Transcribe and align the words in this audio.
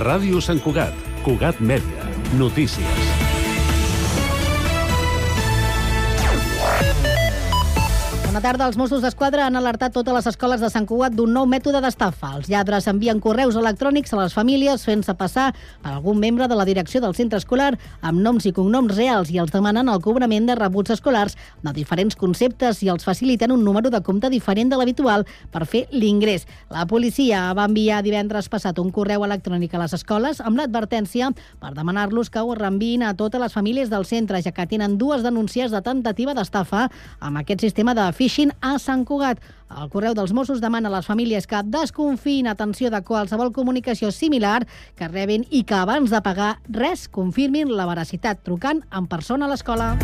Ràdio 0.00 0.40
Sant 0.40 0.62
Cugat, 0.64 0.96
Cugat 1.26 1.60
Mèdia, 1.60 2.08
notícies. 2.40 3.09
Bona 8.30 8.44
tarda. 8.44 8.68
Els 8.70 8.76
Mossos 8.78 9.00
d'Esquadra 9.02 9.48
han 9.48 9.58
alertat 9.58 9.90
totes 9.90 10.14
les 10.14 10.26
escoles 10.30 10.60
de 10.62 10.68
Sant 10.70 10.84
Cugat 10.86 11.16
d'un 11.18 11.32
nou 11.34 11.48
mètode 11.50 11.80
d'estafa. 11.82 12.28
Els 12.36 12.46
lladres 12.46 12.84
envien 12.86 13.18
correus 13.18 13.56
electrònics 13.58 14.12
a 14.14 14.20
les 14.20 14.36
famílies 14.36 14.84
fent-se 14.86 15.16
passar 15.18 15.48
per 15.82 15.90
algun 15.90 16.20
membre 16.22 16.46
de 16.46 16.54
la 16.54 16.62
direcció 16.68 17.00
del 17.02 17.16
centre 17.18 17.40
escolar 17.42 17.72
amb 18.06 18.22
noms 18.22 18.46
i 18.46 18.52
cognoms 18.54 18.94
reals 18.94 19.32
i 19.34 19.40
els 19.42 19.50
demanen 19.50 19.90
el 19.90 19.98
cobrament 20.04 20.46
de 20.46 20.54
rebuts 20.54 20.94
escolars 20.94 21.34
de 21.66 21.72
diferents 21.74 22.14
conceptes 22.14 22.84
i 22.86 22.92
els 22.94 23.02
faciliten 23.02 23.50
un 23.50 23.64
número 23.66 23.90
de 23.90 23.98
compte 24.06 24.30
diferent 24.30 24.70
de 24.70 24.78
l'habitual 24.78 25.26
per 25.50 25.64
fer 25.66 25.88
l'ingrés. 25.90 26.46
La 26.70 26.86
policia 26.86 27.42
va 27.58 27.66
enviar 27.66 27.98
divendres 28.06 28.46
passat 28.46 28.78
un 28.78 28.94
correu 28.94 29.26
electrònic 29.26 29.74
a 29.74 29.82
les 29.82 29.96
escoles 29.98 30.38
amb 30.38 30.62
l'advertència 30.62 31.32
per 31.58 31.74
demanar-los 31.74 32.30
que 32.30 32.46
ho 32.46 32.54
reenviïn 32.54 33.02
a 33.02 33.16
totes 33.18 33.42
les 33.42 33.58
famílies 33.58 33.90
del 33.90 34.06
centre, 34.06 34.38
ja 34.38 34.54
que 34.54 34.70
tenen 34.70 35.00
dues 35.02 35.26
denúncies 35.26 35.74
de 35.74 35.82
tentativa 35.82 36.38
d'estafa 36.38 36.86
amb 37.18 37.42
aquest 37.42 37.66
sistema 37.66 37.98
de 37.98 38.06
phishing 38.20 38.52
a 38.60 38.76
Sant 38.78 39.06
Cugat. 39.08 39.40
El 39.70 39.88
correu 39.88 40.12
dels 40.18 40.34
Mossos 40.36 40.60
demana 40.60 40.90
a 40.90 40.92
les 40.96 41.08
famílies 41.08 41.46
que 41.48 41.62
desconfiïn 41.64 42.50
atenció 42.50 42.90
de 42.92 43.00
qualsevol 43.06 43.54
comunicació 43.56 44.10
similar 44.12 44.66
que 44.98 45.08
rebin 45.08 45.46
i 45.48 45.62
que 45.64 45.78
abans 45.78 46.12
de 46.12 46.20
pagar 46.20 46.56
res 46.68 47.06
confirmin 47.08 47.72
la 47.72 47.88
veracitat 47.88 48.44
trucant 48.44 48.84
en 48.92 49.08
persona 49.08 49.48
a 49.48 49.54
l'escola. 49.54 49.94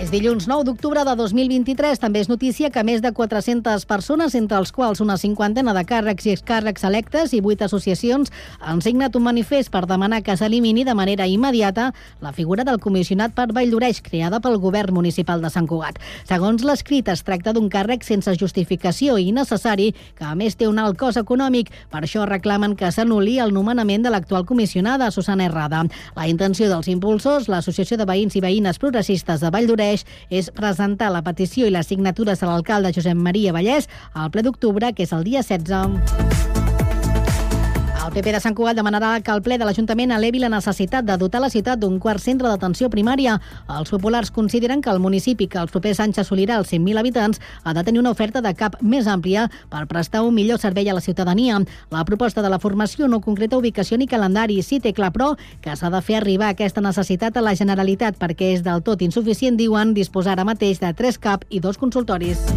És 0.00 0.08
dilluns 0.08 0.46
9 0.48 0.64
d'octubre 0.64 1.02
de 1.04 1.12
2023. 1.12 1.98
També 2.00 2.22
és 2.22 2.28
notícia 2.30 2.70
que 2.72 2.80
més 2.88 3.02
de 3.04 3.10
400 3.12 3.82
persones, 3.84 4.32
entre 4.38 4.56
els 4.56 4.70
quals 4.72 5.02
una 5.04 5.18
cinquantena 5.20 5.74
de 5.76 5.82
càrrecs 5.84 6.24
i 6.24 6.32
excàrrecs 6.32 6.86
electes 6.88 7.34
i 7.36 7.42
vuit 7.44 7.60
associacions, 7.60 8.32
han 8.64 8.80
signat 8.80 9.18
un 9.18 9.26
manifest 9.26 9.68
per 9.68 9.82
demanar 9.84 10.22
que 10.24 10.38
s'elimini 10.40 10.86
de 10.88 10.94
manera 10.96 11.26
immediata 11.28 11.90
la 12.24 12.32
figura 12.32 12.64
del 12.64 12.80
comissionat 12.80 13.34
per 13.36 13.50
Valldoreix, 13.52 14.00
creada 14.00 14.40
pel 14.40 14.56
govern 14.62 14.96
municipal 14.96 15.44
de 15.44 15.50
Sant 15.52 15.68
Cugat. 15.68 16.00
Segons 16.24 16.64
l'escrit, 16.64 17.12
es 17.12 17.20
tracta 17.20 17.52
d'un 17.52 17.68
càrrec 17.68 18.00
sense 18.08 18.32
justificació 18.40 19.18
i 19.20 19.28
innecessari, 19.28 19.90
que 20.16 20.24
a 20.24 20.32
més 20.32 20.56
té 20.56 20.64
un 20.70 20.80
alt 20.80 20.96
cost 20.96 21.20
econòmic. 21.20 21.68
Per 21.92 22.06
això 22.06 22.24
reclamen 22.24 22.72
que 22.72 22.88
s'anuli 22.88 23.36
el 23.36 23.52
nomenament 23.52 24.08
de 24.08 24.16
l'actual 24.16 24.48
comissionada, 24.48 25.12
Susana 25.12 25.44
Errada. 25.52 25.84
La 26.16 26.26
intenció 26.32 26.72
dels 26.72 26.88
impulsors, 26.88 27.52
l'Associació 27.52 28.00
de 28.00 28.08
Veïns 28.08 28.40
i 28.40 28.44
Veïnes 28.48 28.80
Progressistes 28.80 29.44
de 29.44 29.52
Valldoreix, 29.52 29.89
és 30.30 30.52
presentar 30.56 31.10
la 31.14 31.24
petició 31.26 31.66
i 31.66 31.74
les 31.74 31.90
signatures 31.90 32.42
a 32.42 32.52
l'alcalde 32.52 32.94
Josep 32.96 33.18
Maria 33.18 33.56
Vallès 33.56 33.90
al 34.14 34.30
ple 34.30 34.46
d'octubre, 34.46 34.94
que 34.94 35.08
és 35.08 35.16
el 35.16 35.26
dia 35.26 35.44
16. 35.46 36.49
El 38.00 38.14
PP 38.14 38.32
de 38.32 38.38
Sant 38.40 38.54
Cugat 38.56 38.78
demanarà 38.78 39.10
que 39.20 39.32
el 39.34 39.42
ple 39.44 39.58
de 39.60 39.66
l'Ajuntament 39.68 40.14
elevi 40.16 40.40
la 40.40 40.48
necessitat 40.48 41.04
de 41.04 41.18
dotar 41.20 41.42
la 41.42 41.50
ciutat 41.52 41.82
d'un 41.82 41.98
quart 42.00 42.22
centre 42.24 42.48
d'atenció 42.48 42.88
primària. 42.88 43.34
Els 43.76 43.92
populars 43.92 44.32
consideren 44.32 44.80
que 44.80 44.88
el 44.88 45.02
municipi, 45.04 45.46
que 45.52 45.60
els 45.60 45.74
propers 45.74 46.00
anys 46.00 46.22
assolirà 46.22 46.56
els 46.56 46.72
100.000 46.72 46.96
habitants, 46.96 47.42
ha 47.62 47.74
de 47.76 47.84
tenir 47.84 48.00
una 48.00 48.14
oferta 48.16 48.40
de 48.40 48.54
CAP 48.56 48.80
més 48.80 49.04
àmplia 49.04 49.50
per 49.68 49.84
prestar 49.86 50.24
un 50.24 50.34
millor 50.34 50.58
servei 50.58 50.88
a 50.88 50.96
la 50.96 51.04
ciutadania. 51.04 51.60
La 51.92 52.06
proposta 52.08 52.40
de 52.40 52.48
la 52.48 52.58
formació 52.58 53.06
no 53.06 53.20
concreta 53.20 53.60
ubicació 53.60 54.00
ni 54.00 54.08
calendari. 54.08 54.62
Sí 54.62 54.80
té 54.80 54.94
clar, 54.96 55.12
però, 55.12 55.34
que 55.60 55.76
s'ha 55.76 55.92
de 55.92 56.00
fer 56.00 56.22
arribar 56.22 56.54
aquesta 56.54 56.80
necessitat 56.80 57.36
a 57.36 57.44
la 57.44 57.54
Generalitat 57.54 58.16
perquè 58.16 58.54
és 58.56 58.64
del 58.64 58.80
tot 58.80 59.04
insuficient, 59.04 59.60
diuen, 59.60 59.92
disposar 59.92 60.38
ara 60.38 60.48
mateix 60.48 60.80
de 60.80 60.94
tres 60.96 61.20
CAP 61.20 61.44
i 61.50 61.60
dos 61.60 61.76
consultoris. 61.76 62.48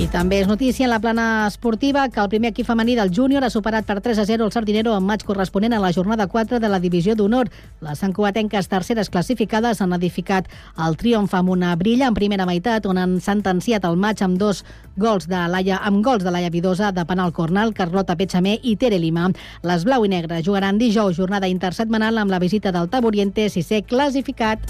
I 0.00 0.06
també 0.08 0.38
és 0.40 0.46
notícia 0.48 0.86
en 0.86 0.90
la 0.94 0.98
plana 0.98 1.44
esportiva 1.44 2.06
que 2.08 2.22
el 2.22 2.28
primer 2.32 2.54
equip 2.54 2.64
femení 2.64 2.94
del 2.96 3.10
júnior 3.12 3.44
ha 3.44 3.50
superat 3.52 3.84
per 3.84 3.98
3 4.00 4.22
a 4.22 4.24
0 4.24 4.46
el 4.46 4.52
Sardinero 4.54 4.94
en 4.96 5.04
maig 5.04 5.26
corresponent 5.28 5.74
a 5.76 5.80
la 5.82 5.90
jornada 5.92 6.26
4 6.26 6.56
de 6.58 6.70
la 6.72 6.78
divisió 6.80 7.12
d'honor. 7.14 7.50
Les 7.84 8.00
santcuatenques 8.00 8.70
terceres 8.72 9.10
classificades 9.10 9.82
han 9.84 9.92
edificat 9.92 10.48
el 10.86 10.96
triomf 10.96 11.34
amb 11.36 11.52
una 11.52 11.74
brilla 11.76 12.08
en 12.08 12.16
primera 12.16 12.48
meitat 12.48 12.88
on 12.88 12.96
han 12.96 13.18
sentenciat 13.20 13.84
el 13.84 14.00
maig 14.00 14.24
amb 14.24 14.40
dos 14.40 14.64
gols 14.96 15.28
de 15.28 15.44
Laia, 15.52 15.82
amb 15.84 16.00
gols 16.02 16.24
de 16.24 16.32
Laia 16.32 16.48
Vidosa, 16.48 16.92
de 16.96 17.04
penal 17.04 17.36
cornal, 17.36 17.74
Carlota 17.76 18.16
Petxamé 18.16 18.56
i 18.62 18.78
Tere 18.80 18.98
Lima. 18.98 19.28
Les 19.68 19.84
blau 19.84 20.08
i 20.08 20.14
negres 20.16 20.46
jugaran 20.48 20.80
dijous 20.80 21.20
jornada 21.20 21.52
intersetmanal 21.52 22.16
amb 22.16 22.32
la 22.32 22.40
visita 22.40 22.72
del 22.72 22.88
Taboriente, 22.88 23.50
sisè 23.52 23.84
classificat. 23.84 24.64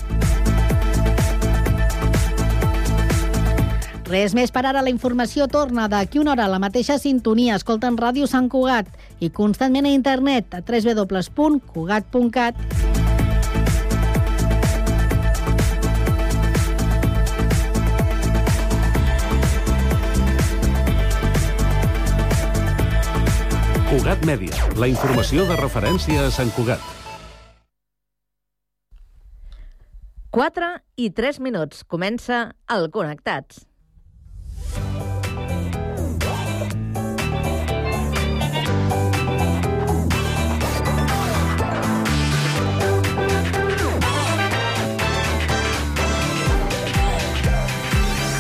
Res 4.10 4.32
més 4.34 4.50
per 4.50 4.64
ara, 4.66 4.80
la 4.82 4.90
informació 4.90 5.46
torna 5.46 5.84
d'aquí 5.86 6.18
una 6.18 6.32
hora 6.32 6.48
a 6.48 6.50
la 6.50 6.58
mateixa 6.58 6.96
sintonia. 6.98 7.54
Escolten 7.60 7.94
Ràdio 7.94 8.26
Sant 8.26 8.48
Cugat 8.50 8.88
i 9.22 9.30
constantment 9.30 9.86
a 9.86 9.92
internet 9.94 10.50
a 10.50 10.58
www.cugat.cat. 10.66 12.54
Cugat 23.90 24.26
Mèdia, 24.26 24.74
la 24.74 24.90
informació 24.90 25.46
de 25.46 25.54
referència 25.62 26.26
a 26.26 26.34
Sant 26.34 26.50
Cugat. 26.58 26.82
4 30.34 30.74
i 30.98 31.10
3 31.14 31.42
minuts. 31.46 31.86
Comença 31.86 32.54
el 32.70 32.90
Connectats. 32.90 33.69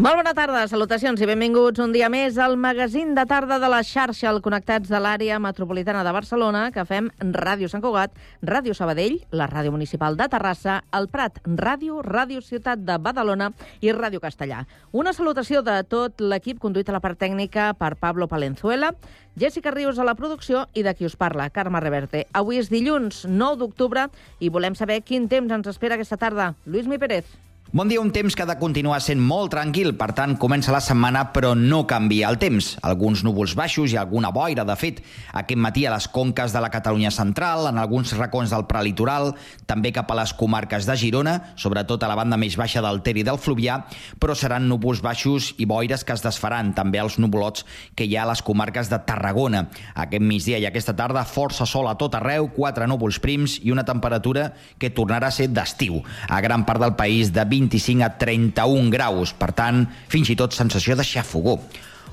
Molt 0.00 0.16
bona 0.16 0.30
tarda, 0.32 0.62
salutacions 0.64 1.20
i 1.20 1.26
benvinguts 1.28 1.82
un 1.84 1.90
dia 1.92 2.06
més 2.08 2.38
al 2.40 2.54
magazín 2.56 3.10
de 3.12 3.20
tarda 3.28 3.58
de 3.60 3.68
la 3.68 3.82
xarxa, 3.84 4.30
el 4.30 4.38
Connectats 4.40 4.88
de 4.88 4.96
l'àrea 4.96 5.36
metropolitana 5.44 6.00
de 6.06 6.14
Barcelona, 6.16 6.62
que 6.72 6.86
fem 6.88 7.10
Ràdio 7.20 7.68
Sant 7.68 7.82
Cugat, 7.84 8.14
Ràdio 8.40 8.72
Sabadell, 8.72 9.18
la 9.36 9.44
Ràdio 9.50 9.74
Municipal 9.74 10.16
de 10.16 10.30
Terrassa, 10.32 10.78
el 10.96 11.10
Prat 11.12 11.36
Ràdio, 11.44 11.98
Ràdio 12.00 12.40
Ciutat 12.40 12.80
de 12.80 12.96
Badalona 12.96 13.50
i 13.84 13.92
Ràdio 13.92 14.22
Castellà. 14.24 14.62
Una 14.96 15.12
salutació 15.12 15.60
de 15.60 15.76
tot 15.84 16.24
l'equip 16.24 16.64
conduït 16.64 16.88
a 16.88 16.96
la 16.96 17.02
part 17.04 17.20
tècnica 17.20 17.74
per 17.76 17.92
Pablo 18.00 18.24
Palenzuela, 18.24 18.94
Jessica 19.36 19.76
Rius 19.76 20.00
a 20.00 20.08
la 20.08 20.16
producció 20.16 20.64
i 20.72 20.80
de 20.80 20.96
qui 20.96 21.04
us 21.04 21.18
parla, 21.20 21.50
Carme 21.52 21.84
Reverte. 21.84 22.24
Avui 22.32 22.56
és 22.56 22.72
dilluns 22.72 23.26
9 23.28 23.60
d'octubre 23.66 24.08
i 24.40 24.48
volem 24.48 24.72
saber 24.72 25.02
quin 25.04 25.28
temps 25.28 25.52
ens 25.52 25.68
espera 25.76 26.00
aquesta 26.00 26.16
tarda. 26.16 26.54
Lluís 26.64 26.88
Mi 26.88 26.96
Pérez. 26.96 27.49
Bon 27.72 27.86
dia, 27.86 28.00
un 28.02 28.10
temps 28.10 28.34
que 28.34 28.42
ha 28.42 28.48
de 28.50 28.56
continuar 28.58 28.96
sent 28.98 29.20
molt 29.22 29.52
tranquil, 29.54 29.92
per 29.94 30.08
tant, 30.18 30.32
comença 30.42 30.72
la 30.74 30.80
setmana, 30.82 31.20
però 31.30 31.52
no 31.54 31.84
canvia 31.86 32.26
el 32.26 32.34
temps. 32.42 32.72
Alguns 32.82 33.20
núvols 33.22 33.52
baixos 33.54 33.92
i 33.94 33.98
alguna 34.00 34.32
boira, 34.34 34.64
de 34.66 34.74
fet, 34.74 34.96
aquest 35.38 35.60
matí 35.62 35.84
a 35.86 35.92
les 35.94 36.08
conques 36.10 36.50
de 36.50 36.58
la 36.64 36.70
Catalunya 36.74 37.12
central, 37.14 37.68
en 37.70 37.78
alguns 37.78 38.10
racons 38.18 38.50
del 38.50 38.66
prelitoral, 38.66 39.36
també 39.70 39.92
cap 39.94 40.10
a 40.10 40.16
les 40.18 40.32
comarques 40.34 40.88
de 40.88 40.96
Girona, 40.98 41.36
sobretot 41.54 42.02
a 42.02 42.08
la 42.10 42.16
banda 42.18 42.40
més 42.42 42.56
baixa 42.58 42.82
del 42.82 42.98
Ter 43.06 43.14
i 43.22 43.24
del 43.28 43.38
Fluvià, 43.38 43.78
però 44.18 44.34
seran 44.34 44.66
núvols 44.66 44.98
baixos 45.06 45.52
i 45.62 45.68
boires 45.70 46.02
que 46.02 46.18
es 46.18 46.26
desfaran 46.26 46.74
també 46.74 46.98
als 46.98 47.20
nuvolots 47.22 47.62
que 47.94 48.02
hi 48.02 48.18
ha 48.18 48.26
a 48.26 48.32
les 48.32 48.42
comarques 48.42 48.90
de 48.90 48.98
Tarragona. 49.06 49.68
Aquest 49.94 50.26
migdia 50.26 50.58
i 50.58 50.66
aquesta 50.66 50.96
tarda, 50.98 51.22
força 51.22 51.70
sol 51.70 51.86
a 51.86 51.94
tot 51.94 52.18
arreu, 52.18 52.50
quatre 52.50 52.90
núvols 52.90 53.22
prims 53.22 53.60
i 53.62 53.70
una 53.70 53.86
temperatura 53.86 54.50
que 54.82 54.90
tornarà 54.90 55.30
a 55.30 55.38
ser 55.38 55.52
d'estiu. 55.54 56.02
A 56.26 56.42
gran 56.42 56.66
part 56.66 56.82
del 56.82 56.98
país 56.98 57.30
de 57.30 57.46
25 57.60 58.06
a 58.06 58.14
31 58.20 58.88
graus, 58.92 59.34
per 59.36 59.52
tant, 59.56 59.84
fins 60.08 60.32
i 60.32 60.38
tot 60.38 60.56
sensació 60.56 60.96
de 60.96 61.06
xafogó. 61.06 61.58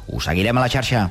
Us 0.08 0.28
seguirem 0.28 0.60
a 0.60 0.68
la 0.68 0.72
xarxa. 0.72 1.08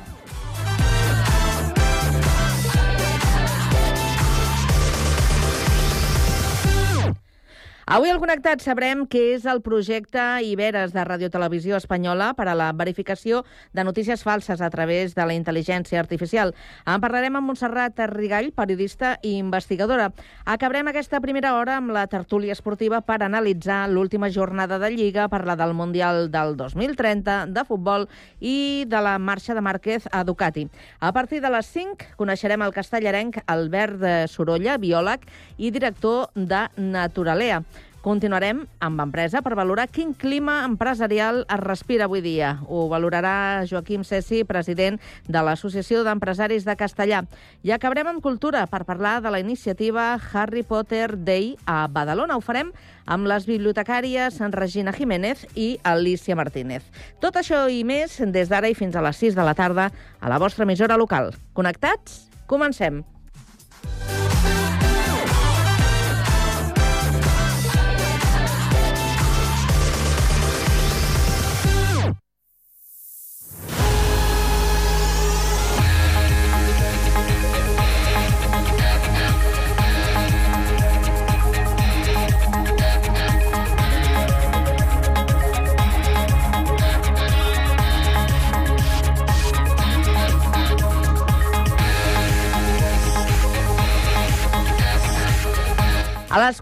Avui 7.87 8.09
al 8.11 8.17
Connectat 8.19 8.59
sabrem 8.59 9.05
què 9.07 9.21
és 9.37 9.45
el 9.47 9.61
projecte 9.63 10.19
Iberes 10.43 10.91
de 10.91 11.05
Radio 11.07 11.29
Televisió 11.31 11.77
Espanyola 11.77 12.33
per 12.35 12.49
a 12.51 12.55
la 12.59 12.65
verificació 12.75 13.45
de 13.71 13.85
notícies 13.87 14.25
falses 14.27 14.59
a 14.59 14.67
través 14.73 15.13
de 15.15 15.23
la 15.23 15.31
intel·ligència 15.37 16.01
artificial. 16.01 16.51
En 16.83 16.99
parlarem 16.99 17.37
amb 17.39 17.47
Montserrat 17.47 18.01
Rigall, 18.11 18.49
periodista 18.51 19.13
i 19.23 19.37
investigadora. 19.39 20.09
Acabarem 20.43 20.89
aquesta 20.91 21.21
primera 21.23 21.53
hora 21.55 21.77
amb 21.79 21.93
la 21.95 22.03
tertúlia 22.11 22.57
esportiva 22.57 22.99
per 23.07 23.21
analitzar 23.23 23.85
l'última 23.87 24.27
jornada 24.35 24.81
de 24.83 24.91
Lliga, 24.91 25.29
parlar 25.31 25.55
del 25.55 25.71
Mundial 25.71 26.27
del 26.27 26.57
2030, 26.59 27.37
de 27.55 27.65
futbol 27.71 28.09
i 28.41 28.83
de 28.83 28.99
la 28.99 29.15
marxa 29.15 29.55
de 29.55 29.63
Márquez 29.63 30.11
a 30.11 30.25
Ducati. 30.27 30.67
A 30.99 31.13
partir 31.15 31.39
de 31.39 31.55
les 31.55 31.71
5 31.71 32.19
coneixerem 32.19 32.67
el 32.67 32.75
castellarenc 32.75 33.39
Albert 33.47 34.27
Sorolla, 34.27 34.75
biòleg 34.75 35.23
i 35.55 35.71
director 35.71 36.27
de 36.35 36.65
Naturalea. 36.75 37.63
Continuarem 38.07 38.61
amb 38.79 39.01
empresa 39.03 39.41
per 39.43 39.51
valorar 39.59 39.89
quin 39.91 40.13
clima 40.15 40.61
empresarial 40.63 41.41
es 41.43 41.59
respira 41.59 42.05
avui 42.05 42.21
dia. 42.23 42.53
Ho 42.71 42.85
valorarà 42.87 43.65
Joaquim 43.67 44.05
Cessi, 44.07 44.45
president 44.47 44.95
de 45.27 45.41
l'Associació 45.43 46.05
d'Empresaris 46.07 46.63
de 46.63 46.77
Castellà. 46.79 47.25
I 47.67 47.73
acabarem 47.75 48.07
amb 48.13 48.23
cultura 48.23 48.61
per 48.71 48.85
parlar 48.87 49.17
de 49.25 49.33
la 49.35 49.41
iniciativa 49.43 50.05
Harry 50.31 50.63
Potter 50.63 51.17
Day 51.17 51.57
a 51.65 51.81
Badalona. 51.91 52.39
Ho 52.39 52.45
farem 52.45 52.71
amb 53.03 53.27
les 53.27 53.43
bibliotecàries 53.49 54.39
Regina 54.55 54.95
Jiménez 54.95 55.43
i 55.59 55.73
Alicia 55.83 56.39
Martínez. 56.39 56.87
Tot 57.19 57.35
això 57.35 57.65
i 57.67 57.83
més 57.83 58.21
des 58.31 58.47
d'ara 58.47 58.71
i 58.71 58.79
fins 58.79 58.95
a 58.95 59.03
les 59.03 59.19
6 59.19 59.35
de 59.35 59.43
la 59.43 59.57
tarda 59.57 59.91
a 60.21 60.31
la 60.31 60.39
vostra 60.39 60.63
emissora 60.63 60.95
local. 60.95 61.33
Connectats? 61.51 62.23
Comencem. 62.47 63.03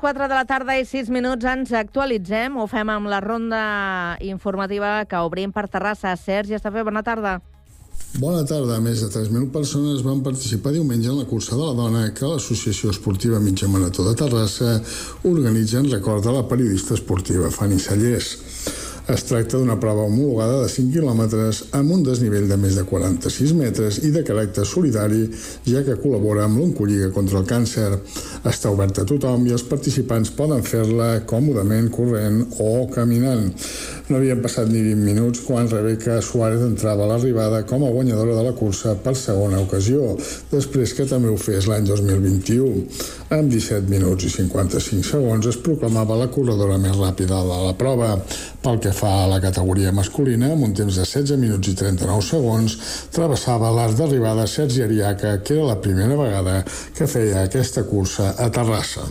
4 0.05 0.27
de 0.29 0.35
la 0.37 0.45
tarda 0.45 0.75
i 0.77 0.83
6 0.85 1.07
minuts 1.09 1.47
ens 1.49 1.71
actualitzem. 1.73 2.59
Ho 2.61 2.67
fem 2.69 2.91
amb 2.93 3.09
la 3.09 3.17
ronda 3.23 3.61
informativa 4.21 4.99
que 5.09 5.17
obrim 5.17 5.49
per 5.49 5.63
Terrassa. 5.65 6.11
Sergi 6.13 6.53
Estafé, 6.53 6.83
bona 6.85 7.01
tarda. 7.01 7.39
Bona 8.21 8.43
tarda. 8.45 8.77
Més 8.85 9.01
de 9.01 9.09
3.000 9.09 9.49
persones 9.55 10.03
van 10.05 10.21
participar 10.21 10.75
diumenge 10.75 11.09
en 11.09 11.17
la 11.17 11.25
cursa 11.25 11.57
de 11.57 11.63
la 11.63 11.73
dona 11.73 12.03
que 12.13 12.29
l'Associació 12.29 12.93
Esportiva 12.93 13.41
Mitja 13.41 13.65
Marató 13.65 14.05
de 14.05 14.13
Terrassa 14.19 14.75
organitza 15.25 15.81
en 15.81 15.89
record 15.89 16.21
de 16.21 16.37
la 16.37 16.45
periodista 16.45 16.93
esportiva 16.93 17.49
Fanny 17.49 17.81
Sallés. 17.81 18.29
Es 19.05 19.21
tracta 19.29 19.59
d'una 19.59 19.75
prova 19.77 20.07
homologada 20.07 20.63
de 20.63 20.69
5 20.73 20.89
quilòmetres 20.95 21.59
amb 21.77 21.91
un 21.93 22.01
desnivell 22.07 22.47
de 22.49 22.55
més 22.57 22.73
de 22.73 22.81
46 22.89 23.51
metres 23.53 23.99
i 24.01 24.09
de 24.09 24.23
caràcter 24.25 24.63
solidari, 24.65 25.27
ja 25.69 25.83
que 25.85 25.99
col·labora 26.01 26.47
amb 26.47 26.57
l'Oncolliga 26.57 27.11
contra 27.13 27.37
el 27.37 27.45
càncer. 27.45 27.91
Està 28.49 28.71
oberta 28.73 29.03
a 29.03 29.09
tothom 29.11 29.45
i 29.45 29.53
els 29.53 29.65
participants 29.69 30.33
poden 30.33 30.65
fer-la 30.65 31.19
còmodament 31.29 31.91
corrent 31.93 32.41
o 32.65 32.87
caminant. 32.95 33.51
No 34.09 34.17
havien 34.17 34.41
passat 34.41 34.73
ni 34.73 34.81
20 34.81 35.05
minuts 35.05 35.45
quan 35.45 35.69
Rebeca 35.69 36.17
Suárez 36.25 36.65
entrava 36.65 37.05
a 37.05 37.11
l'arribada 37.13 37.61
com 37.69 37.85
a 37.85 37.93
guanyadora 37.93 38.39
de 38.39 38.47
la 38.47 38.57
cursa 38.57 38.95
per 39.05 39.13
segona 39.17 39.61
ocasió, 39.61 40.15
després 40.49 40.97
que 40.97 41.05
també 41.05 41.29
ho 41.29 41.37
fes 41.37 41.69
l'any 41.69 41.85
2021. 41.91 42.87
Amb 43.35 43.51
17 43.51 43.89
minuts 43.91 44.23
i 44.23 44.29
55 44.31 45.03
segons 45.03 45.47
es 45.49 45.57
proclamava 45.59 46.15
la 46.15 46.29
corredora 46.31 46.77
més 46.79 46.95
ràpida 46.95 47.41
de 47.43 47.57
la 47.65 47.73
prova. 47.75 48.13
Pel 48.63 48.79
que 48.79 48.93
fa 48.95 49.11
a 49.23 49.27
la 49.27 49.41
categoria 49.43 49.91
masculina, 49.91 50.53
amb 50.53 50.69
un 50.69 50.75
temps 50.77 50.95
de 50.95 51.03
16 51.03 51.41
minuts 51.41 51.67
i 51.67 51.75
39 51.75 52.23
segons, 52.23 52.77
travessava 53.11 53.73
l'arc 53.75 53.99
d'arribada 53.99 54.47
Sergi 54.47 54.85
Ariaca, 54.87 55.35
que 55.43 55.57
era 55.57 55.67
la 55.73 55.79
primera 55.83 56.15
vegada 56.15 56.61
que 56.95 57.11
feia 57.11 57.43
aquesta 57.43 57.83
cursa 57.89 58.31
a 58.39 58.47
Terrassa. 58.55 59.09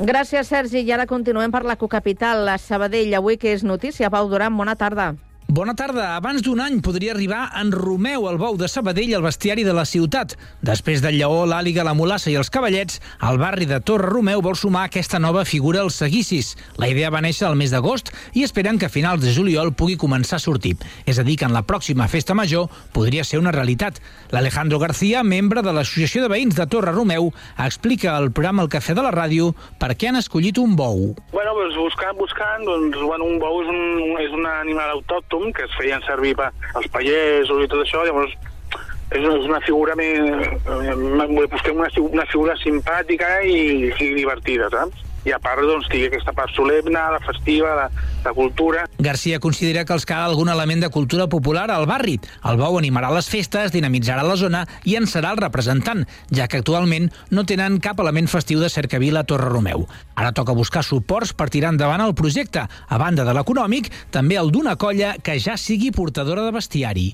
Gràcies, 0.00 0.48
Sergi. 0.48 0.80
I 0.80 0.94
ara 0.96 1.04
continuem 1.10 1.52
per 1.52 1.66
la 1.68 1.76
cocapital, 1.76 2.46
la 2.48 2.56
Sabadell. 2.56 3.12
Avui 3.18 3.36
que 3.36 3.52
és 3.52 3.66
notícia. 3.66 4.08
Pau 4.08 4.30
Duran, 4.32 4.56
bona 4.56 4.78
tarda. 4.80 5.12
Bona 5.50 5.72
tarda. 5.74 6.12
Abans 6.14 6.44
d'un 6.46 6.60
any 6.62 6.76
podria 6.78 7.10
arribar 7.10 7.48
en 7.58 7.72
Romeu, 7.74 8.28
el 8.30 8.36
bou 8.38 8.54
de 8.54 8.68
Sabadell, 8.70 9.16
al 9.16 9.24
bestiari 9.24 9.64
de 9.66 9.72
la 9.74 9.82
ciutat. 9.82 10.36
Després 10.62 11.00
del 11.02 11.16
lleó, 11.18 11.40
l'àliga, 11.42 11.82
la 11.82 11.94
mulassa 11.98 12.30
i 12.30 12.36
els 12.38 12.52
cavallets, 12.54 13.00
el 13.26 13.40
barri 13.42 13.66
de 13.66 13.80
Torre 13.82 14.06
Romeu 14.12 14.44
vol 14.46 14.54
sumar 14.54 14.84
aquesta 14.86 15.18
nova 15.18 15.42
figura 15.42 15.80
als 15.82 15.96
seguicis. 15.98 16.52
La 16.78 16.86
idea 16.86 17.10
va 17.10 17.22
néixer 17.24 17.48
al 17.48 17.58
mes 17.58 17.74
d'agost 17.74 18.12
i 18.38 18.44
esperen 18.46 18.78
que 18.78 18.86
a 18.86 18.94
finals 18.94 19.24
de 19.24 19.32
juliol 19.34 19.72
pugui 19.74 19.96
començar 19.98 20.38
a 20.38 20.44
sortir. 20.44 20.76
És 21.02 21.18
a 21.18 21.26
dir, 21.26 21.34
que 21.34 21.48
en 21.50 21.56
la 21.56 21.64
pròxima 21.66 22.06
festa 22.06 22.38
major 22.38 22.70
podria 22.94 23.26
ser 23.26 23.42
una 23.42 23.50
realitat. 23.50 23.98
L'Alejandro 24.30 24.78
García, 24.78 25.24
membre 25.26 25.66
de 25.66 25.74
l'Associació 25.74 26.22
de 26.22 26.30
Veïns 26.30 26.54
de 26.54 26.68
Torre 26.70 26.94
Romeu, 26.94 27.32
explica 27.58 28.14
al 28.14 28.30
programa 28.30 28.62
El 28.62 28.70
Cafè 28.70 28.94
de 28.94 29.02
la 29.02 29.10
Ràdio 29.10 29.50
per 29.82 29.96
què 29.98 30.12
han 30.12 30.22
escollit 30.22 30.62
un 30.62 30.78
bou. 30.78 31.10
Bueno, 31.34 31.58
doncs 31.58 31.74
buscant, 31.74 32.14
buscant, 32.22 32.70
doncs, 32.70 33.02
bueno, 33.02 33.26
un 33.26 33.42
bou 33.42 33.64
és 33.64 33.74
un, 33.74 34.16
és 34.22 34.38
un 34.38 34.46
animal 34.46 34.94
autòcton 34.94 35.39
que 35.56 35.66
es 35.66 35.76
feien 35.78 36.02
servir 36.06 36.36
per 36.38 36.50
als 36.74 36.88
pagesos 36.92 37.64
i 37.64 37.68
tot 37.72 37.84
això, 37.84 38.04
llavors 38.06 38.36
és 39.10 39.24
una, 39.26 39.58
figura 39.66 39.96
més, 39.98 40.20
busquem 41.50 41.80
una, 41.80 41.88
una 42.06 42.26
figura 42.30 42.54
simpàtica 42.60 43.40
i, 43.42 43.90
i 43.90 44.10
divertida, 44.20 44.68
saps? 44.70 45.09
I 45.24 45.32
a 45.32 45.38
part 45.42 45.60
doncs, 45.66 45.88
tingui 45.90 46.08
aquesta 46.08 46.32
part 46.36 46.52
solemne, 46.56 46.96
la 46.96 47.20
festiva, 47.24 47.74
la, 47.76 47.86
la 48.24 48.32
cultura. 48.36 48.86
Garcia 48.98 49.40
considera 49.40 49.84
que 49.84 49.94
els 49.96 50.06
cal 50.08 50.24
algun 50.30 50.48
element 50.48 50.84
de 50.84 50.90
cultura 50.92 51.28
popular 51.28 51.68
al 51.70 51.86
barri. 51.90 52.16
El 52.48 52.60
bou 52.60 52.78
animarà 52.80 53.10
les 53.12 53.28
festes, 53.28 53.72
dinamitzarà 53.74 54.24
la 54.26 54.38
zona 54.40 54.64
i 54.88 54.96
en 54.96 55.08
serà 55.10 55.34
el 55.34 55.42
representant, 55.42 56.06
ja 56.32 56.48
que 56.48 56.62
actualment 56.62 57.10
no 57.30 57.44
tenen 57.44 57.80
cap 57.84 58.00
element 58.00 58.30
festiu 58.32 58.60
de 58.62 58.72
cercavila 58.72 59.24
a 59.24 59.28
Torre 59.28 59.50
Romeu. 59.52 59.86
Ara 60.16 60.32
toca 60.36 60.56
buscar 60.56 60.84
suports 60.84 61.34
per 61.36 61.50
tirar 61.52 61.74
endavant 61.74 62.04
el 62.04 62.16
projecte. 62.16 62.64
A 62.64 62.98
banda 63.00 63.24
de 63.28 63.36
l'econòmic, 63.36 63.92
també 64.10 64.40
el 64.40 64.52
d'una 64.52 64.76
colla 64.80 65.16
que 65.22 65.38
ja 65.40 65.56
sigui 65.60 65.92
portadora 65.92 66.46
de 66.46 66.56
bestiari. 66.56 67.10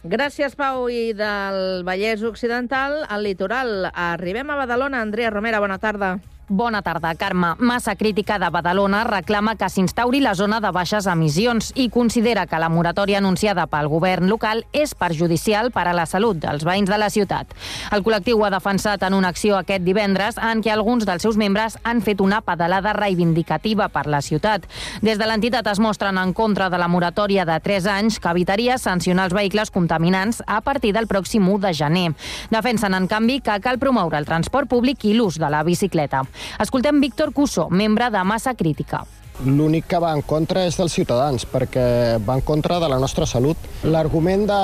Gràcies, 0.00 0.54
Pau. 0.56 0.86
I 0.88 1.12
del 1.12 1.82
Vallès 1.84 2.22
Occidental 2.24 3.02
al 3.04 3.26
litoral. 3.26 3.90
Arribem 3.92 4.48
a 4.48 4.56
Badalona. 4.56 5.02
Andrea 5.04 5.28
Romera, 5.34 5.60
bona 5.60 5.76
tarda. 5.78 6.14
Bona 6.52 6.82
tarda, 6.82 7.14
Carme. 7.14 7.54
Massa 7.60 7.94
Crítica 7.94 8.36
de 8.40 8.48
Badalona 8.50 9.04
reclama 9.04 9.52
que 9.54 9.68
s'instauri 9.70 10.18
la 10.18 10.32
zona 10.34 10.58
de 10.58 10.72
baixes 10.74 11.06
emissions 11.06 11.68
i 11.78 11.84
considera 11.94 12.48
que 12.50 12.58
la 12.58 12.66
moratòria 12.68 13.20
anunciada 13.20 13.68
pel 13.70 13.86
govern 13.86 14.26
local 14.26 14.64
és 14.74 14.96
perjudicial 14.98 15.70
per 15.70 15.84
a 15.86 15.92
la 15.94 16.08
salut 16.10 16.40
dels 16.42 16.64
veïns 16.66 16.90
de 16.90 16.98
la 16.98 17.06
ciutat. 17.06 17.54
El 17.94 18.02
col·lectiu 18.02 18.42
ha 18.42 18.50
defensat 18.50 19.04
en 19.06 19.14
una 19.14 19.30
acció 19.30 19.60
aquest 19.60 19.84
divendres 19.86 20.40
en 20.42 20.58
què 20.58 20.72
alguns 20.74 21.06
dels 21.06 21.22
seus 21.22 21.38
membres 21.38 21.76
han 21.84 22.02
fet 22.02 22.18
una 22.18 22.40
pedalada 22.42 22.96
reivindicativa 22.98 23.86
per 23.86 24.08
la 24.10 24.18
ciutat. 24.18 24.66
Des 25.06 25.22
de 25.22 25.30
l'entitat 25.30 25.70
es 25.70 25.78
mostren 25.78 26.18
en 26.18 26.34
contra 26.34 26.66
de 26.66 26.82
la 26.82 26.90
moratòria 26.90 27.46
de 27.46 27.60
3 27.62 27.86
anys 27.94 28.18
que 28.18 28.34
evitaria 28.34 28.80
sancionar 28.82 29.28
els 29.30 29.38
vehicles 29.38 29.70
contaminants 29.70 30.42
a 30.48 30.58
partir 30.66 30.96
del 30.98 31.06
pròxim 31.06 31.46
1 31.46 31.62
de 31.68 31.74
gener. 31.84 32.04
Defensen, 32.50 32.98
en 32.98 33.06
canvi, 33.06 33.38
que 33.38 33.60
cal 33.62 33.78
promoure 33.78 34.18
el 34.18 34.26
transport 34.26 34.66
públic 34.66 35.06
i 35.06 35.14
l'ús 35.14 35.38
de 35.38 35.46
la 35.46 35.62
bicicleta. 35.62 36.26
Escoltem 36.58 37.00
Víctor 37.00 37.32
Cusso, 37.32 37.68
membre 37.70 38.10
de 38.10 38.22
Massa 38.24 38.54
Crítica. 38.54 39.04
L'únic 39.40 39.86
que 39.88 39.98
va 40.02 40.10
en 40.12 40.20
contra 40.20 40.66
és 40.68 40.76
dels 40.76 40.92
ciutadans, 40.92 41.46
perquè 41.48 42.18
va 42.20 42.34
en 42.36 42.42
contra 42.44 42.76
de 42.82 42.88
la 42.92 42.98
nostra 43.00 43.24
salut. 43.24 43.56
L'argument 43.88 44.42
de 44.50 44.58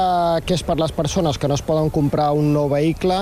que 0.45 0.53
és 0.59 0.65
per 0.67 0.77
les 0.77 0.93
persones 0.93 1.39
que 1.41 1.49
no 1.49 1.57
es 1.57 1.65
poden 1.65 1.89
comprar 1.89 2.33
un 2.37 2.51
nou 2.53 2.69
vehicle, 2.69 3.17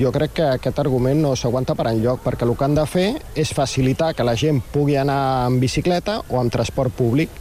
jo 0.00 0.12
crec 0.12 0.34
que 0.36 0.48
aquest 0.58 0.82
argument 0.82 1.22
no 1.24 1.32
s'aguanta 1.32 1.76
per 1.78 1.88
enlloc, 1.94 2.20
perquè 2.26 2.44
el 2.44 2.52
que 2.58 2.66
han 2.68 2.76
de 2.76 2.84
fer 2.84 3.06
és 3.34 3.54
facilitar 3.56 4.12
que 4.12 4.26
la 4.26 4.36
gent 4.36 4.60
pugui 4.74 4.98
anar 5.00 5.46
en 5.46 5.56
bicicleta 5.62 6.20
o 6.28 6.42
amb 6.42 6.52
transport 6.52 6.92
públic. 6.92 7.32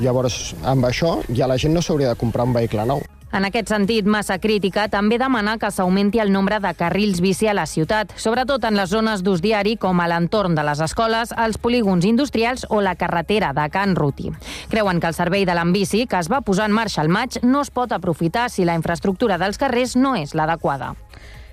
Llavors, 0.00 0.54
amb 0.64 0.84
això, 0.84 1.18
ja 1.32 1.48
la 1.48 1.56
gent 1.60 1.72
no 1.76 1.80
s'hauria 1.80 2.12
de 2.12 2.20
comprar 2.20 2.44
un 2.48 2.52
vehicle 2.56 2.84
nou. 2.84 3.00
En 3.32 3.44
aquest 3.46 3.68
sentit, 3.70 4.08
Massa 4.10 4.40
Crítica 4.42 4.88
també 4.90 5.14
demana 5.22 5.52
que 5.62 5.68
s'augmenti 5.70 6.18
el 6.18 6.32
nombre 6.34 6.56
de 6.58 6.72
carrils 6.74 7.20
bici 7.22 7.46
a 7.46 7.54
la 7.54 7.66
ciutat, 7.70 8.10
sobretot 8.18 8.64
en 8.66 8.74
les 8.74 8.90
zones 8.90 9.22
d'ús 9.22 9.38
diari 9.44 9.76
com 9.78 10.00
a 10.02 10.08
l'entorn 10.10 10.56
de 10.58 10.64
les 10.66 10.80
escoles, 10.82 11.30
els 11.38 11.58
polígons 11.62 12.04
industrials 12.08 12.66
o 12.68 12.80
la 12.82 12.96
carretera 12.98 13.52
de 13.54 13.68
Can 13.70 13.94
Ruti. 13.94 14.32
Creuen 14.70 14.98
que 14.98 15.06
el 15.06 15.14
servei 15.14 15.46
de 15.46 15.54
l'ambici, 15.54 16.08
que 16.10 16.18
es 16.18 16.30
va 16.30 16.40
posar 16.42 16.66
en 16.66 16.74
marxa 16.74 17.04
al 17.04 17.08
maig, 17.08 17.38
no 17.44 17.62
es 17.62 17.70
pot 17.70 17.94
aprofitar 17.94 18.48
si 18.50 18.66
la 18.66 18.74
infraestructura 18.74 19.38
dels 19.38 19.62
carrers 19.62 19.94
no 19.94 20.16
és 20.18 20.34
l'adequada. 20.34 20.96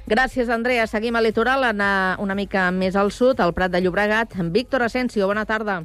Gràcies, 0.07 0.50
Andrea. 0.50 0.88
Seguim 0.88 1.15
al 1.19 1.29
litoral, 1.29 1.67
anar 1.67 2.15
una 2.24 2.34
mica 2.34 2.72
més 2.72 2.96
al 2.96 3.12
sud, 3.12 3.38
al 3.39 3.53
Prat 3.53 3.69
de 3.75 3.84
Llobregat. 3.84 4.34
Víctor 4.50 4.81
Asensio, 4.88 5.27
bona 5.27 5.46
tarda. 5.46 5.84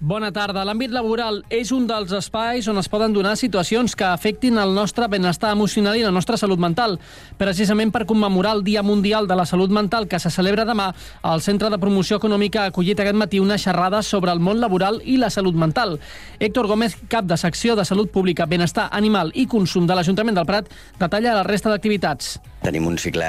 Bona 0.00 0.30
tarda. 0.32 0.62
L'àmbit 0.64 0.94
laboral 0.96 1.42
és 1.52 1.68
un 1.76 1.82
dels 1.84 2.14
espais 2.16 2.64
on 2.72 2.80
es 2.80 2.86
poden 2.88 3.12
donar 3.12 3.34
situacions 3.36 3.92
que 3.92 4.06
afectin 4.08 4.56
el 4.56 4.70
nostre 4.72 5.04
benestar 5.12 5.50
emocional 5.52 5.98
i 5.98 6.06
la 6.06 6.12
nostra 6.16 6.38
salut 6.40 6.56
mental. 6.56 6.96
Precisament 7.36 7.92
per 7.92 8.06
commemorar 8.08 8.54
el 8.56 8.64
Dia 8.64 8.80
Mundial 8.80 9.28
de 9.28 9.36
la 9.36 9.44
Salut 9.44 9.68
Mental 9.68 10.08
que 10.08 10.18
se 10.18 10.32
celebra 10.32 10.64
demà, 10.64 10.94
el 11.20 11.44
Centre 11.44 11.68
de 11.68 11.78
Promoció 11.78 12.16
Econòmica 12.16 12.62
ha 12.62 12.72
acollit 12.72 13.02
aquest 13.04 13.18
matí 13.20 13.42
una 13.44 13.58
xerrada 13.60 14.00
sobre 14.00 14.32
el 14.32 14.40
món 14.40 14.56
laboral 14.64 15.02
i 15.04 15.18
la 15.20 15.28
salut 15.28 15.54
mental. 15.54 15.98
Héctor 16.38 16.72
Gómez, 16.72 16.96
cap 17.12 17.28
de 17.28 17.36
secció 17.36 17.76
de 17.76 17.84
Salut 17.84 18.08
Pública, 18.10 18.46
Benestar 18.48 18.88
Animal 18.90 19.34
i 19.34 19.44
Consum 19.44 19.84
de 19.84 20.00
l'Ajuntament 20.00 20.40
del 20.40 20.48
Prat, 20.48 20.72
detalla 20.96 21.36
la 21.36 21.44
resta 21.44 21.68
d'activitats. 21.68 22.38
Tenim 22.60 22.84
un 22.84 22.98
cicle 23.00 23.24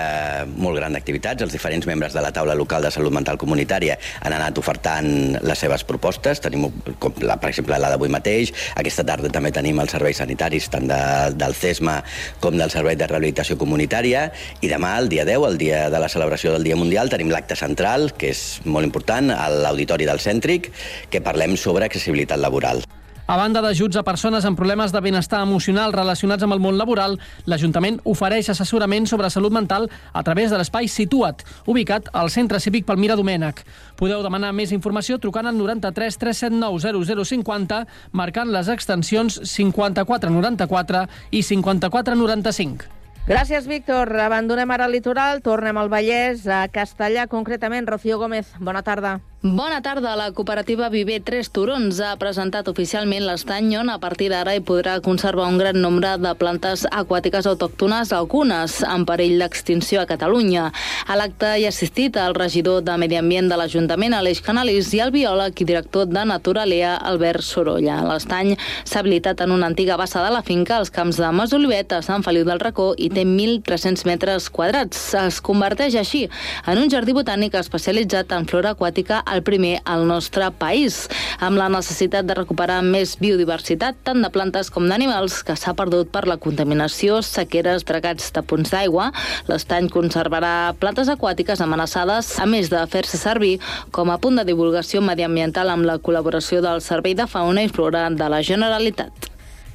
molt 0.59 0.75
gran 0.75 0.91
d'activitats. 0.91 1.43
Els 1.45 1.53
diferents 1.55 1.85
membres 1.87 2.11
de 2.11 2.23
la 2.23 2.33
taula 2.35 2.55
local 2.55 2.83
de 2.83 2.91
salut 2.91 3.13
mental 3.15 3.39
comunitària 3.39 3.95
han 4.19 4.35
anat 4.35 4.59
ofertant 4.59 5.37
les 5.39 5.63
seves 5.63 5.85
propostes. 5.87 6.43
Tenim, 6.43 6.60
com 7.01 7.17
la, 7.25 7.37
per 7.41 7.51
exemple, 7.51 7.79
la 7.81 7.91
d'avui 7.93 8.11
mateix. 8.13 8.53
Aquesta 8.79 9.05
tarda 9.07 9.31
també 9.33 9.53
tenim 9.55 9.81
els 9.81 9.95
serveis 9.95 10.21
sanitaris, 10.21 10.69
tant 10.73 10.87
de, 10.91 11.01
del 11.39 11.57
CESMA 11.57 11.97
com 12.43 12.57
del 12.59 12.73
Servei 12.73 12.99
de 12.99 13.09
Rehabilitació 13.09 13.57
Comunitària. 13.61 14.27
I 14.61 14.71
demà, 14.71 14.95
el 15.01 15.11
dia 15.11 15.25
10, 15.27 15.49
el 15.51 15.59
dia 15.61 15.83
de 15.93 16.01
la 16.01 16.11
celebració 16.11 16.55
del 16.55 16.67
Dia 16.67 16.79
Mundial, 16.79 17.11
tenim 17.11 17.33
l'acte 17.33 17.57
central, 17.59 18.11
que 18.17 18.33
és 18.35 18.45
molt 18.65 18.87
important, 18.87 19.33
a 19.33 19.49
l'Auditori 19.51 20.09
del 20.09 20.21
Cèntric, 20.23 20.71
que 21.11 21.23
parlem 21.25 21.57
sobre 21.59 21.87
accessibilitat 21.89 22.41
laboral. 22.41 22.85
A 23.31 23.37
banda 23.39 23.61
d'ajuts 23.63 23.95
a 23.95 24.01
persones 24.03 24.43
amb 24.43 24.57
problemes 24.59 24.91
de 24.91 24.99
benestar 24.99 25.39
emocional 25.45 25.93
relacionats 25.95 26.43
amb 26.43 26.51
el 26.51 26.59
món 26.59 26.75
laboral, 26.75 27.13
l'Ajuntament 27.47 28.01
ofereix 28.11 28.49
assessorament 28.51 29.07
sobre 29.07 29.29
salut 29.31 29.55
mental 29.55 29.87
a 30.11 30.23
través 30.27 30.51
de 30.51 30.59
l'espai 30.59 30.89
Situa't, 30.91 31.45
ubicat 31.63 32.09
al 32.11 32.27
Centre 32.27 32.59
Cívic 32.59 32.83
Palmira 32.89 33.15
Domènech. 33.15 33.63
Podeu 33.95 34.19
demanar 34.19 34.51
més 34.51 34.75
informació 34.75 35.15
trucant 35.15 35.47
al 35.47 35.55
93 35.55 36.19
379 36.19 37.23
0050, 37.23 37.81
marcant 38.11 38.51
les 38.51 38.67
extensions 38.67 39.39
5494 39.47 41.07
i 41.31 41.39
5495. 41.39 42.91
Gràcies, 43.31 43.63
Víctor. 43.63 44.11
Abandonem 44.27 44.75
ara 44.75 44.91
el 44.91 44.99
litoral, 44.99 45.39
tornem 45.39 45.79
al 45.79 45.87
Vallès, 45.87 46.49
a 46.51 46.65
Castellà, 46.67 47.31
concretament. 47.31 47.87
Rocío 47.87 48.19
Gómez, 48.19 48.51
bona 48.59 48.83
tarda. 48.83 49.21
Bona 49.43 49.81
tarda. 49.81 50.15
La 50.15 50.31
cooperativa 50.33 50.87
Viver 50.89 51.23
3 51.25 51.47
Turons 51.49 51.97
ha 52.05 52.11
presentat 52.21 52.67
oficialment 52.69 53.23
l'estany 53.25 53.71
on 53.79 53.87
a 53.89 53.95
partir 53.97 54.27
d'ara 54.29 54.51
hi 54.53 54.59
podrà 54.61 54.99
conservar 55.01 55.47
un 55.49 55.55
gran 55.57 55.79
nombre 55.81 56.11
de 56.21 56.33
plantes 56.37 56.83
aquàtiques 56.85 57.47
autòctones, 57.49 58.11
algunes 58.13 58.75
en 58.85 59.01
perill 59.09 59.41
d'extinció 59.41 60.03
a 60.03 60.05
Catalunya. 60.05 60.67
A 61.07 61.17
l'acte 61.17 61.55
hi 61.57 61.65
ha 61.65 61.71
assistit 61.73 62.19
el 62.21 62.35
regidor 62.37 62.83
de 62.85 62.99
Medi 63.01 63.17
Ambient 63.17 63.49
de 63.49 63.57
l'Ajuntament, 63.57 64.13
Aleix 64.13 64.43
Canalis, 64.45 64.91
i 64.93 65.01
el 65.01 65.09
biòleg 65.09 65.57
i 65.57 65.67
director 65.71 66.05
de 66.05 66.27
Naturalea, 66.29 66.93
Albert 67.01 67.41
Sorolla. 67.41 67.97
L'estany 68.11 68.53
s'ha 68.83 69.01
habilitat 69.01 69.41
en 69.41 69.57
una 69.57 69.71
antiga 69.73 69.97
bassa 69.97 70.21
de 70.21 70.29
la 70.29 70.43
finca 70.45 70.77
als 70.77 70.93
camps 70.93 71.17
de 71.17 71.33
Masolivet, 71.33 71.97
a 71.97 72.03
Sant 72.05 72.21
Feliu 72.21 72.45
del 72.45 72.61
Racó, 72.61 72.91
i 72.93 73.09
té 73.09 73.25
1.300 73.25 74.05
metres 74.05 74.51
quadrats. 74.53 75.01
Es 75.25 75.41
converteix 75.41 75.97
així 75.97 76.27
en 76.67 76.85
un 76.85 76.93
jardí 76.93 77.17
botànic 77.17 77.57
especialitzat 77.57 78.37
en 78.37 78.45
flora 78.45 78.77
aquàtica 78.77 79.23
el 79.31 79.43
primer 79.47 79.79
al 79.85 80.05
nostre 80.09 80.49
país, 80.59 81.07
amb 81.39 81.59
la 81.59 81.69
necessitat 81.71 82.27
de 82.27 82.35
recuperar 82.37 82.81
més 82.85 83.15
biodiversitat, 83.21 83.97
tant 84.05 84.21
de 84.23 84.29
plantes 84.33 84.71
com 84.73 84.87
d'animals, 84.89 85.41
que 85.47 85.55
s'ha 85.57 85.75
perdut 85.77 86.11
per 86.13 86.25
la 86.29 86.37
contaminació, 86.41 87.21
sequeres, 87.25 87.85
dragats 87.87 88.31
de 88.35 88.43
punts 88.43 88.73
d'aigua. 88.73 89.09
L'estany 89.49 89.89
conservarà 89.93 90.73
plantes 90.79 91.09
aquàtiques 91.11 91.61
amenaçades, 91.63 92.35
a 92.39 92.47
més 92.49 92.69
de 92.71 92.83
fer-se 92.91 93.19
servir 93.21 93.57
com 93.91 94.11
a 94.11 94.19
punt 94.21 94.39
de 94.39 94.47
divulgació 94.47 95.01
mediambiental 95.01 95.71
amb 95.73 95.87
la 95.87 95.99
col·laboració 95.99 96.61
del 96.61 96.81
Servei 96.85 97.15
de 97.17 97.27
Fauna 97.27 97.65
i 97.65 97.71
Flora 97.71 98.09
de 98.09 98.31
la 98.31 98.41
Generalitat. 98.45 99.31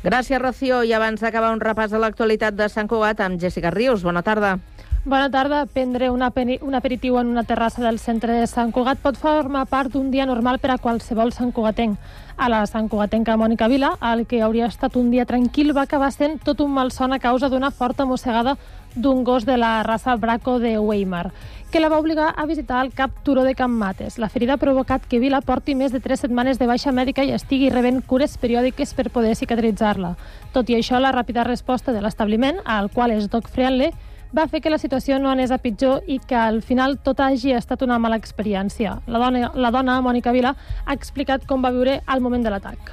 Gràcies, 0.07 0.39
Rocío. 0.39 0.85
I 0.87 0.93
abans 0.95 1.19
d'acabar 1.19 1.51
un 1.51 1.59
repàs 1.59 1.91
a 1.91 1.99
l'actualitat 1.99 2.55
de 2.55 2.69
Sant 2.71 2.87
Cugat 2.87 3.19
amb 3.25 3.41
Jessica 3.43 3.73
Rius. 3.75 4.05
Bona 4.07 4.23
tarda. 4.23 4.59
Bona 5.07 5.31
tarda. 5.31 5.67
Prendre 5.67 6.11
un, 6.11 6.19
un 6.19 6.75
aperitiu 6.75 7.17
en 7.21 7.29
una 7.29 7.45
terrassa 7.45 7.81
del 7.81 8.01
centre 8.03 8.41
de 8.41 8.47
Sant 8.51 8.73
Cugat 8.75 8.99
pot 8.99 9.15
formar 9.15 9.61
part 9.71 9.93
d'un 9.95 10.09
dia 10.11 10.25
normal 10.27 10.59
per 10.59 10.73
a 10.75 10.79
qualsevol 10.83 11.31
Sant 11.31 11.53
Cugatenc. 11.55 11.95
A 12.37 12.49
la 12.51 12.65
Sant 12.67 12.89
Cugatenca 12.91 13.37
Mònica 13.39 13.69
Vila, 13.71 13.93
el 14.03 14.25
que 14.27 14.41
hauria 14.43 14.67
estat 14.67 14.97
un 14.99 15.13
dia 15.13 15.23
tranquil 15.25 15.71
va 15.77 15.85
acabar 15.87 16.11
sent 16.11 16.41
tot 16.43 16.59
un 16.59 16.75
malson 16.75 17.15
a 17.15 17.21
causa 17.23 17.47
d'una 17.49 17.71
forta 17.71 18.05
mossegada 18.05 18.57
d'un 18.97 19.23
gos 19.23 19.47
de 19.47 19.55
la 19.57 19.85
raça 19.85 20.17
Braco 20.17 20.59
de 20.59 20.75
Weimar, 20.81 21.31
que 21.71 21.79
la 21.79 21.89
va 21.89 22.01
obligar 22.03 22.33
a 22.37 22.47
visitar 22.47 22.83
el 22.85 22.91
cap 22.91 23.23
turó 23.23 23.45
de 23.45 23.55
Can 23.55 23.71
Mates. 23.71 24.19
La 24.19 24.29
ferida 24.29 24.55
ha 24.55 24.65
provocat 24.65 25.07
que 25.07 25.21
Vila 25.23 25.39
porti 25.41 25.79
més 25.79 25.95
de 25.95 26.01
3 26.01 26.27
setmanes 26.27 26.59
de 26.59 26.67
baixa 26.67 26.91
mèdica 26.91 27.23
i 27.23 27.31
estigui 27.31 27.71
rebent 27.71 28.03
cures 28.03 28.35
periòdiques 28.43 28.97
per 28.99 29.13
poder 29.15 29.37
cicatritzar-la. 29.39 30.17
Tot 30.51 30.67
i 30.67 30.81
això, 30.81 30.99
la 30.99 31.15
ràpida 31.15 31.47
resposta 31.47 31.95
de 31.95 32.03
l'establiment, 32.03 32.59
al 32.65 32.91
qual 32.91 33.15
és 33.15 33.31
dog 33.31 33.47
friendly, 33.47 33.93
va 34.37 34.45
fer 34.53 34.61
que 34.61 34.71
la 34.73 34.79
situació 34.79 35.17
no 35.23 35.31
anés 35.31 35.53
a 35.55 35.57
pitjor 35.63 36.05
i 36.13 36.19
que 36.31 36.37
al 36.37 36.59
final 36.69 36.99
tot 37.09 37.21
hagi 37.25 37.55
estat 37.57 37.83
una 37.87 37.97
mala 38.03 38.19
experiència. 38.21 38.99
La 39.07 39.21
dona, 39.23 39.51
la 39.55 39.71
dona 39.73 39.97
Mònica 40.05 40.35
Vila, 40.37 40.53
ha 40.85 40.97
explicat 40.99 41.47
com 41.49 41.65
va 41.65 41.73
viure 41.73 42.01
al 42.05 42.21
moment 42.25 42.45
de 42.45 42.53
l'atac. 42.53 42.93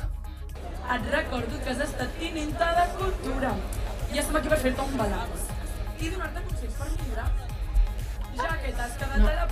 Et 0.93 1.09
recordo 1.11 1.59
que 1.63 1.71
has 1.73 1.81
estat 1.87 2.15
tinenta 2.19 2.69
de 2.79 2.85
cultura 2.99 3.51
i 4.13 4.21
estem 4.21 4.39
aquí 4.39 4.51
per 4.53 4.59
fer-te 4.63 4.87
un 4.87 4.95
balanç 4.99 5.49
i 5.99 6.11
donar-te 6.13 6.45
consells 6.47 6.79
per 6.79 6.89
millorar. 6.93 7.29
Ja 8.39 8.51
que 8.63 8.73
t'has 8.77 8.97
quedat 9.01 9.19
no. 9.19 9.27
a 9.27 9.35
la 9.41 9.47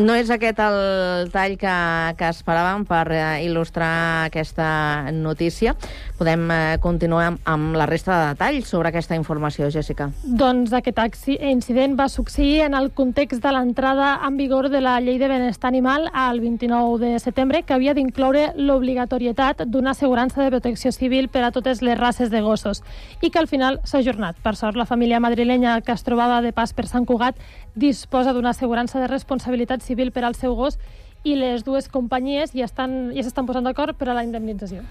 No 0.00 0.14
és 0.16 0.30
aquest 0.32 0.56
el 0.64 1.28
tall 1.28 1.58
que, 1.60 1.72
que 2.16 2.28
esperàvem 2.32 2.86
per 2.88 3.02
eh, 3.12 3.24
il·lustrar 3.44 4.30
aquesta 4.30 5.10
notícia. 5.12 5.74
Podem 6.16 6.46
eh, 6.54 6.78
continuar 6.80 7.26
amb, 7.28 7.42
amb 7.44 7.76
la 7.76 7.84
resta 7.90 8.14
de 8.16 8.30
detalls 8.30 8.70
sobre 8.72 8.88
aquesta 8.88 9.18
informació, 9.18 9.68
Jessica. 9.68 10.08
Doncs 10.24 10.72
aquest 10.72 11.28
incident 11.36 11.98
va 12.00 12.08
succeir 12.08 12.62
en 12.64 12.78
el 12.78 12.88
context 12.96 13.44
de 13.44 13.52
l'entrada 13.52 14.14
en 14.24 14.38
vigor 14.40 14.70
de 14.72 14.80
la 14.80 14.96
Llei 15.04 15.18
de 15.20 15.28
Benestar 15.28 15.68
Animal 15.68 16.08
al 16.14 16.40
29 16.40 16.96
de 17.04 17.18
setembre, 17.20 17.62
que 17.62 17.76
havia 17.76 17.92
d'incloure 17.92 18.54
l'obligatorietat 18.56 19.66
d'una 19.68 19.92
assegurança 19.92 20.40
de 20.40 20.48
protecció 20.48 20.94
civil 20.96 21.28
per 21.28 21.44
a 21.44 21.52
totes 21.52 21.84
les 21.84 21.98
races 22.00 22.32
de 22.32 22.40
gossos 22.40 22.80
i 23.20 23.28
que 23.28 23.38
al 23.38 23.52
final 23.52 23.82
s'ha 23.84 24.00
ajornat. 24.00 24.40
Per 24.40 24.56
sort, 24.56 24.80
la 24.80 24.88
família 24.88 25.20
madrilenya 25.20 25.82
que 25.84 25.92
es 25.92 26.08
trobava 26.08 26.40
de 26.40 26.54
pas 26.56 26.72
per 26.72 26.88
Sant 26.88 27.04
Cugat 27.04 27.36
disposa 27.74 28.32
d'una 28.32 28.56
assegurança 28.56 28.98
de 28.98 29.06
responsabilitat 29.12 29.84
civil 29.90 30.14
per 30.14 30.24
al 30.24 30.38
seu 30.38 30.54
gos 30.54 30.78
i 31.26 31.36
les 31.36 31.66
dues 31.66 31.90
companyies 31.92 32.54
ja 32.56 32.66
estan 32.70 33.10
ja 33.16 33.26
s'estan 33.26 33.48
posant 33.50 33.66
d'acord 33.66 33.98
per 33.98 34.08
a 34.08 34.16
la 34.16 34.24
indemnització. 34.24 34.86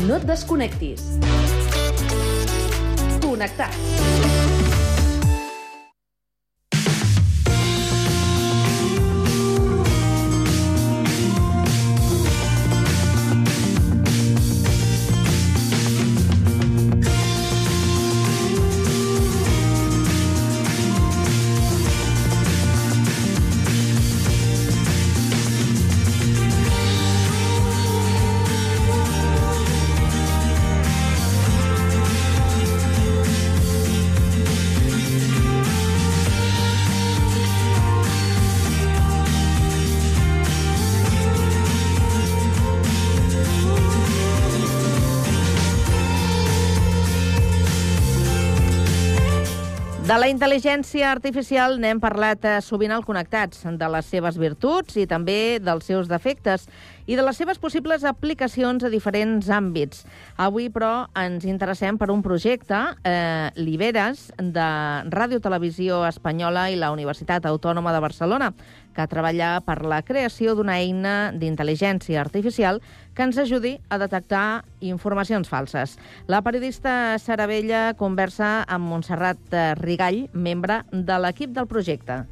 No 0.00 0.16
et 0.16 0.24
desconnectis. 0.26 1.04
Connectats. 3.20 4.29
De 50.10 50.16
la 50.18 50.26
intel·ligència 50.26 51.06
artificial 51.06 51.76
n'hem 51.78 52.00
parlat 52.02 52.42
eh, 52.42 52.56
sovint 52.66 52.90
al 52.90 53.04
Connectats, 53.06 53.60
de 53.78 53.90
les 53.94 54.08
seves 54.10 54.40
virtuts 54.42 54.96
i 54.98 55.04
també 55.06 55.60
dels 55.62 55.86
seus 55.86 56.08
defectes 56.10 56.64
i 57.06 57.14
de 57.14 57.22
les 57.22 57.38
seves 57.38 57.60
possibles 57.62 58.02
aplicacions 58.02 58.82
a 58.82 58.90
diferents 58.90 59.46
àmbits. 59.54 60.02
Avui, 60.34 60.66
però, 60.74 61.06
ens 61.14 61.46
interessem 61.46 61.94
per 61.94 62.10
un 62.10 62.24
projecte, 62.26 62.80
eh, 63.06 63.54
l'Iberes, 63.62 64.32
de 64.34 64.66
Ràdio 65.14 65.38
Televisió 65.46 66.02
Espanyola 66.08 66.66
i 66.74 66.80
la 66.82 66.90
Universitat 66.90 67.46
Autònoma 67.46 67.94
de 67.94 68.02
Barcelona, 68.02 68.50
que 69.00 69.08
treballa 69.08 69.50
per 69.64 69.80
la 69.88 70.02
creació 70.04 70.54
d'una 70.56 70.76
eina 70.80 71.14
d'intel·ligència 71.32 72.20
artificial 72.20 72.80
que 73.16 73.24
ens 73.24 73.38
ajudi 73.40 73.78
a 73.88 73.98
detectar 74.02 74.64
informacions 74.84 75.48
falses. 75.48 75.96
La 76.28 76.42
periodista 76.44 77.16
Sara 77.18 77.48
Vella 77.50 77.94
conversa 77.96 78.60
amb 78.68 78.92
Montserrat 78.92 79.40
eh, 79.56 79.72
Rigall, 79.80 80.26
membre 80.34 80.82
de 80.92 81.18
l'equip 81.24 81.56
del 81.56 81.68
projecte. 81.70 82.24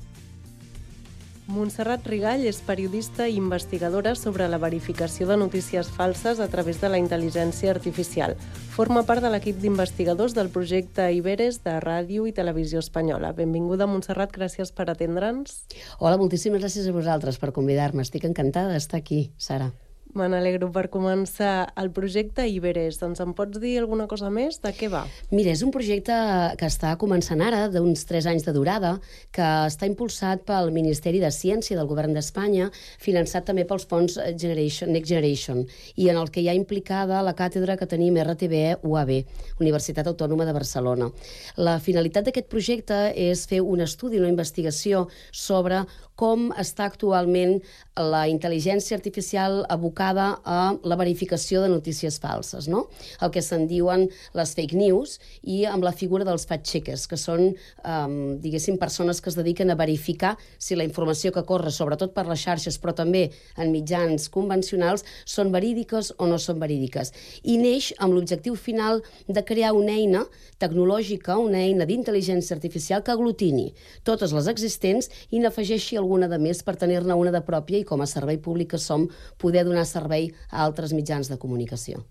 Montserrat 1.49 2.05
Rigall 2.05 2.43
és 2.45 2.59
periodista 2.61 3.25
i 3.25 3.39
investigadora 3.41 4.13
sobre 4.21 4.45
la 4.53 4.59
verificació 4.61 5.25
de 5.31 5.39
notícies 5.41 5.89
falses 5.89 6.43
a 6.45 6.49
través 6.53 6.83
de 6.83 6.91
la 6.93 7.01
intel·ligència 7.01 7.73
artificial. 7.73 8.37
Forma 8.77 9.07
part 9.09 9.25
de 9.25 9.33
l'equip 9.33 9.57
d'investigadors 9.63 10.37
del 10.37 10.53
projecte 10.53 11.09
Iberes 11.17 11.63
de 11.65 11.79
Ràdio 11.81 12.29
i 12.29 12.37
Televisió 12.37 12.85
Espanyola. 12.85 13.33
Benvinguda, 13.33 13.89
Montserrat, 13.89 14.37
gràcies 14.37 14.77
per 14.77 14.91
atendre'ns. 14.93 15.63
Hola, 15.99 16.21
moltíssimes 16.21 16.61
gràcies 16.61 16.85
a 16.85 16.93
vosaltres 16.93 17.41
per 17.41 17.55
convidar-me. 17.57 18.05
Estic 18.05 18.29
encantada 18.29 18.77
d'estar 18.77 19.01
aquí, 19.01 19.31
Sara. 19.41 19.73
Me 20.17 20.25
n'alegro 20.25 20.71
per 20.73 20.87
començar 20.89 21.69
el 21.77 21.91
projecte 21.93 22.47
Iberes. 22.49 22.97
Doncs 23.01 23.21
em 23.21 23.35
pots 23.37 23.61
dir 23.61 23.75
alguna 23.81 24.07
cosa 24.09 24.31
més? 24.33 24.57
De 24.63 24.71
què 24.73 24.89
va? 24.89 25.03
Mira, 25.29 25.53
és 25.53 25.61
un 25.67 25.73
projecte 25.75 26.15
que 26.57 26.69
està 26.71 26.95
començant 27.01 27.43
ara, 27.45 27.67
d'uns 27.69 28.07
3 28.09 28.31
anys 28.33 28.47
de 28.47 28.55
durada, 28.57 28.95
que 29.37 29.49
està 29.69 29.85
impulsat 29.91 30.47
pel 30.49 30.73
Ministeri 30.73 31.21
de 31.21 31.29
Ciència 31.35 31.77
del 31.77 31.91
Govern 31.91 32.17
d'Espanya, 32.17 32.71
finançat 33.05 33.45
també 33.51 33.67
pels 33.69 33.85
fons 33.91 34.17
Generation, 34.41 34.95
Next 34.97 35.13
Generation, 35.13 35.67
i 35.97 36.09
en 36.09 36.17
el 36.17 36.33
que 36.33 36.41
hi 36.41 36.49
ha 36.49 36.57
implicada 36.57 37.21
la 37.23 37.37
càtedra 37.37 37.77
que 37.77 37.91
tenim 37.91 38.17
RTBE 38.25 38.79
UAB, 38.89 39.13
Universitat 39.61 40.09
Autònoma 40.09 40.49
de 40.49 40.57
Barcelona. 40.57 41.11
La 41.61 41.77
finalitat 41.85 42.31
d'aquest 42.31 42.49
projecte 42.49 43.03
és 43.13 43.45
fer 43.51 43.61
un 43.61 43.85
estudi, 43.85 44.23
una 44.23 44.33
investigació 44.33 45.05
sobre 45.33 45.85
com 46.19 46.49
està 46.59 46.89
actualment 46.89 47.61
la 47.95 48.25
intel·ligència 48.27 48.97
artificial 48.97 49.61
abocada 49.71 49.98
a 50.03 50.59
la 50.83 50.97
verificació 50.97 51.63
de 51.63 51.69
notícies 51.73 52.19
falses, 52.23 52.69
no? 52.69 52.87
El 53.21 53.33
que 53.35 53.43
se'n 53.43 53.67
diuen 53.71 54.07
les 54.39 54.55
fake 54.55 54.77
news 54.79 55.19
i 55.43 55.65
amb 55.67 55.85
la 55.85 55.93
figura 55.93 56.27
dels 56.29 56.47
fact-checkers, 56.49 57.07
que 57.11 57.19
són, 57.19 57.55
um, 57.85 58.39
diguéssim, 58.43 58.79
persones 58.79 59.21
que 59.21 59.31
es 59.33 59.39
dediquen 59.39 59.71
a 59.71 59.79
verificar 59.79 60.37
si 60.59 60.77
la 60.77 60.87
informació 60.87 61.33
que 61.33 61.45
corre, 61.49 61.73
sobretot 61.75 62.15
per 62.15 62.27
les 62.29 62.41
xarxes, 62.41 62.79
però 62.79 62.95
també 62.95 63.29
en 63.57 63.73
mitjans 63.73 64.29
convencionals, 64.31 65.05
són 65.25 65.53
verídiques 65.53 66.13
o 66.19 66.29
no 66.31 66.39
són 66.39 66.61
verídiques. 66.63 67.13
I 67.43 67.59
neix 67.59 67.93
amb 67.99 68.15
l'objectiu 68.15 68.57
final 68.57 69.03
de 69.27 69.45
crear 69.45 69.73
una 69.77 69.97
eina 69.97 70.25
tecnològica, 70.59 71.39
una 71.39 71.63
eina 71.65 71.87
d'intel·ligència 71.89 72.55
artificial 72.57 73.03
que 73.03 73.15
aglutini 73.15 73.73
totes 74.07 74.33
les 74.37 74.49
existents 74.51 75.11
i 75.31 75.43
n'afegeixi 75.43 75.99
alguna 75.99 76.29
de 76.31 76.39
més 76.43 76.63
per 76.67 76.77
tenir-ne 76.81 77.17
una 77.19 77.33
de 77.35 77.43
pròpia 77.45 77.81
i 77.81 77.87
com 77.89 78.03
a 78.03 78.09
servei 78.11 78.39
públic 78.43 78.73
que 78.75 78.81
som 78.83 79.07
poder 79.39 79.65
donar 79.65 79.87
servei 79.89 80.31
a 80.51 80.63
altres 80.67 80.95
mitjans 80.97 81.33
de 81.33 81.41
comunicació. 81.41 82.05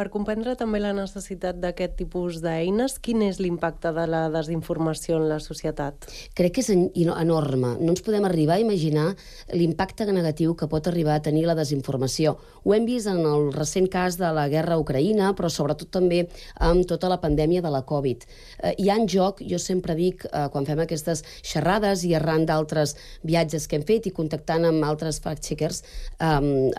Per 0.00 0.06
comprendre 0.08 0.54
també 0.56 0.78
la 0.80 0.94
necessitat 0.96 1.58
d'aquest 1.60 1.98
tipus 1.98 2.38
d'eines, 2.40 2.94
quin 3.04 3.20
és 3.20 3.36
l'impacte 3.36 3.90
de 3.92 4.06
la 4.08 4.22
desinformació 4.32 5.18
en 5.20 5.26
la 5.28 5.36
societat? 5.44 6.06
Crec 6.32 6.54
que 6.56 6.62
és 6.62 6.70
enorme. 6.72 7.74
No 7.76 7.92
ens 7.92 8.00
podem 8.06 8.24
arribar 8.24 8.54
a 8.56 8.62
imaginar 8.62 9.10
l'impacte 9.52 10.06
negatiu 10.08 10.54
que 10.56 10.70
pot 10.72 10.88
arribar 10.88 11.18
a 11.18 11.22
tenir 11.26 11.42
la 11.44 11.56
desinformació. 11.58 12.38
Ho 12.64 12.72
hem 12.72 12.86
vist 12.88 13.10
en 13.12 13.20
el 13.28 13.50
recent 13.52 13.90
cas 13.92 14.16
de 14.16 14.30
la 14.32 14.46
guerra 14.48 14.78
a 14.78 14.80
Ucraïna, 14.80 15.34
però 15.36 15.50
sobretot 15.52 15.92
també 15.92 16.22
amb 16.56 16.88
tota 16.88 17.12
la 17.12 17.20
pandèmia 17.20 17.60
de 17.60 17.74
la 17.76 17.82
Covid. 17.84 18.24
Eh, 18.24 18.72
hi 18.80 18.88
ha 18.88 18.96
en 18.96 19.04
joc, 19.04 19.44
jo 19.44 19.60
sempre 19.60 19.98
dic, 20.00 20.24
eh, 20.24 20.46
quan 20.48 20.64
fem 20.64 20.80
aquestes 20.80 21.26
xerrades 21.42 22.06
i 22.08 22.14
arran 22.16 22.48
d'altres 22.48 22.96
viatges 23.20 23.68
que 23.68 23.76
hem 23.76 23.84
fet 23.84 24.08
i 24.08 24.14
contactant 24.16 24.64
amb 24.64 24.88
altres 24.88 25.20
fact-checkers, 25.20 25.84
eh, 26.16 26.32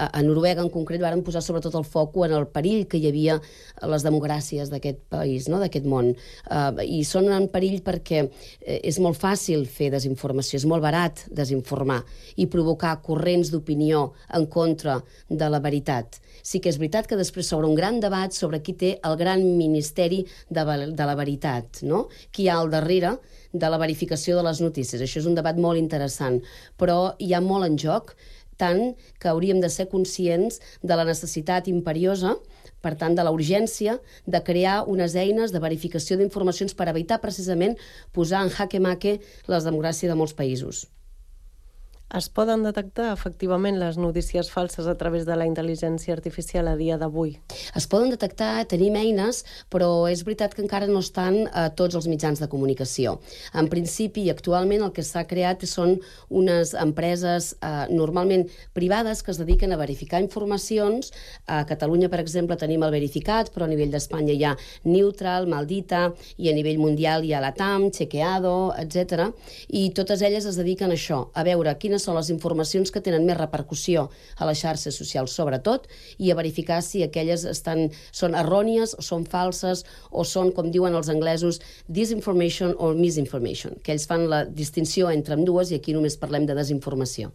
a 0.10 0.26
Noruega 0.26 0.66
en 0.66 0.74
concret 0.74 1.06
varen 1.06 1.22
posar 1.22 1.46
sobretot 1.46 1.78
el 1.78 1.86
foc 1.86 2.18
en 2.26 2.34
el 2.42 2.50
perill 2.50 2.88
que 2.90 2.98
hi 2.98 3.11
havia 3.12 3.38
les 3.92 4.06
democràcies 4.06 4.72
d'aquest 4.72 5.04
país, 5.12 5.48
no? 5.52 5.60
d'aquest 5.62 5.88
món. 5.90 6.14
Uh, 6.48 6.82
I 6.82 7.04
són 7.08 7.30
en 7.34 7.48
perill 7.52 7.82
perquè 7.86 8.24
eh, 8.24 8.80
és 8.80 9.00
molt 9.04 9.20
fàcil 9.20 9.66
fer 9.70 9.92
desinformació, 9.94 10.60
és 10.62 10.68
molt 10.70 10.84
barat 10.84 11.26
desinformar 11.32 12.02
i 12.42 12.48
provocar 12.52 12.98
corrents 13.06 13.52
d'opinió 13.54 14.12
en 14.38 14.48
contra 14.52 15.00
de 15.30 15.52
la 15.52 15.62
veritat. 15.64 16.20
Sí 16.42 16.62
que 16.62 16.72
és 16.72 16.80
veritat 16.82 17.10
que 17.10 17.20
després 17.20 17.52
s'obre 17.52 17.70
un 17.70 17.78
gran 17.78 18.00
debat 18.02 18.34
sobre 18.34 18.62
qui 18.66 18.74
té 18.74 18.96
el 19.06 19.18
gran 19.20 19.44
ministeri 19.58 20.24
de, 20.50 20.64
de 20.64 21.06
la 21.06 21.16
veritat, 21.18 21.84
no? 21.86 22.08
qui 22.32 22.48
hi 22.48 22.52
ha 22.52 22.60
al 22.62 22.72
darrere 22.74 23.18
de 23.52 23.70
la 23.70 23.80
verificació 23.82 24.38
de 24.38 24.46
les 24.48 24.62
notícies. 24.64 25.02
Això 25.02 25.20
és 25.22 25.28
un 25.30 25.36
debat 25.38 25.58
molt 25.60 25.80
interessant, 25.80 26.40
però 26.80 27.14
hi 27.20 27.34
ha 27.34 27.42
molt 27.44 27.68
en 27.68 27.78
joc, 27.80 28.16
tant 28.62 28.94
que 29.20 29.30
hauríem 29.32 29.62
de 29.62 29.70
ser 29.74 29.88
conscients 29.90 30.60
de 30.86 30.98
la 30.98 31.06
necessitat 31.08 31.70
imperiosa 31.72 32.36
per 32.82 32.96
tant, 33.00 33.16
de 33.18 33.26
la 33.26 33.34
urgència 33.34 33.98
de 34.26 34.42
crear 34.44 34.82
unes 34.90 35.16
eines 35.16 35.54
de 35.54 35.62
verificació 35.64 36.18
d'informacions 36.18 36.74
per 36.78 36.90
evitar 36.90 37.22
precisament 37.24 37.78
posar 38.14 38.46
en 38.46 38.54
jaque-maque 38.54 39.20
les 39.48 39.70
democràcies 39.70 40.10
de 40.12 40.18
molts 40.18 40.38
països. 40.38 40.88
Es 42.12 42.26
poden 42.28 42.66
detectar 42.66 43.14
efectivament 43.14 43.78
les 43.80 43.96
notícies 43.96 44.50
falses 44.52 44.84
a 44.84 44.98
través 45.00 45.24
de 45.24 45.36
la 45.40 45.46
intel·ligència 45.48 46.12
artificial 46.12 46.68
a 46.68 46.74
dia 46.76 46.98
d'avui? 47.00 47.38
Es 47.80 47.86
poden 47.88 48.10
detectar, 48.12 48.66
tenim 48.68 48.98
eines, 49.00 49.46
però 49.72 50.10
és 50.12 50.26
veritat 50.28 50.52
que 50.52 50.60
encara 50.60 50.90
no 50.92 51.00
estan 51.00 51.46
a 51.56 51.70
tots 51.72 51.96
els 51.96 52.10
mitjans 52.12 52.42
de 52.44 52.50
comunicació. 52.52 53.14
En 53.56 53.70
principi, 53.72 54.26
actualment 54.28 54.84
el 54.84 54.92
que 54.92 55.06
s'ha 55.08 55.24
creat 55.30 55.64
són 55.64 55.94
unes 56.28 56.74
empreses 56.76 57.54
eh, 57.62 57.88
normalment 57.96 58.44
privades 58.76 59.24
que 59.24 59.32
es 59.32 59.40
dediquen 59.40 59.72
a 59.72 59.80
verificar 59.80 60.20
informacions. 60.20 61.14
A 61.48 61.62
Catalunya, 61.70 62.12
per 62.12 62.20
exemple, 62.20 62.60
tenim 62.60 62.84
el 62.84 62.92
Verificat, 62.92 63.54
però 63.56 63.70
a 63.70 63.72
nivell 63.72 63.96
d'Espanya 63.96 64.36
hi 64.36 64.44
ha 64.50 64.58
Neutral, 64.84 65.48
Maldita, 65.48 66.10
i 66.36 66.52
a 66.52 66.58
nivell 66.60 66.84
mundial 66.84 67.24
hi 67.24 67.32
ha 67.32 67.40
la 67.40 67.56
TAM, 67.56 67.88
Chequeado, 67.96 68.74
etc. 68.84 69.32
I 69.72 69.88
totes 69.96 70.28
elles 70.28 70.50
es 70.50 70.60
dediquen 70.60 70.92
a 70.92 71.00
això, 71.00 71.24
a 71.32 71.48
veure 71.48 71.78
quines 71.80 72.01
quines 72.02 72.10
són 72.10 72.18
les 72.18 72.30
informacions 72.34 72.92
que 72.92 73.02
tenen 73.02 73.26
més 73.26 73.38
repercussió 73.38 74.10
a 74.38 74.46
les 74.48 74.60
xarxes 74.60 74.98
socials, 74.98 75.34
sobretot, 75.38 75.88
i 76.18 76.32
a 76.32 76.36
verificar 76.36 76.82
si 76.82 77.04
aquelles 77.04 77.46
estan, 77.46 77.92
són 78.12 78.36
errònies, 78.36 78.96
o 78.98 79.02
són 79.02 79.26
falses, 79.26 79.86
o 80.12 80.24
són, 80.24 80.52
com 80.52 80.72
diuen 80.72 80.96
els 80.96 81.10
anglesos, 81.10 81.62
disinformation 81.88 82.76
o 82.80 82.94
misinformation, 82.98 83.78
que 83.84 83.94
ells 83.94 84.08
fan 84.08 84.28
la 84.30 84.46
distinció 84.46 85.12
entre 85.12 85.36
amb 85.38 85.46
dues 85.46 85.72
i 85.72 85.78
aquí 85.78 85.94
només 85.94 86.18
parlem 86.18 86.48
de 86.48 86.58
desinformació. 86.58 87.32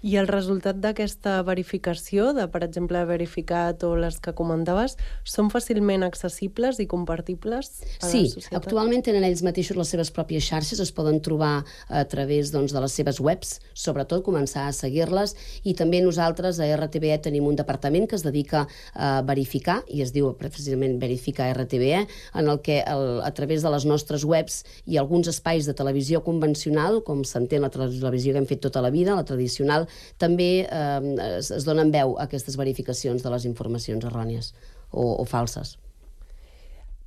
I 0.00 0.16
el 0.16 0.28
resultat 0.30 0.78
d'aquesta 0.80 1.40
verificació, 1.44 2.30
de, 2.32 2.46
per 2.48 2.62
exemple, 2.64 3.02
verificat 3.04 3.82
o 3.84 3.92
les 4.00 4.16
que 4.24 4.32
comentaves, 4.36 4.96
són 5.28 5.50
fàcilment 5.52 6.06
accessibles 6.06 6.80
i 6.80 6.86
compartibles 6.88 7.68
a 8.00 8.08
sí, 8.08 8.22
la 8.22 8.30
societat? 8.32 8.56
actualment 8.62 9.04
tenen 9.04 9.26
ells 9.28 9.42
mateixos 9.44 9.76
les 9.76 9.92
seves 9.92 10.12
pròpies 10.16 10.46
xarxes, 10.48 10.80
es 10.80 10.92
poden 10.96 11.20
trobar 11.20 11.66
a 11.88 12.04
través 12.08 12.52
doncs, 12.54 12.72
de 12.72 12.80
les 12.80 12.96
seves 12.96 13.20
webs, 13.20 13.58
sobretot 13.76 14.24
començar 14.24 14.66
a 14.70 14.72
seguir-les, 14.76 15.36
i 15.68 15.76
també 15.76 16.00
nosaltres 16.00 16.62
a 16.64 16.70
RTBE 16.78 17.20
tenim 17.28 17.50
un 17.50 17.60
departament 17.60 18.08
que 18.08 18.16
es 18.16 18.24
dedica 18.24 18.64
a 18.94 19.12
verificar, 19.26 19.82
i 19.88 20.00
es 20.00 20.14
diu 20.16 20.32
precisament 20.40 20.96
Verificar 21.00 21.50
RTBE, 21.52 22.06
en 22.40 22.48
el 22.48 22.62
que 22.64 22.80
el, 22.88 23.20
a 23.20 23.30
través 23.36 23.60
de 23.62 23.70
les 23.72 23.84
nostres 23.84 24.24
webs 24.24 24.62
i 24.88 24.96
alguns 24.96 25.28
espais 25.28 25.68
de 25.68 25.76
televisió 25.76 26.24
convencional, 26.24 27.02
com 27.04 27.20
s'entén 27.28 27.60
la 27.64 27.72
televisió 27.72 28.32
que 28.32 28.40
hem 28.40 28.48
fet 28.48 28.64
tota 28.64 28.80
la 28.80 28.92
vida, 28.94 29.16
la 29.18 29.28
tradicional, 29.28 29.89
també 30.18 30.50
eh, 30.64 31.14
es, 31.36 31.50
es 31.54 31.68
donen 31.68 31.92
veu 31.94 32.16
a 32.16 32.26
aquestes 32.28 32.58
verificacions 32.60 33.22
de 33.22 33.32
les 33.32 33.46
informacions 33.48 34.04
errònies 34.04 34.52
o, 34.90 35.04
o 35.20 35.24
falses. 35.24 35.76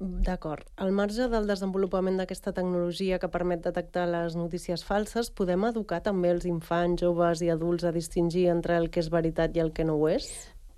D'acord. 0.03 0.65
Al 0.75 0.91
marge 0.91 1.29
del 1.31 1.45
desenvolupament 1.47 2.17
d'aquesta 2.19 2.51
tecnologia 2.51 3.19
que 3.21 3.29
permet 3.31 3.61
detectar 3.63 4.03
les 4.09 4.35
notícies 4.35 4.83
falses, 4.83 5.29
podem 5.31 5.63
educar 5.69 6.01
també 6.03 6.33
els 6.33 6.47
infants, 6.49 6.99
joves 7.05 7.43
i 7.45 7.51
adults 7.53 7.85
a 7.87 7.93
distingir 7.95 8.49
entre 8.51 8.75
el 8.81 8.89
que 8.91 8.99
és 8.99 9.11
veritat 9.13 9.55
i 9.55 9.63
el 9.63 9.71
que 9.71 9.85
no 9.87 9.95
ho 9.95 10.09
és? 10.11 10.27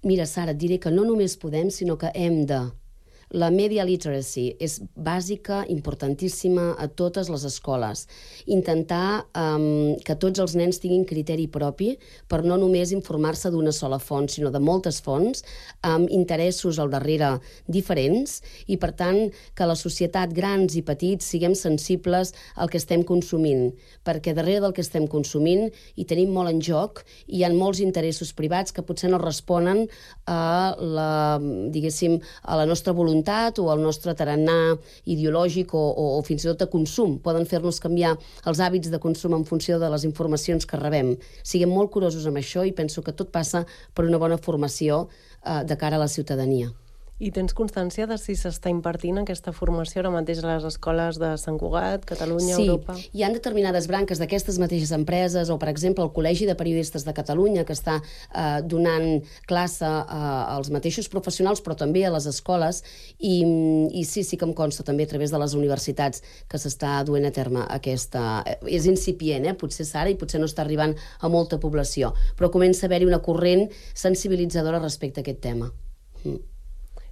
Mira, 0.06 0.28
Sara, 0.30 0.54
et 0.54 0.62
diré 0.62 0.78
que 0.78 0.94
no 0.94 1.08
només 1.08 1.39
podem, 1.41 1.72
sinó 1.74 1.98
que 1.98 2.12
hem 2.13 2.44
de 2.46 2.60
La 3.36 3.50
media 3.52 3.84
literacy 3.84 4.45
és 4.63 4.78
bàsica, 4.95 5.65
importantíssima 5.67 6.69
a 6.80 6.86
totes 6.88 7.28
les 7.28 7.43
escoles. 7.43 8.06
Intentar 8.48 9.26
um, 9.36 9.98
que 10.08 10.15
tots 10.15 10.39
els 10.39 10.54
nens 10.56 10.80
tinguin 10.80 11.04
criteri 11.10 11.50
propi 11.52 11.89
per 12.32 12.45
no 12.48 12.56
només 12.56 12.93
informar-se 12.95 13.52
d'una 13.52 13.74
sola 13.76 14.00
font, 14.00 14.30
sinó 14.32 14.54
de 14.54 14.62
moltes 14.63 15.02
fonts, 15.04 15.43
amb 15.84 16.08
interessos 16.15 16.80
al 16.80 16.93
darrere 16.93 17.34
diferents, 17.67 18.38
i 18.71 18.78
per 18.80 18.93
tant 18.95 19.19
que 19.52 19.67
la 19.67 19.76
societat, 19.76 20.32
grans 20.32 20.78
i 20.80 20.86
petits, 20.88 21.28
siguem 21.28 21.58
sensibles 21.60 22.32
al 22.56 22.71
que 22.71 22.80
estem 22.80 23.04
consumint, 23.04 23.74
perquè 24.08 24.32
darrere 24.32 24.63
del 24.63 24.78
que 24.78 24.86
estem 24.86 25.10
consumint 25.12 25.67
hi 26.00 26.08
tenim 26.08 26.32
molt 26.32 26.54
en 26.54 26.63
joc 26.63 27.04
i 27.28 27.41
hi 27.41 27.43
ha 27.43 27.52
molts 27.52 27.84
interessos 27.84 28.32
privats 28.32 28.71
que 28.71 28.86
potser 28.88 29.12
no 29.12 29.19
responen 29.19 29.89
a 30.24 30.71
la, 30.80 31.12
diguéssim, 31.76 32.21
a 32.48 32.63
la 32.63 32.69
nostra 32.69 32.95
voluntat 32.95 33.25
o 33.60 33.70
al 33.72 33.82
nostre 33.82 34.14
tarannà 34.14 34.78
ideològic 35.06 35.74
o, 35.74 35.82
o, 35.82 36.06
o 36.20 36.22
fins 36.24 36.46
i 36.46 36.52
tot 36.52 36.60
de 36.60 36.70
consum. 36.70 37.18
Poden 37.20 37.46
fer-nos 37.46 37.80
canviar 37.80 38.16
els 38.46 38.60
hàbits 38.60 38.92
de 38.94 39.00
consum 39.00 39.34
en 39.34 39.46
funció 39.46 39.80
de 39.80 39.90
les 39.90 40.06
informacions 40.06 40.66
que 40.66 40.78
rebem. 40.78 41.16
Siguem 41.44 41.70
molt 41.70 41.92
curosos 41.92 42.26
amb 42.28 42.38
això 42.38 42.66
i 42.66 42.72
penso 42.72 43.02
que 43.02 43.16
tot 43.16 43.32
passa 43.32 43.66
per 43.94 44.06
una 44.06 44.22
bona 44.22 44.38
formació 44.38 45.08
eh, 45.08 45.64
de 45.66 45.78
cara 45.78 45.98
a 45.98 46.04
la 46.06 46.12
ciutadania. 46.12 46.72
I 47.15 47.30
tens 47.32 47.54
constància 47.56 48.04
de 48.10 48.17
si 48.19 48.34
s'està 48.36 48.67
impartint 48.67 49.21
aquesta 49.21 49.54
formació 49.56 50.01
ara 50.01 50.10
mateix 50.12 50.41
a 50.43 50.49
les 50.49 50.65
escoles 50.67 51.15
de 51.15 51.30
Sant 51.39 51.56
Cugat, 51.56 52.04
Catalunya, 52.04 52.58
sí, 52.58 52.65
Europa? 52.65 52.95
hi 53.15 53.21
han 53.23 53.32
determinades 53.32 53.86
branques 53.88 54.19
d'aquestes 54.19 54.58
mateixes 54.60 54.91
empreses, 54.91 55.47
o 55.47 55.56
per 55.62 55.69
exemple 55.71 56.04
el 56.04 56.10
Col·legi 56.12 56.43
de 56.49 56.58
Periodistes 56.60 57.06
de 57.08 57.13
Catalunya, 57.15 57.63
que 57.63 57.71
està 57.71 58.01
eh, 58.01 58.60
donant 58.67 59.23
classe 59.47 59.88
eh, 59.88 60.17
als 60.58 60.67
mateixos 60.75 61.08
professionals, 61.08 61.62
però 61.63 61.78
també 61.80 62.04
a 62.04 62.12
les 62.12 62.28
escoles, 62.28 62.82
i, 63.15 63.38
i 63.95 64.04
sí, 64.04 64.25
sí 64.28 64.36
que 64.36 64.47
em 64.49 64.51
consta 64.58 64.84
també 64.84 65.08
a 65.08 65.12
través 65.13 65.32
de 65.32 65.39
les 65.39 65.56
universitats 65.56 66.19
que 66.51 66.60
s'està 66.60 66.97
duent 67.08 67.30
a 67.30 67.32
terme 67.32 67.63
aquesta... 67.78 68.41
eh, 68.43 68.58
És 68.75 68.89
incipient, 68.91 69.47
eh? 69.47 69.54
potser 69.56 69.86
és 69.88 69.93
ara 69.95 70.12
i 70.12 70.17
potser 70.19 70.41
no 70.43 70.49
està 70.51 70.65
arribant 70.65 70.97
a 71.23 71.32
molta 71.32 71.62
població, 71.63 72.12
però 72.36 72.51
comença 72.51 72.84
a 72.84 72.91
haver-hi 72.91 73.08
una 73.08 73.21
corrent 73.23 73.69
sensibilitzadora 73.93 74.84
respecte 74.84 75.23
a 75.23 75.25
aquest 75.25 75.41
tema. 75.47 75.71
Mm. 76.25 76.55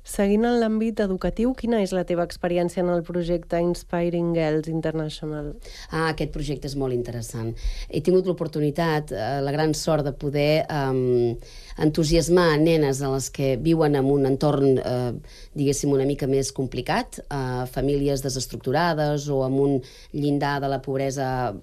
Seguint 0.03 0.43
en 0.43 0.57
l'àmbit 0.59 0.99
educatiu, 0.99 1.53
quina 1.55 1.77
és 1.79 1.93
la 1.95 2.03
teva 2.03 2.25
experiència 2.27 2.83
en 2.83 2.89
el 2.91 3.05
projecte 3.07 3.59
Inspiring 3.63 4.33
Girls 4.35 4.67
International? 4.67 5.53
Ah, 5.89 6.09
aquest 6.09 6.33
projecte 6.35 6.67
és 6.67 6.75
molt 6.75 6.91
interessant. 6.95 7.53
He 7.87 8.01
tingut 8.03 8.27
l'oportunitat, 8.27 9.13
eh, 9.15 9.39
la 9.39 9.53
gran 9.55 9.71
sort 9.73 10.03
de 10.03 10.11
poder 10.11 10.65
eh, 10.67 11.37
entusiasmar 11.77 12.57
nenes 12.61 13.01
a 13.01 13.11
les 13.13 13.29
que 13.33 13.55
viuen 13.57 13.95
en 13.95 14.09
un 14.11 14.27
entorn, 14.29 14.77
eh, 14.77 15.13
diguéssim, 15.53 15.91
una 15.93 16.05
mica 16.05 16.27
més 16.27 16.51
complicat, 16.51 17.19
eh, 17.23 17.65
famílies 17.71 18.21
desestructurades 18.21 19.29
o 19.29 19.43
amb 19.43 19.59
un 19.59 19.81
llindar 20.11 20.59
de 20.61 20.69
la 20.69 20.81
pobresa 20.81 21.55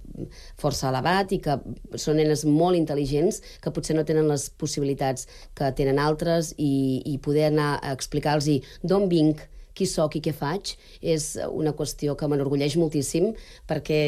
força 0.57 0.88
elevat 0.88 1.33
i 1.33 1.38
que 1.38 1.59
són 1.96 2.16
nenes 2.16 2.44
molt 2.44 2.77
intel·ligents 2.77 3.40
que 3.61 3.70
potser 3.70 3.96
no 3.96 4.05
tenen 4.05 4.29
les 4.29 4.49
possibilitats 4.51 5.27
que 5.55 5.70
tenen 5.77 5.99
altres 5.99 6.55
i, 6.59 7.03
i 7.07 7.18
poder 7.18 7.51
anar 7.51 7.79
a 7.83 7.92
explicar-los 7.92 8.49
d'on 8.83 9.09
vinc, 9.09 9.50
qui 9.74 9.87
sóc 9.87 10.16
i 10.18 10.22
què 10.24 10.33
faig 10.37 10.74
és 11.00 11.33
una 11.48 11.72
qüestió 11.76 12.16
que 12.18 12.28
m'enorgulleix 12.30 12.76
moltíssim 12.80 13.30
perquè 13.70 13.98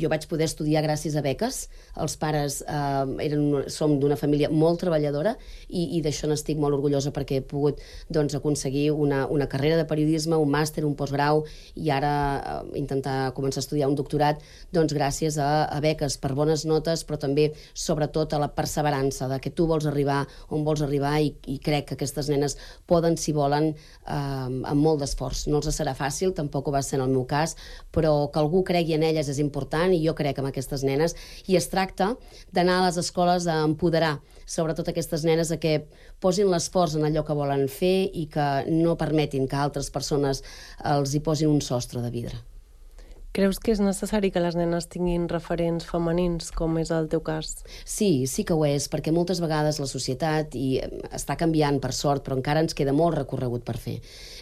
jo 0.00 0.10
vaig 0.12 0.26
poder 0.30 0.48
estudiar 0.48 0.82
gràcies 0.84 1.16
a 1.16 1.22
beques. 1.24 1.62
Els 2.00 2.16
pares 2.20 2.60
eh, 2.62 3.26
eren, 3.26 3.68
som 3.72 3.96
d'una 4.00 4.18
família 4.20 4.50
molt 4.50 4.80
treballadora 4.82 5.36
i, 5.68 5.98
i 5.98 6.02
d'això 6.04 6.30
n'estic 6.30 6.58
molt 6.60 6.78
orgullosa 6.78 7.12
perquè 7.14 7.40
he 7.40 7.44
pogut 7.46 7.80
doncs, 8.08 8.34
aconseguir 8.38 8.90
una, 8.92 9.24
una 9.28 9.48
carrera 9.50 9.78
de 9.80 9.86
periodisme, 9.90 10.38
un 10.38 10.50
màster, 10.50 10.84
un 10.86 10.96
postgrau 10.98 11.44
i 11.76 11.92
ara 11.94 12.14
eh, 12.38 12.58
intentar 12.80 13.32
començar 13.36 13.62
a 13.62 13.66
estudiar 13.66 13.90
un 13.90 13.98
doctorat 13.98 14.40
doncs, 14.74 14.94
gràcies 14.96 15.38
a, 15.38 15.66
a 15.70 15.80
beques 15.84 16.18
per 16.20 16.32
bones 16.38 16.66
notes 16.68 17.04
però 17.06 17.20
també 17.20 17.50
sobretot 17.74 18.34
a 18.34 18.42
la 18.42 18.50
perseverança 18.54 19.28
de 19.30 19.40
que 19.42 19.52
tu 19.54 19.66
vols 19.70 19.86
arribar 19.90 20.22
on 20.48 20.64
vols 20.66 20.82
arribar 20.86 21.18
i, 21.22 21.32
i 21.50 21.58
crec 21.62 21.90
que 21.90 21.98
aquestes 21.98 22.30
nenes 22.32 22.56
poden, 22.90 23.16
si 23.20 23.34
volen, 23.36 23.72
eh, 24.06 24.14
amb 24.14 24.80
molt 24.80 25.00
d'esforç 25.02 25.09
esforç. 25.10 25.44
No 25.50 25.60
els 25.60 25.74
serà 25.76 25.92
fàcil, 25.98 26.32
tampoc 26.36 26.68
ho 26.68 26.74
va 26.74 26.82
ser 26.86 27.00
en 27.00 27.04
el 27.04 27.12
meu 27.12 27.26
cas, 27.28 27.56
però 27.92 28.30
que 28.32 28.40
algú 28.40 28.62
cregui 28.66 28.96
en 28.96 29.04
elles 29.10 29.28
és 29.28 29.42
important 29.42 29.92
i 29.92 30.02
jo 30.04 30.14
crec 30.16 30.40
en 30.40 30.48
aquestes 30.50 30.86
nenes. 30.86 31.16
I 31.50 31.58
es 31.60 31.68
tracta 31.72 32.14
d'anar 32.54 32.80
a 32.80 32.86
les 32.88 33.00
escoles 33.02 33.50
a 33.50 33.60
empoderar 33.66 34.18
sobretot 34.50 34.90
aquestes 34.90 35.24
nenes 35.26 35.52
a 35.54 35.60
que 35.62 35.84
posin 36.22 36.50
l'esforç 36.50 36.98
en 36.98 37.06
allò 37.06 37.24
que 37.26 37.36
volen 37.38 37.68
fer 37.70 38.10
i 38.14 38.26
que 38.32 38.48
no 38.70 38.98
permetin 38.98 39.46
que 39.50 39.58
altres 39.58 39.92
persones 39.94 40.42
els 40.94 41.14
hi 41.14 41.22
posin 41.22 41.52
un 41.52 41.62
sostre 41.62 42.02
de 42.02 42.10
vidre. 42.14 42.49
Creus 43.30 43.60
que 43.62 43.70
és 43.70 43.78
necessari 43.78 44.32
que 44.34 44.40
les 44.42 44.56
nenes 44.58 44.88
tinguin 44.90 45.28
referents 45.30 45.84
femenins, 45.86 46.48
com 46.50 46.80
és 46.80 46.88
el 46.90 47.06
teu 47.12 47.20
cas? 47.22 47.60
Sí, 47.86 48.26
sí 48.26 48.42
que 48.42 48.56
ho 48.58 48.64
és, 48.66 48.88
perquè 48.90 49.12
moltes 49.14 49.38
vegades 49.38 49.78
la 49.78 49.86
societat 49.86 50.56
i 50.58 50.80
està 51.14 51.36
canviant, 51.38 51.78
per 51.78 51.92
sort, 51.94 52.24
però 52.26 52.34
encara 52.34 52.64
ens 52.64 52.74
queda 52.74 52.90
molt 52.96 53.20
recorregut 53.20 53.62
per 53.62 53.76
fer. 53.78 54.00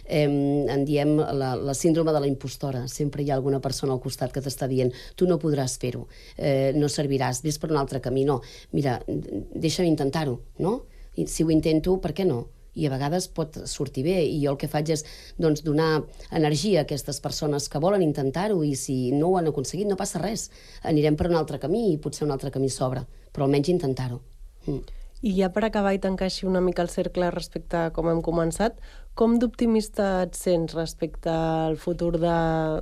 Eh, 0.09 0.25
en 0.25 0.87
diem 0.89 1.19
la, 1.21 1.53
la 1.53 1.77
síndrome 1.77 2.15
de 2.17 2.23
la 2.25 2.31
impostora. 2.31 2.87
Sempre 2.89 3.21
hi 3.21 3.29
ha 3.29 3.37
alguna 3.37 3.61
persona 3.61 3.93
al 3.93 4.01
costat 4.01 4.33
que 4.33 4.41
t'està 4.41 4.65
dient 4.65 4.89
tu 5.15 5.29
no 5.29 5.37
podràs 5.37 5.77
fer-ho, 5.77 6.07
eh, 6.37 6.73
no 6.73 6.89
serviràs, 6.89 7.43
vés 7.45 7.61
per 7.61 7.69
un 7.69 7.77
altre 7.77 8.01
camí. 8.01 8.25
No, 8.25 8.41
mira, 8.73 8.97
deixa'm 9.05 9.85
intentar-ho, 9.85 10.39
no? 10.65 10.79
I 11.13 11.29
si 11.29 11.45
ho 11.45 11.53
intento, 11.53 11.99
per 12.01 12.17
què 12.17 12.25
no? 12.25 12.47
I 12.75 12.85
a 12.85 12.93
vegades 12.93 13.29
pot 13.33 13.57
sortir 13.69 14.03
bé 14.07 14.19
i 14.25 14.37
jo 14.43 14.53
el 14.53 14.59
que 14.61 14.69
faig 14.71 14.93
és 14.95 15.05
doncs, 15.37 15.63
donar 15.65 16.03
energia 16.31 16.83
a 16.83 16.87
aquestes 16.87 17.21
persones 17.23 17.69
que 17.69 17.81
volen 17.81 18.05
intentar-ho 18.05 18.61
i 18.63 18.75
si 18.75 19.11
no 19.15 19.33
ho 19.33 19.39
han 19.39 19.49
aconseguit 19.51 19.89
no 19.89 19.99
passa 19.99 20.21
res, 20.21 20.49
anirem 20.83 21.17
per 21.19 21.29
un 21.31 21.39
altre 21.39 21.59
camí 21.59 21.89
i 21.93 21.99
potser 22.01 22.27
un 22.27 22.35
altre 22.35 22.51
camí 22.53 22.69
s'obre, 22.69 23.05
però 23.33 23.47
almenys 23.47 23.73
intentar-ho. 23.73 24.21
Mm. 24.67 24.97
I 25.19 25.33
ja 25.35 25.49
per 25.51 25.65
acabar 25.67 25.91
i 25.91 25.99
tancar 25.99 26.29
així 26.29 26.45
una 26.47 26.61
mica 26.63 26.79
el 26.85 26.87
cercle 26.87 27.27
respecte 27.33 27.75
a 27.75 27.89
com 27.91 28.07
hem 28.07 28.21
començat, 28.23 28.77
com 29.19 29.33
d'optimista 29.35 30.05
et 30.23 30.37
sents 30.39 30.71
respecte 30.77 31.27
al 31.27 31.75
futur 31.75 32.13
de, 32.21 32.35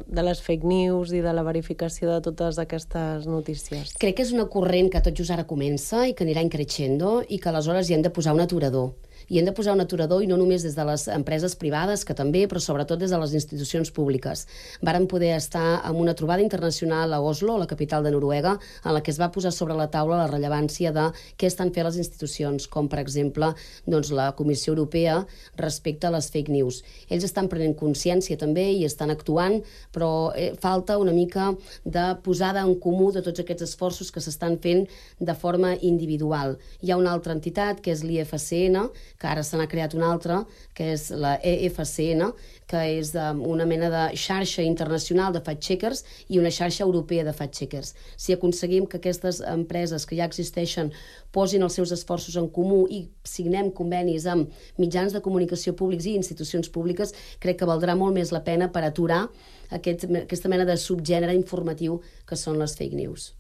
de 0.06 0.26
les 0.26 0.42
fake 0.46 0.70
news 0.70 1.16
i 1.18 1.24
de 1.26 1.34
la 1.34 1.42
verificació 1.48 2.12
de 2.12 2.20
totes 2.28 2.60
aquestes 2.62 3.26
notícies? 3.26 3.96
Crec 3.98 4.20
que 4.20 4.28
és 4.28 4.36
una 4.36 4.46
corrent 4.54 4.92
que 4.94 5.02
tot 5.02 5.18
just 5.18 5.34
ara 5.34 5.48
comença 5.50 6.04
i 6.06 6.14
que 6.14 6.28
anirà 6.28 6.46
increixendo 6.46 7.24
i 7.26 7.42
que 7.42 7.50
aleshores 7.50 7.90
hi 7.90 7.98
hem 7.98 8.06
de 8.06 8.14
posar 8.14 8.38
un 8.38 8.46
aturador 8.46 8.94
i 9.28 9.40
hem 9.40 9.46
de 9.48 9.54
posar 9.56 9.74
un 9.76 9.84
aturador 9.84 10.24
i 10.24 10.28
no 10.30 10.38
només 10.40 10.64
des 10.64 10.76
de 10.78 10.86
les 10.88 11.08
empreses 11.12 11.56
privades, 11.60 12.06
que 12.06 12.16
també, 12.18 12.46
però 12.48 12.62
sobretot 12.64 13.00
des 13.00 13.12
de 13.12 13.20
les 13.20 13.34
institucions 13.38 13.92
públiques. 13.92 14.46
Varen 14.82 15.08
poder 15.08 15.34
estar 15.36 15.82
en 15.84 15.96
una 15.96 16.16
trobada 16.16 16.42
internacional 16.42 17.14
a 17.14 17.22
Oslo, 17.22 17.58
la 17.58 17.68
capital 17.68 18.04
de 18.04 18.12
Noruega, 18.12 18.58
en 18.84 18.94
la 18.94 19.04
que 19.04 19.12
es 19.12 19.20
va 19.20 19.32
posar 19.32 19.52
sobre 19.52 19.76
la 19.78 19.90
taula 19.92 20.22
la 20.22 20.30
rellevància 20.32 20.94
de 20.96 21.10
què 21.38 21.50
estan 21.50 21.74
fent 21.74 21.88
les 21.88 21.98
institucions, 22.00 22.68
com 22.68 22.88
per 22.88 23.00
exemple 23.04 23.54
doncs, 23.86 24.12
la 24.12 24.32
Comissió 24.38 24.74
Europea 24.74 25.20
respecte 25.58 26.08
a 26.08 26.14
les 26.14 26.30
fake 26.32 26.54
news. 26.54 26.84
Ells 27.10 27.28
estan 27.28 27.50
prenent 27.52 27.76
consciència 27.78 28.38
també 28.40 28.70
i 28.74 28.86
estan 28.88 29.12
actuant, 29.14 29.60
però 29.94 30.32
eh, 30.36 30.54
falta 30.60 30.98
una 31.02 31.16
mica 31.16 31.52
de 31.84 32.08
posada 32.24 32.64
en 32.66 32.76
comú 32.80 33.12
de 33.12 33.24
tots 33.26 33.44
aquests 33.44 33.68
esforços 33.70 34.12
que 34.12 34.24
s'estan 34.24 34.58
fent 34.64 34.86
de 35.20 35.36
forma 35.36 35.76
individual. 35.82 36.58
Hi 36.82 36.92
ha 36.92 37.00
una 37.00 37.14
altra 37.16 37.36
entitat, 37.36 37.82
que 37.84 37.94
és 37.94 38.04
l'IFCN, 38.06 38.88
que 39.20 39.28
ara 39.28 39.44
se 39.44 39.58
n'ha 39.58 39.68
creat 39.72 39.96
una 39.98 40.12
altra, 40.12 40.42
que 40.78 40.92
és 40.94 41.10
la 41.12 41.38
EFCN, 41.40 42.32
que 42.68 42.82
és 42.98 43.14
um, 43.16 43.42
una 43.48 43.66
mena 43.66 43.90
de 43.90 44.04
xarxa 44.20 44.66
internacional 44.66 45.32
de 45.34 45.42
fact-checkers 45.44 46.04
i 46.28 46.42
una 46.42 46.52
xarxa 46.52 46.84
europea 46.84 47.24
de 47.24 47.34
fact-checkers. 47.34 47.94
Si 48.18 48.36
aconseguim 48.36 48.86
que 48.86 49.00
aquestes 49.00 49.40
empreses 49.42 50.06
que 50.06 50.20
ja 50.20 50.28
existeixen 50.28 50.92
posin 51.32 51.64
els 51.64 51.80
seus 51.80 51.94
esforços 51.96 52.36
en 52.40 52.50
comú 52.52 52.84
i 52.92 53.06
signem 53.24 53.72
convenis 53.72 54.28
amb 54.28 54.52
mitjans 54.78 55.16
de 55.16 55.24
comunicació 55.24 55.76
públics 55.80 56.08
i 56.08 56.18
institucions 56.20 56.70
públiques, 56.70 57.16
crec 57.40 57.62
que 57.62 57.70
valdrà 57.70 57.96
molt 57.96 58.16
més 58.18 58.36
la 58.36 58.44
pena 58.44 58.72
per 58.72 58.84
aturar 58.84 59.26
aquest, 59.72 60.08
aquesta 60.24 60.52
mena 60.52 60.68
de 60.68 60.78
subgènere 60.80 61.36
informatiu 61.36 62.02
que 62.28 62.40
són 62.40 62.60
les 62.60 62.76
fake 62.78 62.98
news. 63.00 63.32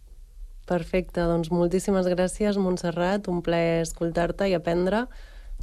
Perfecte, 0.67 1.23
doncs 1.23 1.47
moltíssimes 1.47 2.10
gràcies, 2.12 2.58
Montserrat, 2.60 3.30
un 3.32 3.39
plaer 3.43 3.86
escoltar-te 3.86 4.49
i 4.51 4.56
aprendre. 4.58 5.06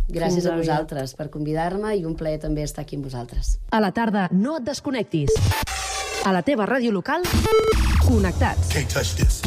Gràcies 0.08 0.44
a 0.46 0.54
vosaltres 0.56 1.14
per 1.16 1.30
convidar-me 1.32 1.94
i 1.96 2.04
un 2.04 2.14
plaer 2.18 2.38
també 2.42 2.62
estar 2.62 2.84
aquí 2.84 2.96
amb 2.98 3.06
vosaltres. 3.08 3.58
A 3.72 3.80
la 3.80 3.90
tarda, 3.96 4.28
no 4.32 4.58
et 4.60 4.66
desconnectis. 4.66 5.32
A 6.24 6.32
la 6.32 6.42
teva 6.44 6.66
ràdio 6.68 6.92
local, 6.92 7.24
connectats. 8.04 8.68
Can't 8.72 8.88
touch 8.92 9.16
this. 9.16 9.40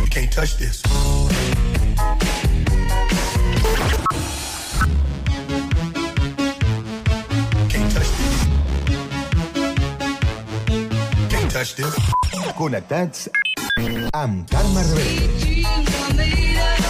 You 0.00 0.08
can't 0.12 0.32
touch 0.32 0.56
this. 0.60 0.82
Can't 7.68 7.92
touch 7.92 8.10
this. 8.20 8.36
Can't 11.28 11.50
touch 11.52 11.74
this. 11.80 11.94
Connectats 12.56 13.28
amb 14.12 14.48
Carme 14.50 14.82
Rebell. 14.92 16.89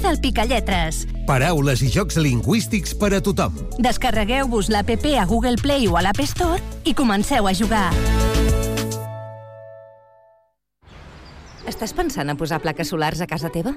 Queda 0.00 0.14
el 0.14 0.20
Picalletres. 0.24 1.02
Paraules 1.28 1.82
i 1.84 1.90
jocs 1.92 2.16
lingüístics 2.16 2.94
per 2.96 3.10
a 3.12 3.18
tothom. 3.20 3.58
Descarregueu-vos 3.84 4.70
l'APP 4.72 5.10
a 5.20 5.26
Google 5.28 5.60
Play 5.60 5.90
o 5.92 5.98
a 5.98 6.00
l'App 6.00 6.22
Store 6.24 6.56
i 6.88 6.94
comenceu 6.96 7.44
a 7.44 7.52
jugar. 7.52 7.90
Estàs 11.68 11.92
pensant 11.92 12.32
a 12.32 12.36
posar 12.40 12.62
plaques 12.64 12.88
solars 12.88 13.20
a 13.20 13.28
casa 13.28 13.52
teva? 13.52 13.76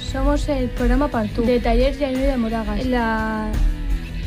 Somos 0.11 0.49
el 0.49 0.69
programa 0.69 1.07
Partú 1.07 1.41
de 1.43 1.61
Talleres 1.61 1.97
de 1.97 2.07
de 2.07 2.37
Moragas, 2.37 2.81
en 2.81 2.91
la 2.91 3.49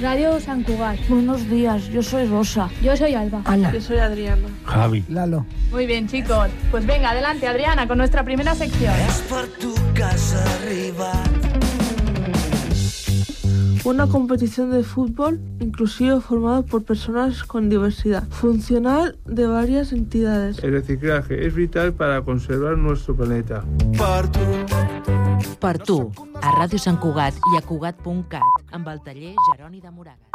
radio 0.00 0.40
San 0.40 0.62
Cugat. 0.62 0.96
Buenos 1.08 1.46
días, 1.50 1.88
yo 1.88 2.02
soy 2.02 2.26
Rosa. 2.26 2.70
Yo 2.82 2.96
soy 2.96 3.12
Alba. 3.12 3.42
Ana. 3.44 3.70
Yo 3.70 3.82
soy 3.82 3.98
Adriana. 3.98 4.48
Javi. 4.64 5.04
Lalo. 5.10 5.44
Muy 5.70 5.84
bien, 5.84 6.08
chicos. 6.08 6.48
Pues 6.70 6.86
venga, 6.86 7.10
adelante, 7.10 7.46
Adriana, 7.46 7.86
con 7.86 7.98
nuestra 7.98 8.24
primera 8.24 8.54
sección. 8.54 8.94
per 9.28 9.46
tu 9.58 9.74
casa 9.92 10.42
arribat. 10.54 11.28
Una 13.84 14.06
competición 14.06 14.70
de 14.70 14.82
fútbol 14.82 15.38
inclusivo 15.60 16.22
formada 16.22 16.62
por 16.62 16.84
personas 16.84 17.44
con 17.44 17.68
diversidad 17.68 18.26
funcional 18.30 19.18
de 19.26 19.46
varias 19.46 19.92
entidades. 19.92 20.64
El 20.64 20.72
reciclaje 20.72 21.46
es 21.46 21.54
vital 21.54 21.92
para 21.92 22.22
conservar 22.22 22.78
nuestro 22.78 23.14
planeta. 23.14 23.62
Per 25.60 25.78
tu, 25.80 25.98
a 26.40 26.52
Ràdio 26.56 26.78
Sant 26.80 26.98
Cugat 27.00 27.38
i 27.52 27.58
a 27.58 27.62
Cugat.cat, 27.64 28.62
amb 28.76 28.88
el 28.92 29.00
taller 29.06 29.34
Jeroni 29.50 29.80
de 29.80 29.90
Moragas. 29.90 30.30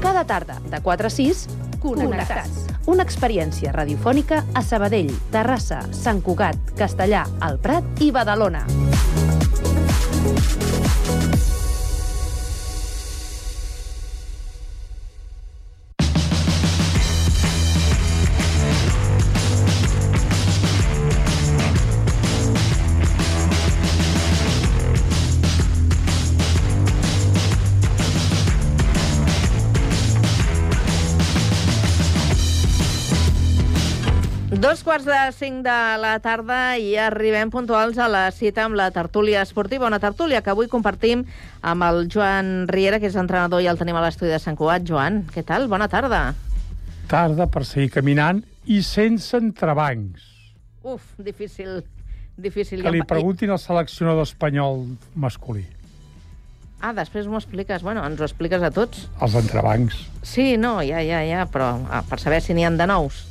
Cada 0.00 0.24
tarda, 0.24 0.60
de 0.70 0.80
4 0.80 1.06
a 1.06 1.10
6, 1.10 1.48
Connectats. 1.80 2.66
Una 2.90 3.04
experiència 3.06 3.72
radiofònica 3.72 4.42
a 4.54 4.62
Sabadell, 4.64 5.12
Terrassa, 5.32 5.80
Sant 5.96 6.20
Cugat, 6.24 6.74
Castellà, 6.78 7.24
El 7.48 7.60
Prat 7.62 8.04
i 8.04 8.10
Badalona. 8.12 8.66
Dos 34.60 34.82
quarts 34.84 35.06
de 35.08 35.16
cinc 35.32 35.62
de 35.64 35.74
la 36.02 36.18
tarda 36.20 36.74
i 36.76 36.90
arribem 37.00 37.48
puntuals 37.48 37.96
a 37.96 38.10
la 38.12 38.26
cita 38.28 38.66
amb 38.66 38.76
la 38.76 38.90
tertúlia 38.92 39.40
esportiva, 39.40 39.86
una 39.88 40.02
tertúlia 40.02 40.42
que 40.44 40.52
avui 40.52 40.68
compartim 40.68 41.22
amb 41.64 41.86
el 41.86 42.02
Joan 42.12 42.68
Riera, 42.68 42.98
que 43.00 43.08
és 43.08 43.16
entrenador 43.16 43.64
i 43.64 43.70
el 43.72 43.80
tenim 43.80 43.96
a 43.96 44.02
l'estudi 44.04 44.28
de 44.28 44.40
Sant 44.42 44.58
Cugat. 44.60 44.84
Joan, 44.84 45.22
què 45.32 45.46
tal? 45.48 45.64
Bona 45.72 45.88
tarda. 45.88 46.34
Tarda 47.08 47.48
per 47.48 47.64
seguir 47.64 47.88
caminant 47.94 48.42
i 48.68 48.82
sense 48.84 49.32
entrebancs. 49.40 50.28
Uf, 50.84 51.08
difícil, 51.16 51.80
difícil. 52.36 52.84
Que 52.84 52.92
li 52.92 53.00
preguntin 53.00 53.56
al 53.56 53.62
seleccionador 53.64 54.28
espanyol 54.28 54.84
masculí. 55.16 55.64
Ah, 56.84 56.92
després 56.92 57.32
m'ho 57.32 57.40
expliques. 57.40 57.80
Bueno, 57.80 58.04
ens 58.04 58.20
ho 58.20 58.28
expliques 58.28 58.60
a 58.60 58.68
tots. 58.68 59.08
Els 59.24 59.40
entrebancs. 59.40 60.04
Sí, 60.20 60.58
no, 60.60 60.82
ja, 60.84 61.00
ja, 61.00 61.24
ja, 61.24 61.48
però 61.48 61.78
ah, 61.88 62.04
per 62.04 62.20
saber 62.20 62.44
si 62.44 62.52
n'hi 62.52 62.68
han 62.68 62.76
de 62.76 62.92
nous. 62.92 63.29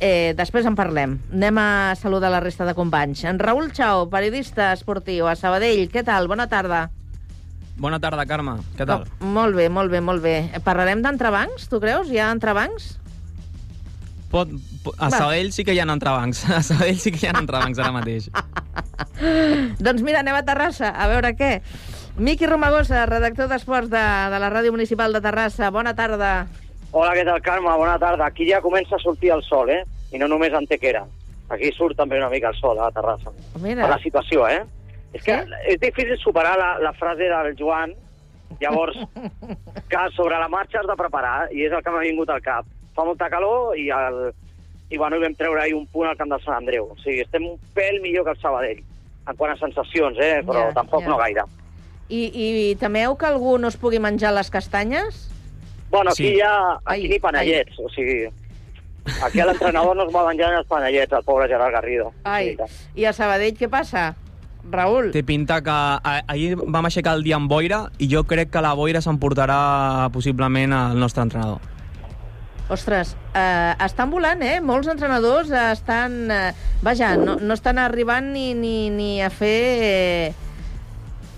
Eh, 0.00 0.32
després 0.32 0.64
en 0.64 0.76
parlem. 0.76 1.18
Anem 1.28 1.58
a 1.60 1.94
saludar 2.00 2.30
la 2.32 2.40
resta 2.40 2.64
de 2.64 2.72
companys. 2.74 3.22
En 3.28 3.38
Raül 3.38 3.68
Chao, 3.76 4.08
periodista 4.08 4.72
esportiu 4.72 5.28
a 5.28 5.36
Sabadell. 5.36 5.90
Què 5.92 6.02
tal? 6.06 6.28
Bona 6.30 6.48
tarda. 6.48 6.86
Bona 7.80 8.00
tarda, 8.00 8.24
Carme. 8.28 8.58
Què 8.76 8.86
tal? 8.88 9.04
Oh, 9.04 9.28
molt 9.36 9.56
bé, 9.56 9.68
molt 9.72 9.92
bé, 9.92 10.00
molt 10.04 10.24
bé. 10.24 10.34
Parlarem 10.64 11.04
d'entrebancs, 11.04 11.68
tu 11.68 11.80
creus? 11.80 12.08
Hi 12.12 12.20
ha 12.20 12.30
entrebancs? 12.32 12.94
Pot, 14.32 14.50
pot, 14.84 14.96
a. 14.96 15.10
Sabadell 15.12 15.52
sí 15.52 15.64
que 15.68 15.76
hi 15.76 15.80
ha 15.82 15.88
entrebancs. 15.88 16.46
A 16.48 16.62
Sabadell 16.64 17.00
sí 17.02 17.12
que 17.12 17.24
hi 17.24 17.30
ha 17.30 17.36
entrebancs 17.36 17.80
ara 17.80 17.92
mateix. 17.92 18.30
doncs 19.84 20.04
mira, 20.06 20.24
anem 20.24 20.38
a 20.38 20.44
Terrassa, 20.48 20.94
a 20.96 21.08
veure 21.12 21.34
què. 21.36 21.58
Miqui 22.20 22.48
Romagosa, 22.48 23.04
redactor 23.08 23.48
d'Esports 23.52 23.92
de, 23.92 24.02
de 24.32 24.40
la 24.42 24.50
Ràdio 24.52 24.72
Municipal 24.72 25.12
de 25.12 25.20
Terrassa. 25.24 25.72
Bona 25.74 25.96
tarda. 25.96 26.48
Hola, 26.92 27.12
què 27.14 27.24
tal, 27.24 27.40
Carme? 27.42 27.70
Bona 27.78 27.98
tarda. 28.02 28.26
Aquí 28.26 28.48
ja 28.50 28.60
comença 28.64 28.96
a 28.96 29.02
sortir 29.02 29.30
el 29.30 29.42
sol, 29.46 29.70
eh? 29.70 29.84
I 30.10 30.18
no 30.18 30.26
només 30.28 30.52
a 30.52 30.58
Antequera. 30.58 31.04
Aquí 31.50 31.70
surt 31.74 31.96
també 31.98 32.18
una 32.18 32.30
mica 32.30 32.50
el 32.50 32.58
sol 32.58 32.78
a 32.78 32.88
la 32.88 32.94
terrassa. 32.94 33.30
Mira. 33.62 33.84
Per 33.84 33.90
la 33.92 33.98
situació, 34.02 34.46
eh? 34.50 34.62
És 35.14 35.22
que 35.26 35.36
és 35.70 35.78
difícil 35.82 36.18
superar 36.18 36.56
la, 36.58 36.72
la 36.82 36.92
frase 36.94 37.26
del 37.30 37.54
Joan, 37.58 37.94
llavors, 38.60 38.98
que 39.90 40.02
sobre 40.16 40.38
la 40.38 40.48
marxa 40.50 40.80
has 40.82 40.86
de 40.90 40.98
preparar, 40.98 41.48
i 41.54 41.64
és 41.66 41.72
el 41.74 41.82
que 41.82 41.94
m'ha 41.94 42.02
vingut 42.06 42.30
al 42.30 42.42
cap. 42.42 42.66
Fa 42.94 43.06
molta 43.06 43.30
calor 43.30 43.76
i, 43.78 43.88
el, 43.94 44.20
i 44.90 44.98
bueno, 44.98 45.18
i 45.18 45.24
vam 45.24 45.34
treure 45.38 45.62
ahir 45.62 45.74
un 45.78 45.86
punt 45.90 46.10
al 46.10 46.18
camp 46.18 46.30
del 46.34 46.42
Sant 46.42 46.58
Andreu. 46.58 46.90
O 46.90 46.98
sigui, 47.02 47.22
estem 47.22 47.46
un 47.46 47.58
pèl 47.74 47.98
millor 48.02 48.26
que 48.26 48.34
el 48.34 48.42
Sabadell, 48.42 48.82
en 49.30 49.38
quant 49.38 49.54
a 49.54 49.58
sensacions, 49.62 50.18
eh? 50.18 50.40
Però 50.46 50.68
Ja, 50.68 50.76
tampoc 50.82 51.06
ja. 51.06 51.10
no 51.14 51.18
gaire. 51.22 51.46
I, 52.10 52.22
I 52.34 52.46
temeu 52.78 53.14
que 53.18 53.26
algú 53.30 53.58
no 53.62 53.70
es 53.70 53.78
pugui 53.78 54.02
menjar 54.02 54.32
les 54.34 54.50
castanyes? 54.50 55.28
Bueno, 55.90 56.10
aquí 56.10 56.22
Sí. 56.28 56.34
hi 56.36 56.40
ha 56.40 56.74
aquí 56.84 57.02
Ai, 57.04 57.08
ni 57.08 57.18
panellets, 57.18 57.78
o 57.78 57.88
sigui... 57.90 58.28
Aquí 59.24 59.38
l'entrenador 59.40 59.96
no 59.96 60.04
es 60.06 60.14
va 60.14 60.26
menjar 60.28 60.52
els 60.58 60.66
panellets, 60.68 61.12
el 61.12 61.24
pobre 61.24 61.48
Gerard 61.48 61.72
Garrido. 61.72 62.12
Ai, 62.24 62.56
i 62.94 63.04
a 63.08 63.12
Sabadell 63.16 63.56
què 63.58 63.68
passa? 63.68 64.14
Raül? 64.70 65.08
Té 65.10 65.22
pinta 65.24 65.62
que 65.64 65.72
a- 65.72 66.22
ahir 66.28 66.54
vam 66.60 66.84
aixecar 66.86 67.14
el 67.16 67.22
dia 67.24 67.36
amb 67.40 67.48
boira 67.50 67.86
i 67.98 68.06
jo 68.12 68.22
crec 68.28 68.50
que 68.52 68.60
la 68.60 68.74
boira 68.76 69.00
s'emportarà 69.00 70.10
possiblement 70.12 70.72
al 70.76 70.98
nostre 71.00 71.22
entrenador. 71.24 71.58
Ostres, 72.70 73.16
eh, 73.34 73.74
estan 73.82 74.10
volant, 74.12 74.42
eh? 74.46 74.60
Molts 74.60 74.86
entrenadors 74.86 75.50
estan... 75.50 76.30
Eh, 76.30 76.52
vaja, 76.82 77.16
no, 77.16 77.34
no 77.40 77.54
estan 77.54 77.78
arribant 77.82 78.30
ni, 78.32 78.52
ni, 78.54 78.90
ni 78.90 79.22
a 79.22 79.30
fer... 79.30 79.56
Eh, 79.82 80.34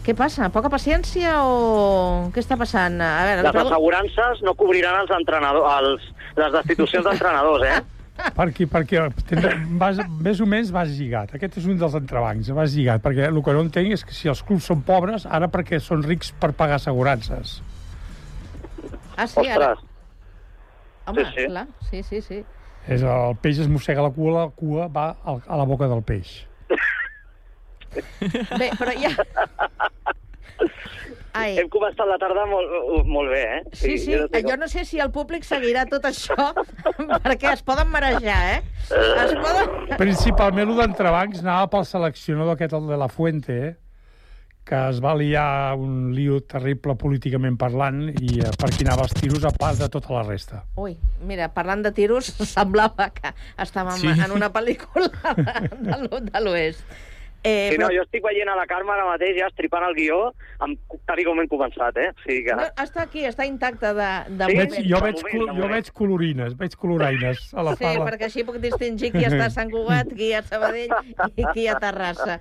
què 0.02 0.14
passa? 0.18 0.48
Poca 0.50 0.70
paciència 0.72 1.36
o 1.46 2.30
què 2.34 2.42
està 2.42 2.56
passant? 2.58 2.96
A 3.00 3.24
veure, 3.28 3.44
Les 3.46 3.58
assegurances 3.62 4.40
no 4.42 4.54
cobriran 4.58 5.00
els 5.04 5.12
entrenadors, 5.14 5.66
els, 5.78 6.08
les 6.40 6.54
destitucions 6.58 7.06
d'entrenadors, 7.06 7.66
eh? 7.70 7.80
Perquè, 8.36 8.66
perquè 8.68 9.00
vas, 9.80 9.96
més 10.22 10.38
o 10.44 10.46
menys 10.46 10.68
vas 10.70 10.90
lligat. 10.94 11.32
Aquest 11.34 11.56
és 11.62 11.64
un 11.66 11.78
dels 11.80 11.94
entrebancs, 11.96 12.50
vas 12.54 12.74
lligat. 12.76 13.00
Perquè 13.02 13.24
el 13.30 13.38
que 13.42 13.54
no 13.56 13.62
entenc 13.64 13.94
és 13.96 14.04
que 14.06 14.14
si 14.14 14.28
els 14.30 14.42
clubs 14.46 14.68
són 14.68 14.82
pobres, 14.86 15.24
ara 15.26 15.48
perquè 15.50 15.80
són 15.80 16.04
rics 16.04 16.30
per 16.38 16.52
pagar 16.54 16.76
assegurances. 16.76 17.56
Ah, 19.16 19.26
sí, 19.26 19.46
ara... 19.48 19.72
Ostres. 19.72 19.88
Home, 21.08 21.24
Sí, 21.24 21.32
sí. 21.34 21.46
clar, 21.48 21.66
sí, 21.88 22.02
sí, 22.06 22.20
sí. 22.22 22.42
És 22.86 23.02
el 23.02 23.34
peix 23.42 23.58
es 23.64 23.70
mossega 23.72 24.04
la 24.04 24.12
cua, 24.14 24.32
la 24.36 24.46
cua 24.54 24.86
va 24.92 25.08
a 25.24 25.56
la 25.58 25.64
boca 25.66 25.88
del 25.90 26.04
peix. 26.06 26.42
Bé, 28.58 28.70
però 28.78 28.94
ja... 28.98 29.12
Ai. 31.32 31.54
Hem 31.56 31.68
començat 31.72 32.04
la 32.04 32.18
tarda 32.20 32.42
molt, 32.44 33.06
molt 33.08 33.30
bé, 33.32 33.40
eh? 33.56 33.60
Sí, 33.72 33.94
sí, 33.96 34.12
jo 34.12 34.26
no 34.26 34.28
sé 34.28 34.42
jo 34.44 34.56
no 34.60 34.66
sé 34.68 34.82
si 34.84 34.98
el 35.00 35.08
públic 35.14 35.46
seguirà 35.48 35.86
tot 35.88 36.04
això, 36.04 36.50
perquè 37.24 37.54
es 37.54 37.62
poden 37.64 37.88
marejar, 37.88 38.40
eh? 38.58 38.58
Es 38.92 39.32
poden... 39.40 39.94
Principalment 39.96 40.68
el 40.74 40.82
d'entrebancs 40.82 41.40
anava 41.40 41.70
pel 41.72 41.86
seleccionador 41.88 42.58
aquest, 42.58 42.76
el 42.76 42.90
de 42.92 42.98
la 43.00 43.08
Fuente, 43.08 43.56
eh? 43.70 43.72
que 44.62 44.78
es 44.92 45.00
va 45.02 45.14
liar 45.18 45.72
un 45.74 46.12
lío 46.14 46.36
terrible 46.46 46.94
políticament 47.00 47.56
parlant 47.58 48.04
i 48.12 48.36
eh, 48.44 48.50
per 48.60 48.68
qui 48.70 48.84
anava 48.86 49.08
els 49.08 49.14
tiros 49.18 49.42
a 49.48 49.50
part 49.56 49.80
de 49.80 49.88
tota 49.90 50.12
la 50.14 50.20
resta. 50.28 50.60
Ui, 50.78 50.92
mira, 51.26 51.48
parlant 51.50 51.82
de 51.82 51.90
tiros, 51.96 52.28
semblava 52.52 53.08
que 53.16 53.32
estàvem 53.64 54.04
Sí. 54.04 54.12
en 54.20 54.36
una 54.36 54.52
pel·lícula 54.54 55.08
de 56.28 56.44
l'oest. 56.44 56.84
Eh, 57.44 57.70
Sí, 57.72 57.78
no, 57.78 57.88
jo 57.90 58.02
estic 58.04 58.22
veient 58.22 58.48
a 58.48 58.54
la 58.54 58.66
Carme 58.70 58.92
ara 58.94 59.04
mateix 59.08 59.34
ja 59.40 59.48
estripant 59.50 59.82
el 59.88 59.96
guió 59.96 60.18
amb, 60.62 60.78
tal 61.08 61.22
com 61.26 61.40
hem 61.42 61.48
començat, 61.50 61.96
eh? 61.98 62.10
O 62.14 62.22
sigui 62.22 62.44
que... 62.46 62.54
no, 62.54 62.68
està 62.84 63.02
aquí, 63.02 63.24
està 63.26 63.46
intacte 63.48 63.90
de, 63.98 64.10
de 64.28 64.46
Sí? 64.46 64.54
moment. 64.54 64.70
Veig, 64.76 64.86
jo, 64.92 65.00
veig, 65.02 65.22
col- 65.26 65.50
jo 65.58 65.68
veig 65.72 65.90
colorines, 65.92 66.54
veig 66.60 66.76
coloraines 66.78 67.42
a 67.54 67.64
la 67.66 67.74
Sí, 67.74 67.82
pala. 67.84 68.06
perquè 68.06 68.28
així 68.30 68.44
puc 68.46 68.60
distingir 68.62 69.10
qui 69.10 69.24
està 69.26 69.46
a 69.48 69.50
Sant 69.50 69.70
Cugat, 69.74 70.14
qui 70.14 70.30
a 70.38 70.42
Sabadell 70.46 70.94
i 71.34 71.44
qui 71.52 71.66
a 71.66 71.78
Terrassa. 71.82 72.38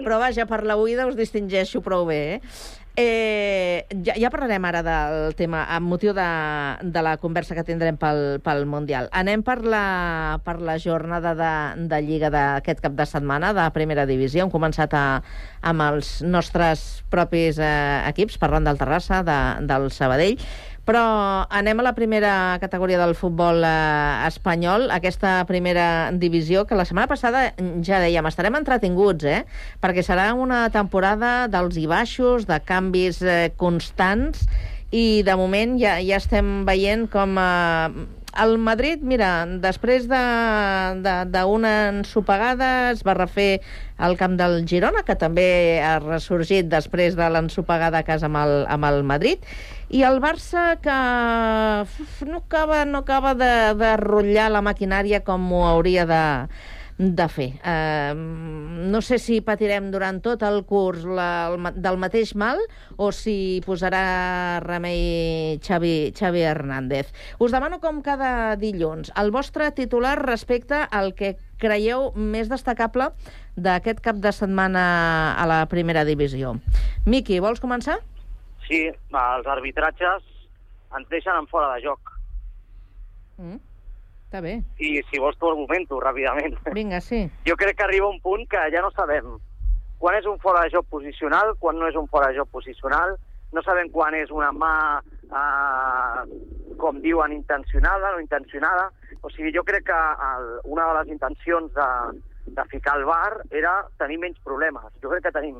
Però 0.00 0.18
vaja, 0.18 0.46
per 0.50 0.64
la 0.66 0.76
oïda 0.76 1.06
us 1.06 1.14
distingeixo 1.16 1.80
prou 1.86 2.06
bé, 2.10 2.20
eh? 2.34 2.40
Eh, 3.00 3.86
ja, 4.04 4.12
ja 4.20 4.28
parlarem 4.28 4.64
ara 4.68 4.80
del 4.84 5.32
tema 5.38 5.62
amb 5.72 5.88
motiu 5.88 6.12
de, 6.12 6.26
de 6.84 7.02
la 7.04 7.14
conversa 7.22 7.54
que 7.56 7.64
tindrem 7.64 7.96
pel, 7.96 8.40
pel 8.44 8.66
Mundial. 8.68 9.08
Anem 9.16 9.40
per 9.46 9.60
la, 9.64 10.36
per 10.44 10.58
la 10.60 10.76
jornada 10.82 11.32
de, 11.38 11.52
de 11.88 12.00
Lliga 12.04 12.28
d'aquest 12.34 12.82
cap 12.84 12.98
de 12.98 13.06
setmana 13.08 13.54
de 13.56 13.64
Primera 13.72 14.04
Divisió. 14.10 14.44
Hem 14.44 14.52
començat 14.52 14.92
a, 14.92 15.04
amb 15.72 15.86
els 15.86 16.18
nostres 16.26 16.84
propis 17.12 17.60
eh, 17.62 17.70
equips, 18.10 18.36
parlant 18.42 18.68
del 18.68 18.80
Terrassa, 18.80 19.22
de, 19.24 19.38
del 19.70 19.88
Sabadell, 19.96 20.36
però 20.88 21.04
anem 21.52 21.80
a 21.80 21.84
la 21.86 21.94
primera 21.94 22.32
categoria 22.62 22.98
del 23.02 23.14
futbol 23.18 23.62
eh, 23.66 24.26
espanyol, 24.26 24.88
aquesta 24.94 25.44
primera 25.48 26.10
divisió, 26.12 26.64
que 26.66 26.78
la 26.78 26.86
setmana 26.88 27.10
passada 27.10 27.44
ja 27.86 28.00
dèiem, 28.02 28.26
estarem 28.26 28.58
entretinguts, 28.58 29.28
eh? 29.28 29.44
perquè 29.82 30.04
serà 30.06 30.30
una 30.34 30.66
temporada 30.74 31.46
dels 31.52 31.78
i 31.80 31.86
baixos, 31.90 32.48
de 32.50 32.60
canvis 32.64 33.22
eh, 33.22 33.52
constants, 33.60 34.46
i 34.90 35.22
de 35.22 35.36
moment 35.38 35.76
ja, 35.78 35.98
ja 36.02 36.18
estem 36.18 36.64
veient 36.66 37.06
com 37.12 37.38
eh, 37.38 38.08
el 38.38 38.58
Madrid, 38.58 39.02
mira, 39.02 39.44
després 39.62 40.06
d'una 40.08 40.94
de, 41.02 41.14
de, 41.34 41.42
ensopegada 41.90 42.90
es 42.92 43.02
va 43.06 43.14
refer 43.18 43.60
al 43.98 44.16
camp 44.16 44.36
del 44.38 44.64
Girona, 44.70 45.02
que 45.06 45.16
també 45.18 45.80
ha 45.82 45.98
ressorgit 45.98 46.70
després 46.70 47.18
de 47.18 47.28
l'ensopegada 47.30 48.00
a 48.00 48.06
casa 48.06 48.30
amb 48.30 48.40
el, 48.40 48.54
amb 48.70 48.86
el 48.88 49.02
Madrid, 49.04 49.44
i 49.90 50.04
el 50.06 50.20
Barça 50.22 50.76
que 50.80 50.98
uf, 51.82 52.20
no 52.28 52.44
acaba, 52.44 52.84
no 52.84 53.02
acaba 53.02 53.34
de, 53.34 53.52
de 53.74 53.96
rotllar 53.98 54.50
la 54.54 54.62
maquinària 54.62 55.24
com 55.26 55.50
ho 55.52 55.64
hauria 55.66 56.06
de, 56.06 56.22
de 57.00 57.26
fer. 57.32 57.48
Uh, 57.64 58.12
no 58.92 59.00
sé 59.00 59.16
si 59.18 59.38
patirem 59.40 59.88
durant 59.92 60.18
tot 60.20 60.42
el 60.44 60.60
curs 60.68 61.06
la, 61.08 61.48
el, 61.48 61.68
del 61.80 61.96
mateix 61.96 62.34
mal 62.36 62.60
o 63.00 63.08
si 63.16 63.62
posarà 63.64 64.60
remei 64.60 65.56
Xavi, 65.64 66.12
Xavi 66.12 66.44
Hernández. 66.44 67.08
Us 67.40 67.56
demano 67.56 67.80
com 67.80 68.02
cada 68.04 68.54
dilluns 68.60 69.14
el 69.16 69.32
vostre 69.32 69.70
titular 69.72 70.18
respecte 70.20 70.82
al 70.90 71.14
que 71.16 71.38
creieu 71.60 72.10
més 72.16 72.52
destacable 72.52 73.08
d'aquest 73.56 74.04
cap 74.04 74.20
de 74.20 74.32
setmana 74.36 74.84
a 75.40 75.48
la 75.48 75.64
primera 75.72 76.04
divisió. 76.04 76.58
Miqui, 77.08 77.40
vols 77.40 77.64
començar? 77.64 77.96
Sí, 78.68 78.84
els 78.92 79.48
arbitratges 79.48 80.28
ens 80.96 81.08
deixen 81.08 81.36
en 81.40 81.48
fora 81.48 81.72
de 81.72 81.82
joc. 81.88 82.12
Mm. 83.40 83.69
Està 84.30 84.38
bé. 84.44 84.60
I 84.78 85.00
si 85.10 85.18
vols 85.18 85.34
t'ho 85.40 85.48
argumento 85.50 85.96
ràpidament. 85.98 86.52
Vinga, 86.76 87.00
sí. 87.02 87.24
Jo 87.48 87.56
crec 87.58 87.80
que 87.80 87.82
arriba 87.82 88.06
un 88.06 88.20
punt 88.22 88.44
que 88.46 88.60
ja 88.70 88.78
no 88.84 88.92
sabem 88.94 89.40
quan 89.98 90.14
és 90.14 90.26
un 90.30 90.38
fora 90.38 90.62
de 90.62 90.70
joc 90.70 90.86
posicional, 90.88 91.56
quan 91.58 91.80
no 91.80 91.88
és 91.90 91.96
un 91.98 92.06
fora 92.08 92.28
de 92.30 92.38
joc 92.38 92.48
posicional, 92.54 93.16
no 93.50 93.62
sabem 93.66 93.90
quan 93.90 94.14
és 94.14 94.30
una 94.30 94.52
mà, 94.54 95.00
eh, 95.26 96.38
com 96.78 97.00
diuen, 97.02 97.34
intencionada 97.34 98.14
o 98.14 98.20
intencionada. 98.22 98.86
O 99.20 99.30
sigui, 99.34 99.50
jo 99.52 99.64
crec 99.66 99.88
que 99.90 99.98
el, 100.28 100.46
una 100.64 100.86
de 100.86 100.94
les 101.00 101.10
intencions 101.16 101.74
de, 101.74 101.88
de 102.46 102.64
ficar 102.70 102.96
el 103.00 103.04
bar 103.10 103.42
era 103.50 103.74
tenir 103.98 104.20
menys 104.22 104.38
problemes. 104.46 104.86
Jo 105.02 105.10
crec 105.10 105.26
que 105.26 105.34
tenim 105.40 105.58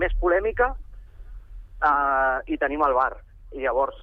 més 0.00 0.16
polèmica 0.22 0.72
eh, 1.84 2.38
i 2.48 2.56
tenim 2.56 2.88
el 2.88 2.96
bar. 2.96 3.12
I 3.52 3.68
llavors, 3.68 4.00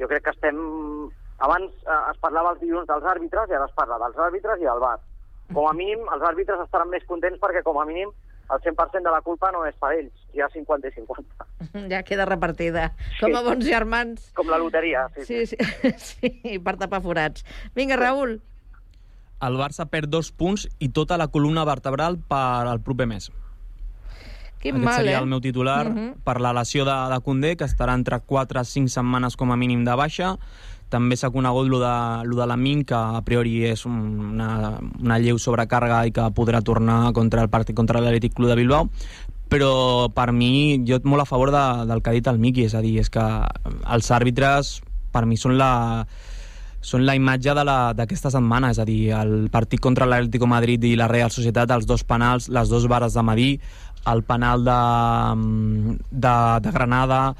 jo 0.00 0.08
crec 0.08 0.24
que 0.24 0.34
estem... 0.34 0.64
Abans 1.38 1.72
eh, 1.82 2.00
es 2.12 2.18
parlava 2.22 2.52
els 2.54 2.60
dilluns 2.60 2.86
dels 2.86 3.04
àrbitres 3.04 3.50
i 3.50 3.54
ara 3.58 3.66
es 3.66 3.74
parla 3.74 3.98
dels 3.98 4.16
àrbitres 4.16 4.60
i 4.60 4.64
del 4.68 4.78
bar. 4.80 4.98
Com 5.52 5.66
a 5.68 5.72
mínim, 5.76 6.04
els 6.14 6.22
àrbitres 6.24 6.60
estaran 6.64 6.88
més 6.88 7.04
contents 7.04 7.38
perquè, 7.42 7.62
com 7.62 7.76
a 7.80 7.84
mínim, 7.84 8.10
el 8.52 8.60
100% 8.60 9.02
de 9.02 9.10
la 9.12 9.20
culpa 9.24 9.50
no 9.52 9.64
és 9.66 9.74
per 9.80 9.92
ells, 9.96 10.12
hi 10.34 10.40
ha 10.40 10.48
50 10.52 10.88
i 10.88 10.92
50. 11.00 11.46
Ja 11.90 12.02
queda 12.06 12.24
repartida, 12.28 12.90
com 13.20 13.34
a 13.34 13.42
bons 13.42 13.64
germans. 13.66 14.30
Com 14.36 14.48
la 14.52 14.58
loteria, 14.60 15.08
sí. 15.16 15.24
Sí, 15.24 15.46
sí, 15.46 15.92
sí 15.98 16.58
per 16.64 16.76
tapar 16.80 17.00
forats. 17.02 17.44
Vinga, 17.74 17.96
Raül. 17.96 18.38
El 19.44 19.56
Barça 19.60 19.84
perd 19.90 20.08
dos 20.12 20.30
punts 20.32 20.68
i 20.80 20.88
tota 20.94 21.18
la 21.20 21.26
columna 21.28 21.64
vertebral 21.68 22.16
per 22.28 22.68
al 22.70 22.80
proper 22.80 23.08
mes. 23.10 23.30
Quin 24.62 24.76
Aquest 24.78 24.84
mal, 24.86 24.94
seria 25.02 25.18
eh? 25.18 25.20
el 25.20 25.26
meu 25.28 25.40
titular, 25.44 25.82
Mhm. 25.90 26.22
per 26.24 26.40
la 26.40 26.52
lesió 26.56 26.84
de, 26.86 26.94
de 27.12 27.20
Condé, 27.20 27.56
que 27.56 27.64
estarà 27.68 27.92
entre 27.94 28.20
4 28.20 28.60
a 28.60 28.64
5 28.64 28.88
setmanes 28.88 29.36
com 29.36 29.52
a 29.52 29.56
mínim 29.60 29.84
de 29.84 29.94
baixa. 29.94 30.36
També 30.92 31.16
s'ha 31.16 31.30
conegut 31.34 31.66
lo 31.68 31.80
de, 31.82 31.94
lo 32.28 32.36
de 32.36 32.46
la 32.46 32.56
Min, 32.56 32.84
que 32.84 32.94
a 32.94 33.22
priori 33.26 33.64
és 33.66 33.84
un- 33.86 34.34
una, 34.34 34.78
una 35.00 35.18
lleu 35.18 35.38
sobrecàrrega 35.38 36.04
i 36.06 36.12
que 36.12 36.28
podrà 36.36 36.60
tornar 36.62 37.12
contra 37.12 37.42
el 37.42 37.48
partit 37.50 37.74
contra 37.76 38.00
l'Atlètic 38.00 38.34
Club 38.34 38.48
de 38.52 38.56
Bilbao. 38.60 38.90
Però 39.48 40.08
per 40.14 40.32
mi, 40.32 40.82
jo 40.86 40.98
molt 41.04 41.22
a 41.22 41.26
favor 41.28 41.50
de, 41.50 41.64
del 41.86 42.00
que 42.02 42.10
ha 42.10 42.14
dit 42.14 42.26
el 42.30 42.38
Miqui, 42.38 42.64
és 42.64 42.74
a 42.74 42.80
dir, 42.82 42.98
és 43.00 43.10
que 43.10 43.22
els 43.86 44.10
àrbitres 44.10 44.80
per 45.12 45.26
mi 45.26 45.36
són 45.36 45.56
la, 45.58 46.06
són 46.80 47.04
la 47.06 47.14
imatge 47.14 47.52
d'aquesta 47.54 48.30
setmana, 48.30 48.70
és 48.70 48.78
a 48.78 48.84
dir, 48.84 49.12
el 49.14 49.48
partit 49.50 49.80
contra 49.80 50.06
l'Atlético 50.06 50.46
Madrid 50.46 50.82
i 50.84 50.94
la 50.96 51.06
Real 51.08 51.30
Societat, 51.30 51.70
els 51.70 51.86
dos 51.86 52.02
penals, 52.04 52.48
les 52.48 52.68
dos 52.68 52.86
vares 52.90 53.14
de 53.14 53.22
Madí, 53.22 53.50
el 54.10 54.22
penal 54.22 54.64
de, 54.64 54.78
de, 56.10 56.34
de 56.60 56.70
Granada, 56.72 57.34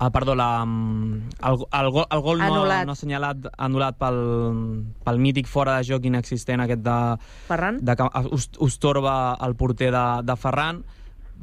ah, 0.00 0.10
perdó, 0.10 0.34
la, 0.34 0.64
el, 0.64 1.58
el, 1.80 1.90
gol, 1.90 2.06
el 2.10 2.20
gol 2.24 2.38
no, 2.40 2.46
Anul·lat. 2.46 2.86
no 2.88 2.96
assenyalat, 2.96 3.50
anul·lat 3.60 3.98
pel, 4.00 4.20
pel 5.04 5.20
mític 5.20 5.48
fora 5.50 5.76
de 5.78 5.84
joc 5.92 6.06
inexistent 6.08 6.64
aquest 6.64 6.80
de, 6.86 6.96
Ferran? 7.50 7.82
de 7.84 7.96
que 7.96 8.08
us, 8.32 8.48
us 8.58 8.78
torba 8.80 9.36
el 9.44 9.54
porter 9.60 9.92
de, 9.92 10.06
de 10.24 10.36
Ferran 10.40 10.80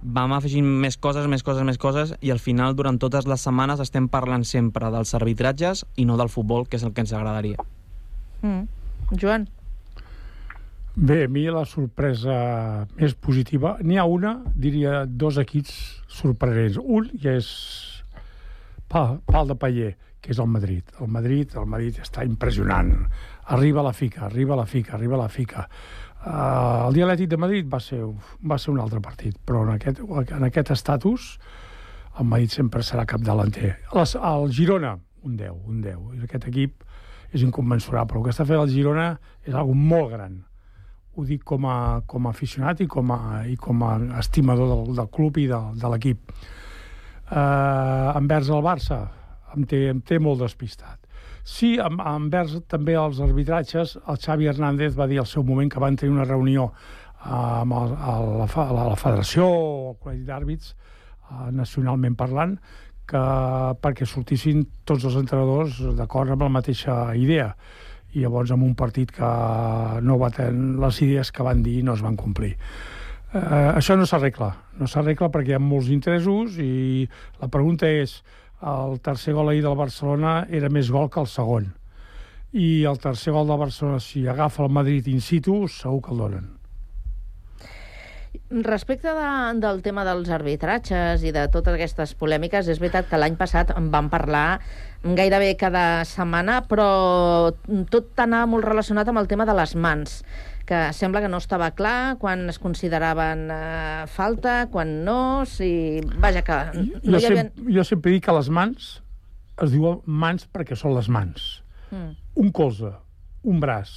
vam 0.01 0.34
afegint 0.34 0.66
més 0.66 0.97
coses, 0.97 1.26
més 1.30 1.43
coses, 1.45 1.66
més 1.66 1.78
coses 1.82 2.16
i 2.22 2.32
al 2.34 2.41
final 2.41 2.76
durant 2.78 2.97
totes 3.01 3.28
les 3.30 3.45
setmanes 3.45 3.82
estem 3.84 4.10
parlant 4.10 4.45
sempre 4.45 4.89
dels 4.93 5.14
arbitratges 5.18 5.86
i 5.95 6.05
no 6.05 6.18
del 6.18 6.30
futbol, 6.30 6.68
que 6.68 6.78
és 6.78 6.86
el 6.86 6.93
que 6.93 7.05
ens 7.05 7.14
agradaria. 7.14 7.62
Mm. 8.41 8.66
Joan. 9.22 9.47
Bé, 10.97 11.24
a 11.26 11.30
mi 11.30 11.43
la 11.53 11.66
sorpresa 11.70 12.88
més 12.97 13.14
positiva... 13.14 13.76
N'hi 13.86 13.99
ha 14.01 14.05
una, 14.10 14.39
diria, 14.58 15.03
dos 15.05 15.38
equips 15.38 15.76
sorprenents. 16.10 16.80
Un 16.82 17.12
ja 17.22 17.36
és 17.38 17.51
pal, 18.92 19.22
pal 19.28 19.48
de 19.50 19.56
paller, 19.60 19.94
que 20.22 20.34
és 20.34 20.40
el 20.40 20.50
Madrid. 20.52 20.84
El 21.00 21.12
Madrid, 21.14 21.56
el 21.60 21.70
Madrid 21.70 22.00
està 22.04 22.26
impressionant. 22.28 22.94
Arriba 23.54 23.82
a 23.82 23.88
la 23.90 23.94
fica, 23.94 24.26
arriba 24.26 24.56
a 24.56 24.62
la 24.64 24.66
fica, 24.66 24.96
arriba 24.98 25.16
a 25.16 25.24
la 25.24 25.30
fica. 25.30 25.68
Uh, 26.18 26.88
el 26.88 26.98
dialètic 26.98 27.30
de 27.32 27.38
Madrid 27.40 27.68
va 27.72 27.80
ser, 27.80 28.02
va 28.44 28.58
ser 28.60 28.74
un 28.74 28.82
altre 28.84 29.00
partit, 29.04 29.38
però 29.46 29.62
en 29.68 29.76
aquest, 29.76 30.02
en 30.36 30.48
aquest 30.48 30.74
estatus 30.74 31.36
el 32.20 32.26
Madrid 32.26 32.52
sempre 32.52 32.82
serà 32.84 33.06
capdavanter. 33.06 33.76
Les, 33.94 34.16
el 34.18 34.52
Girona, 34.52 34.98
un 35.24 35.38
10, 35.38 35.64
un 35.70 35.82
10. 35.86 36.04
I 36.18 36.26
aquest 36.26 36.50
equip 36.50 36.84
és 37.32 37.44
inconmensurable. 37.46 38.18
El 38.18 38.26
que 38.26 38.34
està 38.34 38.46
fent 38.48 38.60
el 38.64 38.72
Girona 38.74 39.12
és 39.46 39.54
algo 39.54 39.76
molt 39.78 40.12
gran. 40.16 40.40
Ho 41.18 41.26
dic 41.26 41.44
com 41.46 41.66
a, 41.70 41.78
com 42.10 42.28
a 42.28 42.34
aficionat 42.34 42.82
i 42.82 42.88
com 42.90 43.12
a, 43.14 43.20
i 43.50 43.56
com 43.58 43.84
a 43.86 43.94
estimador 44.22 44.74
del, 44.74 44.96
del 44.98 45.12
club 45.14 45.38
i 45.42 45.48
de, 45.50 45.62
de 45.78 45.94
l'equip. 45.94 46.34
Uh, 47.28 48.14
envers 48.16 48.48
el 48.50 48.62
Barça 48.64 49.02
em 49.56 49.66
té, 49.68 49.90
em 49.92 50.00
té 50.02 50.20
molt 50.20 50.40
despistat. 50.40 51.02
Sí, 51.48 51.74
en- 51.80 52.00
envers 52.00 52.54
també 52.68 52.96
els 53.00 53.20
arbitratges, 53.24 53.98
el 54.08 54.18
Xavi 54.20 54.48
Hernández 54.48 54.96
va 55.00 55.08
dir 55.08 55.20
al 55.20 55.28
seu 55.28 55.44
moment 55.44 55.70
que 55.72 55.80
van 55.80 55.96
tenir 55.96 56.14
una 56.14 56.26
reunió 56.28 56.70
eh, 56.72 57.30
amb 57.32 57.74
el, 57.74 57.94
a 57.96 58.16
la, 58.20 58.48
a 58.48 58.88
la 58.92 58.96
federació 59.00 59.48
o 59.48 59.92
el 59.94 59.98
col·legi 60.04 60.26
d'àrbits, 60.28 60.74
eh, 61.32 61.52
nacionalment 61.56 62.16
parlant, 62.20 62.58
que 63.08 63.22
perquè 63.80 64.06
sortissin 64.08 64.66
tots 64.84 65.06
els 65.08 65.16
entrenadors 65.16 65.80
d'acord 65.96 66.32
amb 66.36 66.44
la 66.44 66.52
mateixa 66.60 67.16
idea. 67.16 67.54
I 68.16 68.24
llavors 68.24 68.52
amb 68.52 68.64
un 68.68 68.76
partit 68.76 69.12
que 69.16 69.32
no 70.04 70.20
va 70.20 70.30
tenir 70.36 70.76
les 70.84 71.02
idees 71.04 71.32
que 71.32 71.44
van 71.44 71.64
dir 71.64 71.82
no 71.84 71.96
es 71.96 72.04
van 72.04 72.16
complir. 72.20 72.58
Eh, 73.38 73.72
això 73.78 73.96
no 73.98 74.08
s'arregla. 74.10 74.50
No 74.82 74.90
s'arregla 74.90 75.30
perquè 75.34 75.54
hi 75.54 75.58
ha 75.58 75.62
molts 75.64 75.92
interessos 75.94 76.58
i 76.62 77.06
la 77.42 77.50
pregunta 77.54 77.90
és 77.90 78.20
el 78.66 78.98
tercer 79.06 79.36
gol 79.38 79.52
ahir 79.52 79.62
del 79.66 79.78
Barcelona 79.78 80.40
era 80.50 80.72
més 80.74 80.90
gol 80.90 81.12
que 81.14 81.22
el 81.22 81.30
segon. 81.30 81.72
I 82.58 82.86
el 82.90 82.98
tercer 83.04 83.36
gol 83.36 83.50
del 83.50 83.60
Barcelona, 83.62 84.00
si 84.02 84.26
agafa 84.28 84.64
el 84.66 84.74
Madrid 84.74 85.10
in 85.12 85.22
situ, 85.22 85.66
segur 85.70 86.02
que 86.02 86.16
el 86.16 86.24
donen. 86.24 86.54
Respecte 88.50 89.12
de, 89.12 89.30
del 89.60 89.82
tema 89.84 90.06
dels 90.08 90.30
arbitratges 90.32 91.24
i 91.28 91.34
de 91.36 91.48
totes 91.52 91.76
aquestes 91.76 92.14
polèmiques, 92.18 92.70
és 92.72 92.80
veritat 92.80 93.10
que 93.10 93.20
l'any 93.20 93.36
passat 93.38 93.74
en 93.76 93.90
vam 93.92 94.10
parlar 94.10 94.62
gairebé 95.04 95.54
cada 95.60 96.06
setmana, 96.08 96.62
però 96.70 97.52
tot 97.92 98.24
anava 98.24 98.50
molt 98.50 98.66
relacionat 98.66 99.10
amb 99.12 99.22
el 99.22 99.28
tema 99.30 99.46
de 99.46 99.56
les 99.58 99.76
mans, 99.76 100.22
que 100.68 100.80
sembla 100.93 101.22
que 101.24 101.30
no 101.32 101.39
estava 101.39 101.70
clar 101.78 102.18
quan 102.20 102.49
es 102.51 102.59
consideraven 102.59 103.47
eh, 103.55 104.03
falta, 104.11 104.68
quan 104.72 105.05
no, 105.07 105.45
si... 105.47 106.01
Vaja, 106.20 106.43
que 106.43 106.57
no 106.76 106.84
Jo, 106.84 107.22
hi 107.22 107.26
havia... 107.30 107.45
sempre, 107.45 107.72
jo 107.78 107.86
sempre 107.88 108.13
dic 108.18 108.26
que 108.28 108.36
les 108.36 108.49
mans 108.51 108.89
es 109.63 109.72
diuen 109.74 110.01
mans 110.05 110.43
perquè 110.51 110.76
són 110.78 110.93
les 110.97 111.07
mans. 111.09 111.47
Mm. 111.89 112.11
Un 112.43 112.51
colze, 112.51 112.91
un 113.47 113.63
braç 113.63 113.95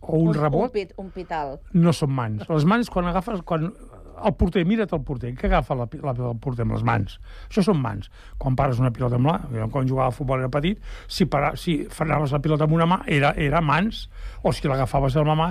o 0.00 0.18
un, 0.18 0.32
un 0.32 0.34
rebot 0.34 0.66
Un, 0.66 0.74
pit, 0.74 0.92
un 0.98 1.10
pital. 1.14 1.58
no 1.72 1.94
són 1.94 2.10
mans. 2.16 2.42
Les 2.50 2.66
mans, 2.66 2.90
quan 2.90 3.06
agafes, 3.06 3.44
quan 3.46 3.70
el 3.70 4.34
porter, 4.36 4.64
mira't 4.68 4.90
el 4.92 5.04
porter, 5.06 5.30
que 5.38 5.46
agafa 5.46 5.76
la, 5.78 5.86
la, 6.02 6.12
el 6.12 6.40
porter 6.42 6.66
amb 6.66 6.74
les 6.74 6.82
mans. 6.84 7.20
Això 7.48 7.62
són 7.64 7.78
mans. 7.80 8.10
Quan 8.40 8.56
pares 8.58 8.80
una 8.82 8.90
pilota 8.92 9.16
amb 9.20 9.30
la... 9.30 9.36
jo 9.54 9.68
Quan 9.72 9.88
jugava 9.88 10.10
a 10.10 10.16
futbol 10.16 10.42
era 10.42 10.50
petit, 10.52 10.82
si, 11.06 11.24
para, 11.30 11.54
si 11.56 11.84
frenaves 11.88 12.34
la 12.34 12.42
pilota 12.42 12.66
amb 12.66 12.76
una 12.76 12.88
mà, 12.90 13.00
era, 13.06 13.30
era 13.38 13.62
mans, 13.64 14.08
o 14.42 14.52
si 14.52 14.68
l'agafaves 14.68 15.16
amb 15.20 15.32
la 15.32 15.38
mà, 15.38 15.48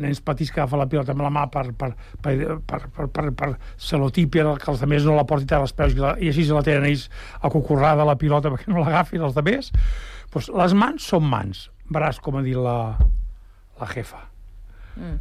nens 0.00 0.20
petits 0.24 0.52
que 0.52 0.62
agafen 0.62 0.80
la 0.80 0.88
pilota 0.90 1.12
amb 1.12 1.24
la 1.24 1.30
mà 1.32 1.46
per, 1.52 1.66
per, 1.76 1.90
per, 2.22 2.34
per, 2.66 2.80
per, 2.96 3.08
per, 3.12 3.26
per 3.36 3.48
celotípia, 3.76 4.46
que 4.60 4.70
els 4.72 4.84
altres 4.84 5.08
no 5.08 5.16
la 5.16 5.26
portin 5.28 5.58
als 5.58 5.74
peus 5.76 5.96
i, 5.96 6.00
la, 6.00 6.14
i 6.20 6.30
així 6.32 6.46
se 6.48 6.56
la 6.56 6.64
tenen 6.66 6.88
ells 6.88 7.08
acucurrada 7.46 8.06
la 8.08 8.16
pilota 8.20 8.52
perquè 8.52 8.72
no 8.72 8.84
l'agafin 8.84 9.26
els 9.26 9.36
altres. 9.36 9.72
Pues 10.32 10.48
les 10.52 10.76
mans 10.76 11.10
són 11.12 11.28
mans. 11.28 11.66
Veràs 11.92 12.18
com 12.22 12.38
ha 12.38 12.44
dit 12.44 12.56
la, 12.58 12.96
la 13.80 13.90
jefa. 13.92 14.24
Mm. 14.96 15.20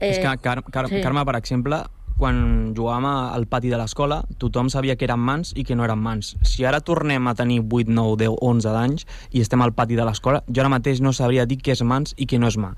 És 0.00 0.20
que, 0.20 0.36
Car 0.44 0.60
Car 0.72 0.86
sí. 0.88 1.00
Carme, 1.04 1.24
per 1.28 1.36
exemple, 1.36 1.82
quan 2.20 2.74
jugàvem 2.76 3.06
al 3.08 3.46
pati 3.48 3.70
de 3.72 3.78
l'escola, 3.80 4.20
tothom 4.38 4.68
sabia 4.68 4.96
que 5.00 5.06
eren 5.08 5.22
mans 5.24 5.54
i 5.56 5.64
que 5.64 5.76
no 5.76 5.86
eren 5.86 6.00
mans. 6.04 6.34
Si 6.44 6.66
ara 6.68 6.82
tornem 6.84 7.30
a 7.30 7.34
tenir 7.38 7.62
8, 7.64 7.88
9, 7.96 8.18
10, 8.20 8.36
11 8.44 8.74
d'anys 8.76 9.06
i 9.32 9.40
estem 9.40 9.64
al 9.64 9.72
pati 9.76 9.96
de 9.96 10.04
l'escola, 10.04 10.42
jo 10.46 10.60
ara 10.60 10.72
mateix 10.72 11.00
no 11.00 11.14
sabria 11.16 11.46
dir 11.48 11.58
què 11.64 11.72
és 11.72 11.82
mans 11.82 12.12
i 12.20 12.28
què 12.28 12.38
no 12.38 12.50
és 12.50 12.58
mà. 12.60 12.74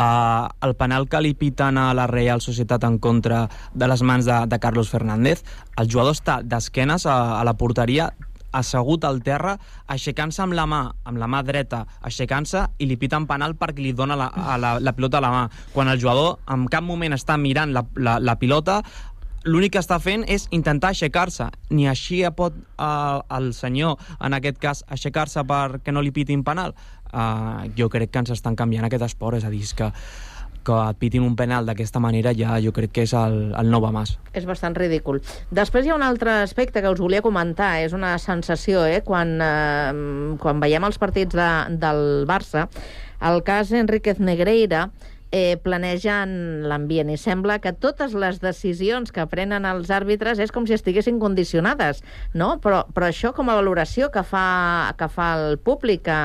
Uh, 0.00 0.48
el 0.64 0.72
penal 0.80 1.10
que 1.12 1.20
li 1.20 1.34
piten 1.36 1.76
a 1.76 1.90
la 1.96 2.08
Real 2.08 2.40
Societat 2.40 2.88
en 2.88 2.96
contra 2.98 3.44
de 3.74 3.90
les 3.90 4.02
mans 4.02 4.24
de, 4.24 4.38
de 4.48 4.60
Carlos 4.62 4.88
Fernández, 4.88 5.44
el 5.76 5.92
jugador 5.92 6.16
està 6.16 6.40
d'esquenes 6.40 7.04
a, 7.04 7.18
a 7.36 7.44
la 7.44 7.56
porteria 7.60 8.10
assegut 8.58 9.04
al 9.04 9.22
terra, 9.26 9.56
aixecant-se 9.92 10.42
amb 10.44 10.56
la 10.56 10.66
mà, 10.70 10.82
amb 11.04 11.20
la 11.20 11.28
mà 11.30 11.42
dreta, 11.46 11.84
aixecant-se 12.06 12.66
i 12.78 12.88
li 12.88 12.96
piten 13.00 13.28
penal 13.28 13.56
perquè 13.58 13.84
li 13.84 13.92
dona 13.96 14.16
la, 14.18 14.30
a 14.32 14.56
la, 14.60 14.76
la 14.80 14.94
pilota 14.96 15.20
a 15.20 15.24
la 15.24 15.34
mà. 15.34 15.44
Quan 15.74 15.92
el 15.92 16.00
jugador 16.00 16.38
en 16.52 16.66
cap 16.72 16.84
moment 16.84 17.16
està 17.16 17.36
mirant 17.40 17.74
la, 17.76 17.84
la, 17.96 18.18
la 18.22 18.36
pilota, 18.40 18.80
l'únic 19.46 19.76
que 19.76 19.82
està 19.82 19.98
fent 20.02 20.24
és 20.28 20.48
intentar 20.56 20.90
aixecar-se. 20.92 21.48
Ni 21.70 21.86
així 21.88 22.22
pot 22.36 22.54
uh, 22.56 23.22
el 23.38 23.52
senyor, 23.54 24.00
en 24.20 24.36
aquest 24.36 24.58
cas, 24.62 24.84
aixecar-se 24.90 25.44
perquè 25.46 25.94
no 25.94 26.02
li 26.02 26.12
pitin 26.14 26.44
penal. 26.44 26.74
Uh, 27.06 27.68
jo 27.78 27.88
crec 27.88 28.10
que 28.10 28.20
ens 28.24 28.34
estan 28.34 28.58
canviant 28.58 28.84
aquest 28.88 29.06
esport, 29.06 29.38
és 29.38 29.46
a 29.46 29.52
dir, 29.52 29.62
que 29.78 29.92
que 30.66 30.76
et 30.90 31.00
pitin 31.00 31.24
un 31.26 31.36
penal 31.38 31.68
d'aquesta 31.68 32.02
manera 32.02 32.34
ja 32.36 32.58
jo 32.62 32.74
crec 32.76 32.92
que 32.96 33.06
és 33.06 33.14
el, 33.16 33.38
el 33.54 33.72
nou 33.72 33.86
Mas. 33.94 34.16
És 34.34 34.46
bastant 34.48 34.74
ridícul. 34.74 35.20
Després 35.54 35.86
hi 35.86 35.94
ha 35.94 35.98
un 35.98 36.04
altre 36.04 36.40
aspecte 36.42 36.82
que 36.82 36.90
us 36.90 37.00
volia 37.00 37.22
comentar, 37.22 37.76
és 37.84 37.94
una 37.94 38.16
sensació, 38.18 38.84
eh? 38.84 39.02
quan, 39.06 39.36
eh, 39.40 40.36
quan 40.42 40.62
veiem 40.62 40.84
els 40.88 40.98
partits 40.98 41.36
de, 41.36 41.50
del 41.82 42.26
Barça, 42.28 42.66
el 43.22 43.44
cas 43.46 43.70
Enríquez 43.72 44.18
Negreira 44.20 44.88
eh, 45.30 45.56
planegen 45.62 46.64
l'ambient 46.68 47.10
i 47.10 47.16
sembla 47.20 47.58
que 47.62 47.72
totes 47.72 48.14
les 48.16 48.38
decisions 48.42 49.12
que 49.12 49.26
prenen 49.30 49.66
els 49.68 49.90
àrbitres 49.92 50.40
és 50.42 50.52
com 50.54 50.66
si 50.66 50.76
estiguessin 50.76 51.20
condicionades, 51.22 52.02
no? 52.34 52.56
Però, 52.62 52.84
però 52.94 53.10
això 53.10 53.32
com 53.36 53.50
a 53.50 53.56
valoració 53.58 54.10
que 54.14 54.24
fa, 54.26 54.94
que 54.98 55.10
fa 55.12 55.32
el 55.40 55.58
públic, 55.58 56.06
que, 56.06 56.20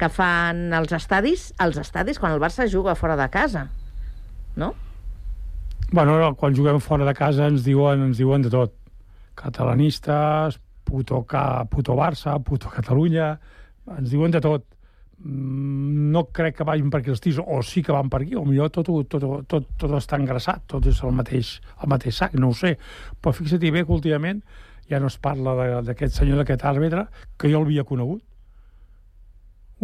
que 0.00 0.10
fan 0.12 0.70
els 0.76 0.94
estadis, 0.96 1.50
els 1.62 1.80
estadis 1.82 2.20
quan 2.22 2.36
el 2.36 2.42
Barça 2.42 2.68
juga 2.70 2.96
fora 2.98 3.18
de 3.18 3.28
casa, 3.32 3.66
no? 4.56 4.72
Bueno, 5.92 6.18
no, 6.18 6.34
quan 6.34 6.56
juguem 6.56 6.80
fora 6.82 7.06
de 7.06 7.14
casa 7.14 7.46
ens 7.46 7.62
diuen, 7.64 8.02
ens 8.08 8.18
diuen 8.18 8.42
de 8.42 8.50
tot. 8.50 8.72
Catalanistes, 9.38 10.58
puto, 10.84 11.22
ca, 11.28 11.64
puto 11.70 11.94
Barça, 11.94 12.38
puto 12.42 12.72
Catalunya, 12.72 13.36
ens 13.98 14.10
diuen 14.10 14.34
de 14.34 14.40
tot. 14.42 14.64
Mm, 15.18 16.10
No 16.12 16.24
crec 16.32 16.56
que 16.58 16.64
vagin 16.64 16.90
per 16.90 17.00
aquí 17.02 17.10
els 17.12 17.20
tirs, 17.20 17.38
o 17.42 17.60
sí 17.62 17.82
que 17.84 17.92
van 17.92 18.08
per 18.12 18.22
aquí, 18.22 18.34
o 18.36 18.44
millor 18.44 18.70
tot, 18.72 18.88
tot, 19.08 19.24
tot, 19.48 19.66
tot 19.78 19.96
està 19.98 20.18
engraçat, 20.20 20.62
tot 20.66 20.86
és 20.86 21.02
el 21.04 21.12
mateix, 21.12 21.56
el 21.82 21.90
mateix 21.92 22.16
sac, 22.22 22.34
no 22.40 22.50
ho 22.50 22.56
sé. 22.56 22.76
Però 23.20 23.34
fixa-t'hi 23.36 23.72
bé 23.74 23.84
que 23.84 23.92
últimament 23.92 24.42
ja 24.90 25.00
no 25.02 25.10
es 25.10 25.18
parla 25.18 25.82
d'aquest 25.82 26.18
senyor, 26.20 26.40
d'aquest 26.40 26.64
àrbitre, 26.64 27.06
que 27.36 27.50
jo 27.52 27.60
l'havia 27.60 27.84
conegut, 27.84 28.22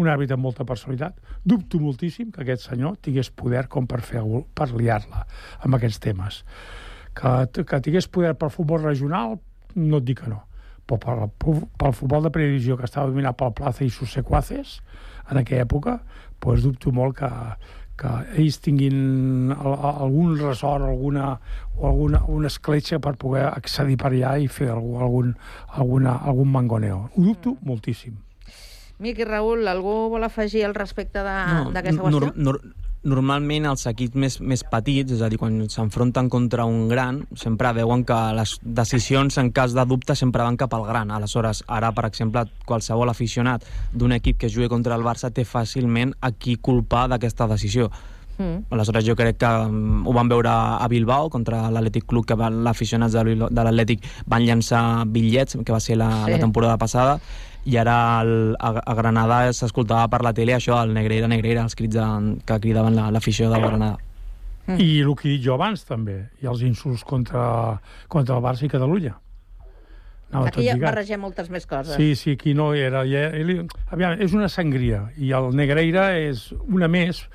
un 0.01 0.09
àrbitre 0.09 0.37
amb 0.39 0.47
molta 0.47 0.65
personalitat. 0.65 1.19
Dubto 1.45 1.79
moltíssim 1.81 2.31
que 2.33 2.43
aquest 2.45 2.65
senyor 2.71 2.97
tingués 3.05 3.29
poder 3.37 3.67
com 3.69 3.87
per 3.87 4.01
fer 4.05 4.23
per 4.57 4.71
liar-la 4.73 5.27
amb 5.67 5.77
aquests 5.77 6.01
temes. 6.01 6.43
Que, 7.13 7.65
que 7.69 7.81
tingués 7.85 8.09
poder 8.09 8.33
per 8.41 8.49
futbol 8.55 8.81
regional, 8.87 9.37
no 9.77 10.01
et 10.01 10.07
dic 10.09 10.23
que 10.23 10.31
no. 10.33 10.41
Però 10.89 11.29
pel, 11.29 11.61
pel 11.79 11.93
futbol 11.97 12.25
de 12.25 12.33
previsió 12.33 12.77
que 12.77 12.89
estava 12.89 13.11
dominat 13.11 13.37
pel 13.39 13.53
Plaza 13.57 13.85
i 13.85 13.91
sus 13.93 14.13
sequaces, 14.17 14.79
en 15.31 15.39
aquella 15.43 15.67
època, 15.69 15.99
doncs 16.43 16.65
dubto 16.65 16.91
molt 16.93 17.19
que, 17.21 17.29
que 18.01 18.11
ells 18.41 18.59
tinguin 18.65 19.53
al- 19.53 19.77
al- 19.77 20.01
algun 20.09 20.35
ressort, 20.41 20.89
alguna, 20.89 21.35
o 21.77 21.87
alguna 21.93 22.25
una 22.33 22.49
escletxa 22.51 22.99
per 22.99 23.15
poder 23.21 23.45
accedir 23.53 24.01
per 24.01 24.11
allà 24.15 24.35
i 24.41 24.49
fer 24.49 24.73
algun, 24.73 25.37
alguna, 25.69 26.17
algun 26.25 26.49
mangoneo. 26.51 27.11
Ho 27.13 27.29
dubto 27.29 27.59
moltíssim. 27.61 28.17
Miqui 29.03 29.27
Raül, 29.27 29.67
algú 29.69 30.09
vol 30.13 30.25
afegir 30.25 30.65
al 30.69 30.77
respecte 30.79 31.25
d'aquesta 31.25 31.99
qüestió? 31.99 32.11
nor, 32.15 32.33
nor, 32.37 32.61
normalment 33.03 33.67
els 33.67 33.83
equips 33.91 34.19
més, 34.19 34.37
més 34.41 34.63
petits, 34.71 35.17
és 35.17 35.23
a 35.23 35.29
dir, 35.31 35.39
quan 35.41 35.57
s'enfronten 35.71 36.29
contra 36.31 36.67
un 36.69 36.87
gran, 36.91 37.23
sempre 37.39 37.73
veuen 37.75 38.05
que 38.07 38.19
les 38.39 38.55
decisions 38.63 39.39
en 39.43 39.51
cas 39.55 39.75
de 39.75 39.85
dubte 39.91 40.15
sempre 40.19 40.47
van 40.47 40.59
cap 40.61 40.75
al 40.79 40.87
gran. 40.87 41.11
Aleshores, 41.11 41.65
ara, 41.67 41.91
per 41.97 42.07
exemple, 42.07 42.47
qualsevol 42.69 43.11
aficionat 43.11 43.67
d'un 43.93 44.15
equip 44.19 44.39
que 44.39 44.51
jugui 44.53 44.71
contra 44.71 44.95
el 44.99 45.07
Barça 45.07 45.33
té 45.35 45.45
fàcilment 45.45 46.15
a 46.21 46.31
qui 46.33 46.57
culpar 46.57 47.09
d'aquesta 47.11 47.51
decisió. 47.51 47.91
Mm. 48.39 48.65
Aleshores 48.71 49.05
jo 49.07 49.15
crec 49.15 49.37
que 49.39 49.47
um, 49.69 50.07
ho 50.09 50.13
van 50.17 50.29
veure 50.29 50.49
a 50.51 50.87
Bilbao 50.89 51.29
contra 51.31 51.71
l'Atlètic 51.71 52.07
Club, 52.09 52.25
que 52.27 52.35
van- 52.35 52.63
l'aficionats 52.65 53.13
de 53.13 53.25
l'Atlètic 53.53 54.05
van 54.27 54.43
llançar 54.47 55.05
bitllets, 55.07 55.59
que 55.65 55.73
va 55.73 55.81
ser 55.81 55.97
la, 56.01 56.25
Sí. 56.25 56.33
la 56.33 56.39
temporada 56.39 56.79
passada, 56.79 57.19
i 57.65 57.77
ara 57.77 58.21
el, 58.23 58.57
a, 58.59 58.73
a 58.85 58.95
Granada 58.95 59.53
s'escoltava 59.53 60.09
per 60.09 60.23
la 60.25 60.33
tele 60.33 60.55
això, 60.57 60.81
el 60.83 60.95
Negreira, 60.95 61.29
Negreira, 61.29 61.63
els 61.63 61.77
crits 61.79 61.95
de, 61.95 62.07
que 62.45 62.59
cridaven 62.61 62.97
la- 62.97 63.11
l'afició 63.11 63.51
de 63.53 63.61
Granada. 63.61 63.99
Mm. 64.67 64.81
I 64.81 65.01
el 65.03 65.15
que 65.15 65.29
he 65.29 65.33
dit 65.37 65.45
jo 65.45 65.55
abans, 65.55 65.85
també, 65.85 66.31
i 66.43 66.47
els 66.47 66.63
insults 66.63 67.05
contra, 67.05 67.81
contra 68.09 68.37
el 68.37 68.43
Barça 68.43 68.65
i 68.65 68.69
Catalunya. 68.71 69.17
Anava 70.33 70.49
Aquí 70.49 70.65
ja 70.65 70.77
barregem 70.81 71.21
moltes 71.21 71.51
més 71.53 71.67
coses. 71.69 71.95
Sí, 71.97 72.15
sí, 72.17 72.33
aquí 72.39 72.55
no 72.55 72.73
era... 72.73 73.03
Ja, 73.05 73.27
ell, 73.37 73.67
aviam, 73.93 74.15
és 74.23 74.33
una 74.33 74.49
sangria, 74.49 75.11
i 75.21 75.31
el 75.37 75.51
Negreira 75.55 76.17
és 76.17 76.55
una 76.73 76.89
més, 76.89 77.27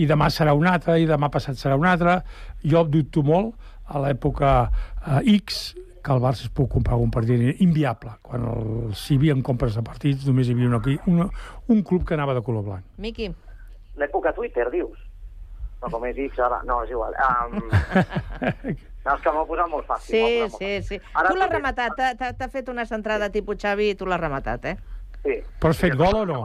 i 0.00 0.06
demà 0.08 0.30
serà 0.32 0.54
una 0.56 0.74
altra, 0.76 0.96
i 0.98 1.06
demà 1.08 1.28
passat 1.32 1.58
serà 1.60 1.76
una 1.78 1.92
altra. 1.92 2.20
Jo 2.64 2.84
dubto 2.88 3.22
molt, 3.26 3.54
a 3.90 4.00
l'època 4.04 4.54
eh, 4.66 5.36
X, 5.36 5.60
que 6.00 6.14
el 6.14 6.22
Barça 6.22 6.46
es 6.46 6.52
pugui 6.54 6.72
comprar 6.78 6.96
un 7.00 7.12
partit 7.12 7.60
inviable. 7.60 8.14
Quan 8.24 8.46
el, 8.48 8.72
si 8.96 9.14
hi 9.14 9.20
havia 9.20 9.36
compres 9.44 9.76
de 9.76 9.84
partits, 9.86 10.26
només 10.28 10.48
hi 10.48 10.56
havia 10.56 10.70
una, 10.70 10.80
una, 11.12 11.28
un 11.68 11.84
club 11.86 12.06
que 12.08 12.16
anava 12.16 12.36
de 12.36 12.44
color 12.46 12.66
blanc. 12.66 12.86
Miqui. 12.98 13.30
L'època 14.00 14.32
Twitter, 14.36 14.68
dius? 14.72 14.96
No, 15.80 15.88
com 15.88 16.04
és 16.08 16.18
X 16.28 16.40
ara... 16.44 16.60
No, 16.68 16.82
és 16.84 16.92
igual. 16.92 17.16
Um... 17.24 17.56
no, 19.04 19.14
és 19.14 19.24
que 19.24 19.32
m'ho 19.32 19.44
posat 19.48 19.72
molt 19.72 19.88
fàcil. 19.88 20.12
Sí, 20.12 20.24
molt 20.42 20.56
sí, 20.60 20.72
sí. 20.88 21.00
Ara 21.14 21.32
tu 21.32 21.40
l'has 21.40 21.52
rematat, 21.52 22.04
t'ha 22.20 22.50
fet 22.52 22.68
una 22.72 22.86
centrada 22.88 23.30
tipus 23.32 23.60
Xavi 23.60 23.92
i 23.92 23.96
tu 23.98 24.08
l'has 24.08 24.20
rematat, 24.20 24.72
eh? 24.72 24.76
Sí. 25.20 25.40
Però 25.60 25.72
has 25.72 25.80
fet 25.80 25.96
gol 26.00 26.22
o 26.22 26.24
no? 26.28 26.42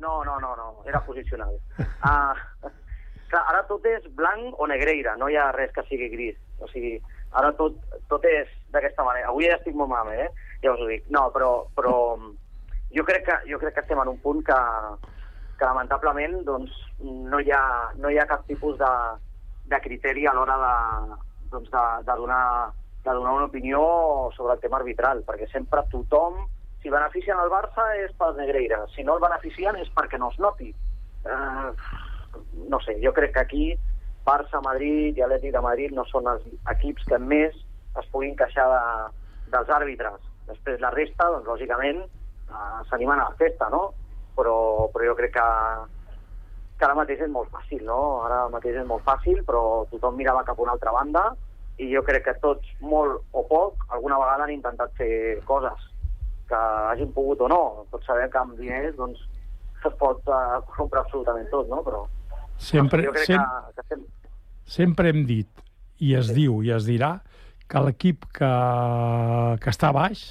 No, 0.00 0.24
no, 0.24 0.38
no, 0.40 0.54
no, 0.56 0.82
era 0.86 1.00
posicional. 1.04 1.54
Uh, 1.78 2.70
clar, 3.30 3.44
ara 3.50 3.62
tot 3.68 3.84
és 3.86 4.06
blanc 4.18 4.58
o 4.60 4.66
negreira, 4.70 5.16
no 5.20 5.28
hi 5.30 5.36
ha 5.38 5.50
res 5.54 5.72
que 5.74 5.84
sigui 5.88 6.10
gris. 6.12 6.38
O 6.62 6.68
sigui, 6.70 6.96
ara 7.34 7.52
tot, 7.58 7.76
tot 8.10 8.24
és 8.30 8.50
d'aquesta 8.74 9.06
manera. 9.06 9.30
Avui 9.30 9.48
ja 9.48 9.58
estic 9.58 9.76
molt 9.78 9.92
malament, 9.92 10.26
eh? 10.26 10.56
Ja 10.62 10.74
us 10.74 10.82
ho 10.82 10.88
dic. 10.90 11.06
No, 11.14 11.28
però, 11.34 11.50
però 11.76 11.94
jo, 12.94 13.04
crec 13.04 13.26
que, 13.26 13.38
jo 13.50 13.58
crec 13.62 13.74
que 13.74 13.84
estem 13.84 14.00
en 14.00 14.12
un 14.14 14.20
punt 14.22 14.42
que, 14.46 14.58
que 15.58 15.66
lamentablement 15.66 16.40
doncs, 16.46 16.74
no, 17.02 17.40
hi 17.40 17.52
ha, 17.54 17.64
no 17.98 18.10
hi 18.10 18.18
ha 18.18 18.28
cap 18.30 18.46
tipus 18.50 18.78
de, 18.78 18.92
de 19.70 19.80
criteri 19.82 20.26
a 20.26 20.34
l'hora 20.36 20.56
de, 20.62 21.18
doncs, 21.50 21.70
de, 21.70 21.84
de, 22.06 22.16
donar, 22.20 22.70
de 23.04 23.10
donar 23.10 23.34
una 23.38 23.50
opinió 23.50 23.82
sobre 24.36 24.54
el 24.54 24.62
tema 24.62 24.78
arbitral, 24.80 25.24
perquè 25.26 25.50
sempre 25.50 25.84
tothom, 25.90 26.44
si 26.84 26.90
beneficien 26.92 27.38
el 27.40 27.48
Barça 27.48 27.86
és 27.96 28.12
pel 28.20 28.36
Negreira, 28.36 28.82
si 28.92 29.02
no 29.08 29.16
el 29.16 29.22
beneficien 29.22 29.78
és 29.80 29.88
perquè 29.96 30.18
no 30.20 30.28
es 30.28 30.36
noti. 30.38 30.68
Eh, 31.24 31.68
no 32.68 32.80
sé, 32.84 32.98
jo 33.00 33.12
crec 33.16 33.32
que 33.32 33.40
aquí 33.40 33.64
Barça, 34.26 34.60
Madrid 34.60 35.16
i 35.16 35.24
Atlètic 35.24 35.54
de 35.54 35.62
Madrid 35.64 35.94
no 35.96 36.04
són 36.10 36.28
els 36.28 36.44
equips 36.74 37.06
que 37.08 37.18
més 37.18 37.56
es 38.00 38.10
puguin 38.12 38.36
queixar 38.36 38.66
de, 38.68 38.82
dels 39.54 39.72
àrbitres. 39.78 40.20
Després 40.50 40.84
la 40.84 40.90
resta, 40.92 41.30
doncs, 41.32 41.48
lògicament, 41.48 42.04
eh, 42.04 42.82
s'animen 42.90 43.24
a 43.24 43.30
la 43.30 43.40
festa, 43.40 43.70
no? 43.72 43.86
Però, 44.36 44.58
però 44.92 45.08
jo 45.08 45.16
crec 45.16 45.32
que, 45.38 45.48
que 46.76 46.84
ara 46.84 47.00
mateix 47.00 47.24
és 47.24 47.32
molt 47.32 47.48
fàcil, 47.54 47.80
no? 47.88 48.02
Ara 48.28 48.42
mateix 48.52 48.82
és 48.82 48.92
molt 48.92 49.08
fàcil, 49.08 49.40
però 49.48 49.86
tothom 49.88 50.20
mirava 50.20 50.44
cap 50.44 50.60
a 50.60 50.66
una 50.68 50.76
altra 50.76 50.92
banda 50.92 51.30
i 51.80 51.88
jo 51.94 52.04
crec 52.04 52.28
que 52.28 52.38
tots, 52.44 52.76
molt 52.84 53.24
o 53.32 53.48
poc, 53.48 53.88
alguna 53.88 54.20
vegada 54.20 54.44
han 54.44 54.56
intentat 54.58 54.92
fer 55.00 55.40
coses 55.48 55.93
que 56.48 56.60
hagin 56.90 57.12
pogut 57.14 57.44
o 57.44 57.48
no. 57.50 57.62
Tots 57.92 58.06
sabem 58.08 58.30
que 58.30 58.40
amb 58.40 58.58
diners 58.58 58.96
doncs, 58.98 59.22
es 59.84 59.96
pot 60.00 60.20
uh, 60.32 60.60
comprar 60.76 61.04
absolutament 61.04 61.48
tot, 61.52 61.68
no? 61.68 61.82
Però 61.84 62.04
Sempre, 62.56 63.02
jo 63.02 63.12
crec 63.12 63.26
sem 63.26 63.40
que, 63.40 63.72
que 63.74 63.82
estem... 63.84 64.04
sempre 64.76 65.10
hem 65.10 65.24
dit, 65.26 65.64
i 66.04 66.14
es 66.18 66.30
diu 66.34 66.60
i 66.64 66.70
es 66.74 66.86
dirà 66.86 67.18
que 67.70 67.82
l'equip 67.82 68.26
que, 68.36 68.50
que 69.60 69.72
està 69.72 69.90
baix 69.94 70.24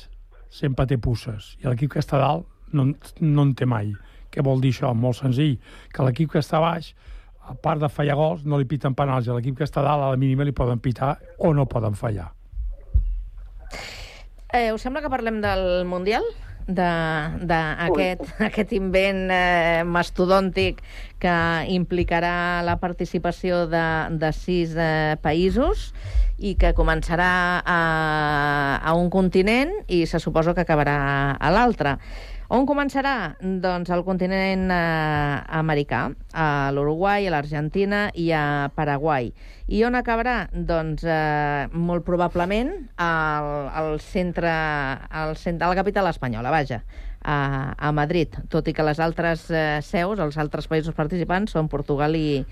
sempre 0.54 0.86
té 0.90 1.00
pusses 1.02 1.54
i 1.62 1.68
l'equip 1.68 1.96
que 1.96 2.02
està 2.04 2.20
dalt 2.22 2.48
no, 2.74 2.88
no 3.22 3.46
en 3.46 3.54
té 3.58 3.68
mai. 3.70 3.92
Què 4.34 4.42
vol 4.46 4.62
dir 4.64 4.72
això? 4.74 4.90
Molt 4.98 5.20
senzill, 5.20 5.60
que 5.94 6.06
l'equip 6.06 6.32
que 6.34 6.42
està 6.42 6.58
baix, 6.62 6.94
a 7.46 7.54
part 7.54 7.84
de 7.84 7.90
fallar 7.92 8.16
gols, 8.18 8.48
no 8.50 8.58
li 8.58 8.66
piten 8.66 8.96
penals, 8.98 9.28
i 9.28 9.36
l'equip 9.36 9.60
que 9.60 9.68
està 9.68 9.84
dalt 9.86 10.02
a 10.02 10.14
la 10.16 10.18
mínima 10.18 10.48
li 10.48 10.56
poden 10.58 10.82
pitar 10.82 11.18
o 11.38 11.54
no 11.54 11.68
poden 11.70 11.94
fallar. 12.00 12.32
Eh, 14.54 14.70
us 14.72 14.84
sembla 14.86 15.02
que 15.02 15.10
parlem 15.10 15.42
del 15.42 15.84
Mundial? 15.90 16.22
d'aquest 16.64 18.22
aquest 18.48 18.70
invent 18.78 19.26
eh, 19.34 19.82
mastodòntic 19.84 20.78
que 21.20 21.34
implicarà 21.74 22.62
la 22.64 22.78
participació 22.80 23.66
de, 23.68 23.84
de 24.22 24.30
sis 24.32 24.78
eh, 24.78 25.18
països 25.20 25.90
i 26.38 26.54
que 26.56 26.72
començarà 26.78 27.64
a, 27.66 27.80
a 28.80 28.94
un 28.96 29.10
continent 29.10 29.74
i 29.88 30.06
se 30.06 30.22
suposa 30.24 30.54
que 30.54 30.64
acabarà 30.64 31.36
a 31.36 31.52
l'altre. 31.52 31.98
On 32.54 32.68
començarà? 32.70 33.34
Doncs 33.42 33.90
al 33.90 34.04
continent 34.06 34.68
eh, 34.70 35.38
americà, 35.58 36.04
a 36.38 36.70
l'Uruguai, 36.76 37.26
a 37.26 37.32
l'Argentina 37.34 38.04
i 38.14 38.28
a 38.30 38.70
Paraguai. 38.76 39.32
I 39.74 39.80
on 39.88 39.98
acabarà? 39.98 40.36
Doncs 40.54 41.02
eh, 41.02 41.72
molt 41.74 42.06
probablement 42.06 42.70
al, 43.02 43.50
al 43.74 43.98
centre, 44.06 44.52
al 45.24 45.34
centre, 45.42 45.66
a 45.66 45.72
la 45.72 45.80
capital 45.80 46.12
espanyola, 46.12 46.52
vaja, 46.54 46.84
a, 47.26 47.40
a 47.74 47.90
Madrid, 47.90 48.38
tot 48.54 48.70
i 48.70 48.76
que 48.78 48.86
les 48.86 49.02
altres 49.02 49.48
eh, 49.50 49.82
seus, 49.82 50.22
els 50.22 50.38
altres 50.38 50.70
països 50.70 50.94
participants, 50.94 51.58
són 51.58 51.72
Portugal 51.74 52.14
i, 52.14 52.44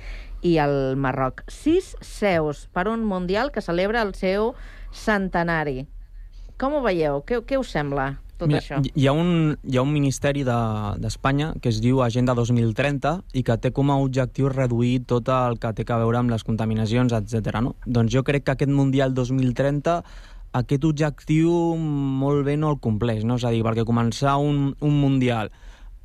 i 0.41 0.55
el 0.65 0.97
Marroc. 0.97 1.45
Sis 1.45 1.93
seus 2.01 2.65
per 2.73 2.87
un 2.89 3.05
Mundial 3.05 3.53
que 3.53 3.61
celebra 3.61 4.01
el 4.01 4.17
seu 4.17 4.55
centenari. 4.89 5.85
Com 6.57 6.73
ho 6.73 6.81
veieu? 6.89 7.21
Què, 7.21 7.43
què 7.45 7.61
us 7.61 7.69
sembla 7.77 8.15
tot 8.41 8.49
Mira, 8.49 8.59
això? 8.63 8.81
Hi 8.81 9.07
ha 9.07 9.13
un, 9.13 9.55
hi 9.63 9.77
ha 9.77 9.83
un 9.85 9.93
ministeri 9.93 10.43
de- 10.47 10.97
d'Espanya 11.03 11.53
de, 11.53 11.61
que 11.61 11.69
es 11.69 11.79
diu 11.83 12.01
Agenda 12.03 12.33
2030 12.37 13.13
i 13.37 13.43
que 13.45 13.57
té 13.61 13.71
com 13.71 13.93
a 13.93 13.99
objectiu 14.01 14.49
reduir 14.49 15.05
tot 15.05 15.29
el 15.29 15.59
que 15.61 15.73
té 15.77 15.85
a 15.87 16.01
veure 16.01 16.17
amb 16.19 16.33
les 16.33 16.43
contaminacions, 16.43 17.13
etc. 17.13 17.61
No? 17.61 17.75
Doncs 17.85 18.11
jo 18.13 18.23
crec 18.27 18.43
que 18.47 18.55
aquest 18.57 18.71
Mundial 18.73 19.13
2030 19.13 20.01
aquest 20.53 20.83
objectiu 20.83 21.51
molt 21.77 22.43
bé 22.45 22.57
no 22.59 22.71
el 22.73 22.79
compleix, 22.83 23.23
no? 23.23 23.37
És 23.39 23.45
a 23.47 23.51
dir, 23.53 23.61
perquè 23.63 23.85
començar 23.87 24.35
un, 24.41 24.73
un 24.81 24.97
Mundial 24.99 25.51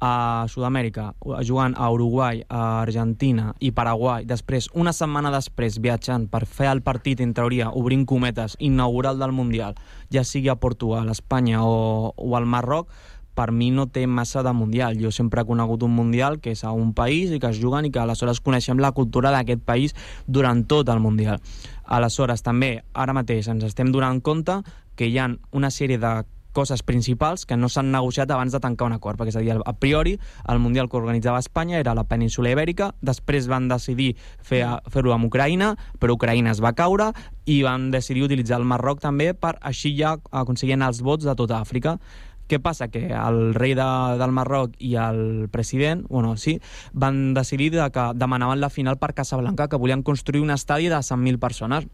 a 0.01 0.45
Sud-amèrica, 0.49 1.15
jugant 1.43 1.75
a 1.77 1.89
Uruguai, 1.91 2.43
a 2.49 2.83
Argentina 2.83 3.55
i 3.61 3.71
Paraguai, 3.73 4.27
després, 4.29 4.69
una 4.75 4.93
setmana 4.93 5.33
després, 5.33 5.81
viatjant 5.81 6.29
per 6.29 6.45
fer 6.47 6.69
el 6.71 6.83
partit, 6.85 7.21
en 7.25 7.33
teoria, 7.35 7.71
obrint 7.73 8.05
cometes, 8.07 8.57
inaugural 8.61 9.19
del 9.19 9.33
Mundial, 9.33 9.77
ja 10.13 10.25
sigui 10.25 10.51
a 10.53 10.61
Portugal, 10.61 11.09
a 11.09 11.17
Espanya 11.17 11.65
o, 11.65 12.13
o 12.17 12.37
al 12.37 12.47
Marroc, 12.47 12.93
per 13.37 13.53
mi 13.53 13.69
no 13.71 13.85
té 13.93 14.07
massa 14.09 14.43
de 14.43 14.53
Mundial. 14.57 14.97
Jo 14.97 15.11
sempre 15.13 15.43
he 15.43 15.49
conegut 15.49 15.85
un 15.85 15.93
Mundial 15.93 16.41
que 16.41 16.55
és 16.57 16.65
a 16.65 16.73
un 16.73 16.95
país 16.97 17.31
i 17.31 17.39
que 17.39 17.51
es 17.53 17.61
juguen 17.61 17.85
i 17.85 17.93
que 17.93 18.01
aleshores 18.01 18.41
coneixem 18.41 18.81
la 18.81 18.95
cultura 18.97 19.31
d'aquest 19.35 19.61
país 19.69 19.93
durant 20.27 20.65
tot 20.65 20.89
el 20.89 21.03
Mundial. 21.05 21.43
Aleshores, 21.85 22.43
també, 22.43 22.81
ara 22.95 23.13
mateix, 23.13 23.51
ens 23.53 23.69
estem 23.69 23.93
donant 23.93 24.23
compte 24.25 24.63
que 24.97 25.11
hi 25.13 25.21
ha 25.21 25.29
una 25.53 25.69
sèrie 25.71 26.01
de 26.01 26.15
coses 26.57 26.81
principals 26.83 27.45
que 27.47 27.59
no 27.61 27.69
s'han 27.69 27.91
negociat 27.93 28.31
abans 28.33 28.55
de 28.57 28.61
tancar 28.65 28.89
un 28.89 28.97
acord, 28.97 29.21
perquè 29.21 29.35
és 29.35 29.37
a 29.37 29.45
dir, 29.45 29.53
a 29.61 29.75
priori 29.77 30.15
el 30.49 30.59
Mundial 30.65 30.89
que 30.89 30.97
organitzava 30.97 31.43
Espanya 31.45 31.79
era 31.83 31.93
la 31.95 32.07
península 32.09 32.55
Ibèrica, 32.55 32.95
després 33.05 33.49
van 33.53 33.69
decidir 33.69 34.15
fer- 34.41 34.65
fer-ho 34.93 35.13
amb 35.13 35.29
Ucraïna, 35.29 35.75
però 36.01 36.17
Ucraïna 36.17 36.55
es 36.57 36.63
va 36.65 36.73
caure 36.73 37.11
i 37.45 37.61
van 37.67 37.91
decidir 37.93 38.25
utilitzar 38.25 38.59
el 38.63 38.65
Marroc 38.67 39.03
també 39.05 39.35
per 39.35 39.59
així 39.61 39.93
ja 39.99 40.17
aconseguir 40.33 40.81
els 40.81 41.03
vots 41.05 41.25
de 41.29 41.35
tota 41.37 41.61
Àfrica. 41.61 41.99
Què 42.47 42.61
passa? 42.63 42.87
Que 42.87 43.09
el 43.11 43.55
rei 43.59 43.73
de, 43.75 43.85
del 44.21 44.31
Marroc 44.33 44.77
i 44.79 44.93
el 45.03 45.49
president, 45.51 46.05
bueno, 46.09 46.37
sí, 46.39 46.61
van 46.95 47.35
decidir 47.35 47.73
de 47.75 47.91
que 47.91 48.05
demanaven 48.15 48.61
la 48.63 48.71
final 48.71 48.99
per 49.03 49.15
Casablanca, 49.19 49.67
que 49.69 49.77
volien 49.83 50.05
construir 50.07 50.43
un 50.45 50.53
estadi 50.55 50.87
de 50.89 50.97
100.000 51.03 51.41
persones 51.43 51.89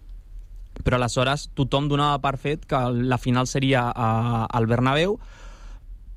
però 0.80 0.98
aleshores 0.98 1.50
tothom 1.58 1.88
donava 1.90 2.18
per 2.24 2.36
fet 2.40 2.66
que 2.68 2.80
la 2.96 3.20
final 3.20 3.46
seria 3.46 3.90
a, 3.90 4.46
al 4.48 4.66
Bernabéu 4.66 5.18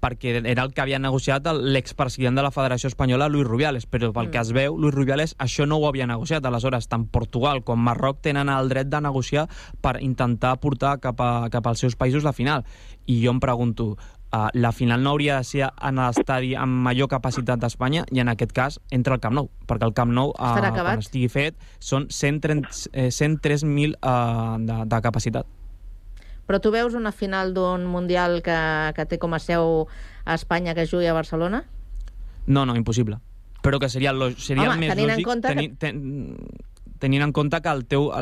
perquè 0.06 0.36
era 0.38 0.66
el 0.66 0.74
que 0.76 0.84
havia 0.84 1.00
negociat 1.02 1.48
l'expresident 1.56 2.38
de 2.38 2.44
la 2.46 2.52
Federació 2.54 2.92
Espanyola, 2.92 3.30
Luis 3.32 3.48
Rubiales, 3.48 3.88
però 3.90 4.12
pel 4.14 4.28
mm. 4.28 4.34
que 4.34 4.42
es 4.44 4.52
veu, 4.54 4.78
Luis 4.78 4.94
Rubiales 4.94 5.34
això 5.42 5.66
no 5.66 5.80
ho 5.80 5.88
havia 5.90 6.06
negociat. 6.10 6.46
Aleshores, 6.46 6.86
tant 6.92 7.08
Portugal 7.10 7.64
com 7.66 7.82
Marroc 7.82 8.22
tenen 8.26 8.52
el 8.54 8.70
dret 8.70 8.92
de 8.92 9.02
negociar 9.02 9.48
per 9.82 9.98
intentar 10.06 10.56
portar 10.62 11.00
cap, 11.02 11.22
a, 11.22 11.50
cap 11.54 11.72
als 11.72 11.82
seus 11.82 11.98
països 11.98 12.28
la 12.28 12.36
final. 12.38 12.68
I 13.10 13.18
jo 13.24 13.34
em 13.34 13.42
pregunto, 13.42 13.96
uh, 14.36 14.50
la 14.54 14.72
final 14.76 15.04
no 15.04 15.14
hauria 15.14 15.38
de 15.40 15.48
ser 15.48 15.70
en 15.70 16.00
l'estadi 16.02 16.54
amb 16.60 16.84
major 16.86 17.10
capacitat 17.12 17.62
d'Espanya 17.62 18.06
i 18.12 18.22
en 18.24 18.32
aquest 18.32 18.52
cas 18.56 18.80
entra 18.92 19.16
el 19.16 19.24
Camp 19.24 19.36
Nou, 19.38 19.50
perquè 19.70 19.88
el 19.88 19.96
Camp 19.98 20.12
Nou, 20.16 20.34
uh, 20.36 20.72
quan 20.76 21.04
estigui 21.04 21.30
fet, 21.32 21.56
són 21.80 22.10
130 22.12 22.90
eh, 22.94 23.08
103.000 23.14 23.96
uh, 24.02 24.58
de, 24.60 24.82
de 24.92 25.02
capacitat. 25.06 25.48
Però 26.46 26.60
tu 26.62 26.70
veus 26.70 26.94
una 26.94 27.12
final 27.12 27.56
d'un 27.56 27.88
Mundial 27.90 28.42
que, 28.46 28.58
que 28.94 29.08
té 29.10 29.18
com 29.22 29.34
a 29.34 29.40
seu 29.42 29.88
a 30.26 30.36
Espanya 30.38 30.76
que 30.78 30.86
jugui 30.86 31.08
a 31.10 31.16
Barcelona? 31.18 31.64
No, 32.46 32.66
no, 32.66 32.76
impossible. 32.78 33.18
Però 33.66 33.80
que 33.82 33.90
seria, 33.90 34.14
lo, 34.14 34.30
seria 34.38 34.70
Home, 34.70 34.76
el 34.76 34.84
més 34.84 34.94
tenint 34.94 35.10
en 35.10 35.16
lògic... 35.16 35.26
compte 35.26 35.56
que- 35.58 35.70
ten, 35.82 36.04
tenint 37.02 37.26
en 37.26 37.34
compte 37.34 37.60
que 37.66 37.74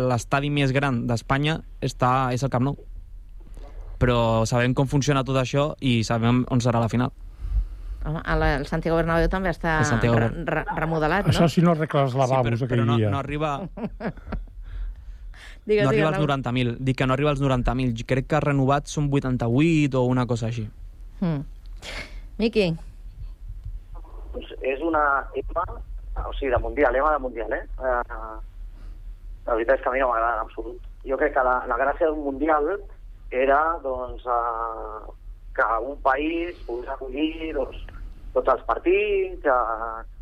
l'estadi 0.08 0.50
més 0.54 0.72
gran 0.76 1.04
d'Espanya 1.10 1.60
està 1.84 2.32
és 2.36 2.44
el 2.48 2.52
Camp 2.54 2.64
Nou. 2.70 2.80
Però 4.04 4.44
sabem 4.50 4.76
com 4.76 4.90
funciona 4.92 5.24
tot 5.24 5.40
això 5.40 5.70
i 5.80 6.02
sabem 6.04 6.44
on 6.52 6.64
serà 6.64 6.82
la 6.84 6.92
final. 6.92 7.14
Home, 8.04 8.20
la, 8.20 8.50
el 8.60 8.66
Santiago 8.68 8.98
Bernabéu 9.00 9.30
també 9.32 9.54
està 9.54 9.78
Santiago 9.88 10.20
re, 10.20 10.28
re, 10.44 10.64
remodelat, 10.76 11.30
Això 11.32 11.46
no? 11.48 11.52
si 11.52 11.64
no 11.64 11.72
arregla 11.72 12.02
els 12.10 12.18
lavabos 12.20 12.58
sí, 12.60 12.66
però, 12.66 12.68
aquell 12.68 12.82
però 12.82 12.88
no, 12.90 12.98
dia. 13.00 13.12
no 13.14 13.22
arriba... 13.22 13.56
Digues, 15.64 15.86
no 15.86 15.94
arriba 15.94 16.10
digues, 16.10 16.18
als 16.18 16.18
Raül. 16.20 16.42
90.000. 16.44 16.78
Dic 16.84 16.98
que 17.00 17.06
no 17.08 17.16
arriba 17.16 17.30
als 17.32 17.40
90.000. 17.40 18.04
Crec 18.04 18.26
que 18.28 18.42
renovat 18.44 18.92
són 18.92 19.08
88 19.08 19.96
o 19.96 20.10
una 20.12 20.26
cosa 20.28 20.50
així. 20.50 20.66
Mm. 21.24 21.46
Miqui, 22.42 22.66
Doncs 24.34 24.50
és 24.66 24.82
una 24.82 25.04
EMA, 25.38 25.64
o 26.26 26.32
sigui, 26.34 26.50
de 26.52 26.60
Mundial, 26.60 26.96
EMA 26.98 27.12
de 27.14 27.22
Mundial, 27.22 27.54
eh? 27.54 27.64
Uh, 27.78 28.42
la 29.46 29.58
veritat 29.58 29.78
és 29.78 29.84
que 29.84 29.92
a 29.92 29.94
mi 29.94 30.02
no 30.02 30.10
m'agrada 30.10 30.40
en 30.40 30.48
absolut. 30.48 30.90
Jo 31.06 31.20
crec 31.22 31.36
que 31.36 31.44
la, 31.46 31.60
la 31.70 31.78
gràcia 31.78 32.10
d'un 32.10 32.24
Mundial 32.26 32.72
era, 33.34 33.60
doncs, 33.84 34.24
uh, 34.30 35.12
que 35.54 35.66
un 35.86 35.98
país 36.02 36.58
pogués 36.68 36.90
acollir 36.94 37.54
doncs, 37.58 37.80
tots 38.34 38.50
els 38.54 38.64
partits, 38.70 39.42
que, 39.44 39.58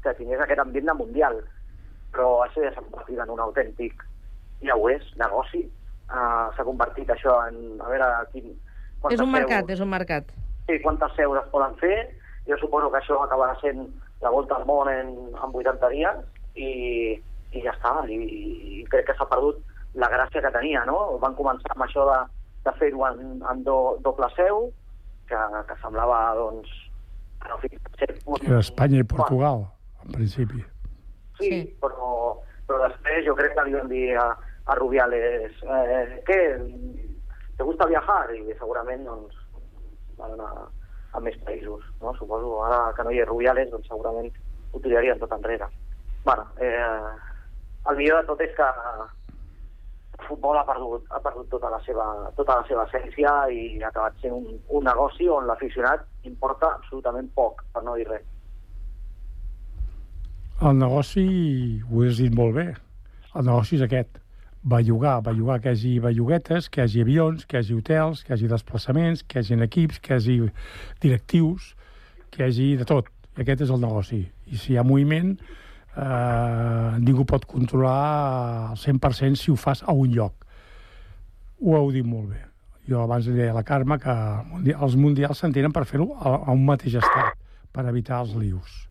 que 0.03 0.14
tingués 0.18 0.41
aquest 0.43 0.59
ambient 0.64 0.89
de 0.91 0.95
Mundial. 0.99 1.38
Però 2.12 2.41
això 2.43 2.64
ja 2.66 2.74
s'ha 2.76 2.84
convertit 2.84 3.20
en 3.24 3.30
un 3.32 3.39
autèntic, 3.39 4.03
ja 4.66 4.76
ho 4.76 4.89
és, 4.91 5.05
negoci. 5.20 5.64
Uh, 6.12 6.49
s'ha 6.57 6.66
convertit 6.68 7.09
això 7.14 7.38
en, 7.47 7.62
a 7.80 7.88
veure, 7.88 8.09
quin, 8.34 8.49
és 8.51 9.14
un 9.14 9.18
seus- 9.26 9.32
mercat, 9.38 9.70
és 9.72 9.80
un 9.80 9.89
mercat. 9.89 10.32
sí, 10.68 10.80
quantes 10.84 11.14
seus 11.16 11.38
es 11.39 11.47
poden 11.51 11.76
fer. 11.80 12.09
Jo 12.47 12.57
suposo 12.57 12.89
que 12.91 12.97
això 12.99 13.20
acabarà 13.24 13.53
sent 13.62 13.86
la 14.22 14.30
volta 14.34 14.55
al 14.57 14.66
món 14.66 14.89
en, 14.89 15.09
en 15.32 15.55
80 15.62 15.89
dies 15.93 16.18
i, 16.55 16.70
i 17.53 17.62
ja 17.64 17.72
està. 17.76 17.93
I, 18.09 18.18
i 18.82 18.84
crec 18.91 19.05
que 19.07 19.16
s'ha 19.18 19.28
perdut 19.30 19.62
la 19.95 20.09
gràcia 20.09 20.41
que 20.41 20.51
tenia, 20.51 20.84
no? 20.86 21.18
Van 21.22 21.36
començar 21.38 21.72
amb 21.76 21.86
això 21.86 22.05
de, 22.09 22.20
de 22.66 22.74
fer-ho 22.78 23.05
en, 23.07 23.41
en 23.51 23.64
do, 23.66 23.78
doble 24.05 24.30
seu, 24.36 24.68
que, 25.30 25.41
que 25.68 25.78
semblava, 25.82 26.20
doncs, 26.38 26.72
ser 27.99 28.14
un... 28.26 28.38
Era 28.45 28.59
Espanya 28.59 29.01
i 29.01 29.07
Portugal, 29.07 29.66
en 30.05 30.18
principi. 30.18 30.62
Sí, 31.39 31.49
sí. 31.49 31.62
Però, 31.82 32.38
però 32.68 32.82
després 32.88 33.26
jo 33.26 33.36
crec 33.38 33.55
que 33.57 33.66
li 33.68 33.78
van 33.78 33.89
dir 33.89 34.05
a, 34.22 34.28
a 34.70 34.78
Rubiales 34.78 35.64
eh, 35.64 36.03
què, 36.28 36.39
te 37.57 37.66
gusta 37.66 37.89
viajar? 37.89 38.24
I 38.36 38.57
segurament 38.59 39.07
doncs, 39.07 39.39
van 40.20 40.38
anar 40.38 40.68
a 41.12 41.20
més 41.24 41.36
països, 41.47 41.84
no? 42.01 42.14
Suposo, 42.20 42.59
ara 42.68 42.91
que 42.95 43.03
no 43.07 43.12
hi 43.12 43.22
ha 43.22 43.28
Rubiales, 43.30 43.72
doncs 43.74 43.89
segurament 43.89 44.30
ho 44.72 44.80
tirarien 44.80 45.20
tot 45.20 45.34
enrere. 45.36 45.68
bueno, 46.24 46.45
eh, 46.59 47.09
el 47.89 47.97
millor 47.97 48.22
de 48.22 48.28
tot 48.28 48.41
és 48.45 48.51
que 48.55 48.68
futbol 50.28 50.57
ha 50.57 50.65
perdut, 50.67 51.05
ha 51.11 51.19
perdut 51.24 51.49
tota, 51.51 51.69
la 51.74 51.80
seva, 51.86 52.05
tota 52.38 52.59
la 52.59 52.67
seva 52.67 52.86
essència 52.88 53.34
i 53.53 53.82
ha 53.82 53.89
acabat 53.89 54.17
sent 54.24 54.36
un, 54.38 54.59
un 54.69 54.86
negoci 54.88 55.30
on 55.30 55.47
l'aficionat 55.49 56.05
importa 56.30 56.74
absolutament 56.78 57.30
poc, 57.36 57.63
per 57.74 57.84
no 57.86 57.97
dir 57.99 58.07
res. 58.09 58.26
El 60.61 60.78
negoci, 60.78 61.28
ho 61.89 62.03
has 62.05 62.19
dit 62.22 62.34
molt 62.38 62.53
bé, 62.59 62.67
el 63.34 63.47
negoci 63.47 63.80
és 63.80 63.86
aquest. 63.88 64.19
Bellugar, 64.61 65.15
bellugar 65.26 65.57
que 65.61 65.72
hi 65.72 65.74
hagi 65.74 65.93
belluguetes, 66.03 66.67
que 66.69 66.84
hi 66.84 66.86
hagi 66.86 67.01
avions, 67.01 67.47
que 67.49 67.57
hi 67.57 67.63
hagi 67.63 67.78
hotels, 67.80 68.22
que 68.22 68.34
hi 68.34 68.36
hagi 68.36 68.49
desplaçaments, 68.51 69.24
que 69.26 69.41
hi 69.41 69.41
hagi 69.41 69.57
equips, 69.65 69.97
que 70.05 70.13
hi 70.13 70.19
hagi 70.19 70.36
directius, 71.01 71.72
que 72.30 72.43
hi 72.43 72.47
hagi 72.49 72.69
de 72.78 72.86
tot. 72.86 73.09
I 73.39 73.41
aquest 73.41 73.65
és 73.65 73.74
el 73.74 73.82
negoci. 73.82 74.22
I 74.51 74.59
si 74.61 74.76
hi 74.76 74.78
ha 74.78 74.86
moviment, 74.86 75.34
eh, 75.98 77.00
ningú 77.00 77.26
pot 77.26 77.46
controlar 77.46 78.72
al 78.72 78.78
100% 78.78 79.36
si 79.39 79.52
ho 79.52 79.56
fas 79.56 79.84
a 79.84 79.92
un 79.94 80.12
lloc. 80.14 80.34
Ho 81.62 81.76
heu 81.78 81.92
dit 81.94 82.06
molt 82.06 82.30
bé. 82.32 82.42
Jo 82.89 83.04
abans 83.04 83.28
li 83.28 83.36
deia 83.38 83.52
a 83.54 83.58
la 83.60 83.64
Carme 83.64 84.00
que 84.02 84.14
els 84.74 84.96
mundials 84.98 85.38
s'entenen 85.44 85.72
per 85.72 85.86
fer-ho 85.86 86.10
a, 86.18 86.36
a 86.48 86.52
un 86.56 86.64
mateix 86.66 86.96
estat, 87.00 87.36
per 87.72 87.86
evitar 87.88 88.22
els 88.26 88.34
lius. 88.36 88.88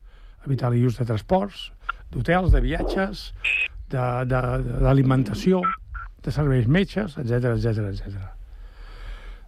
Evitar 0.47 0.71
lius 0.73 0.97
de 0.97 1.05
transports, 1.05 1.71
d'hotels, 2.13 2.53
de 2.55 2.61
viatges, 2.65 3.33
de- 3.91 4.25
de- 4.31 4.79
d'alimentació, 4.81 5.61
de, 5.61 6.23
de 6.25 6.33
serveis 6.33 6.69
metges, 6.71 7.17
etc 7.19 7.51
etc 7.57 7.91
etc. 7.91 8.29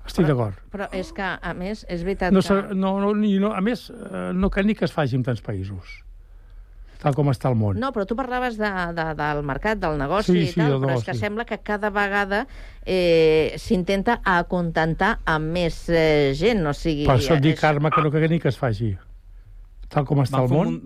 Estic 0.05 0.27
d'acord. 0.27 0.59
Però 0.75 0.89
és 0.93 1.13
que, 1.15 1.23
a 1.39 1.53
més, 1.55 1.85
és 1.89 2.03
veritat 2.03 2.35
No, 2.35 2.43
que... 2.43 2.75
no, 2.75 2.97
no, 3.01 3.13
no, 3.15 3.53
a 3.55 3.61
més, 3.63 3.87
eh, 3.95 4.33
no 4.35 4.51
cal 4.51 4.67
ni 4.67 4.75
que 4.75 4.85
es 4.89 4.93
faci 4.93 5.15
en 5.15 5.23
tants 5.23 5.41
països, 5.47 6.01
tal 7.03 7.17
com 7.19 7.29
està 7.33 7.51
el 7.51 7.57
món. 7.59 7.81
No, 7.83 7.89
però 7.95 8.05
tu 8.07 8.15
parlaves 8.19 8.55
de, 8.61 8.69
de, 8.95 9.07
del 9.19 9.41
mercat, 9.49 9.81
del 9.83 9.97
negoci 9.99 10.31
Sí, 10.37 10.43
i 10.45 10.51
sí, 10.53 10.61
tal, 10.61 10.77
però 10.79 10.95
és 10.95 11.03
que 11.03 11.11
negoci. 11.13 11.25
sembla 11.25 11.47
que 11.49 11.59
cada 11.67 11.91
vegada 11.91 12.45
eh, 12.87 13.57
s'intenta 13.59 14.21
acontentar 14.23 15.17
amb 15.27 15.51
més 15.57 15.81
eh, 15.91 16.31
gent, 16.39 16.63
o 16.71 16.75
sigui... 16.79 17.09
Per 17.11 17.17
això 17.19 17.35
et 17.41 17.43
dic, 17.43 17.57
és- 17.59 17.65
Carme, 17.65 17.91
que 17.91 18.05
no 18.07 18.13
cal 18.15 18.29
ni 18.31 18.39
que 18.39 18.53
es 18.53 18.59
faci. 18.61 18.93
Tal 19.93 20.07
com 20.09 20.23
està 20.23 20.39
Van 20.41 20.47
el 20.47 20.55
món, 20.55 20.79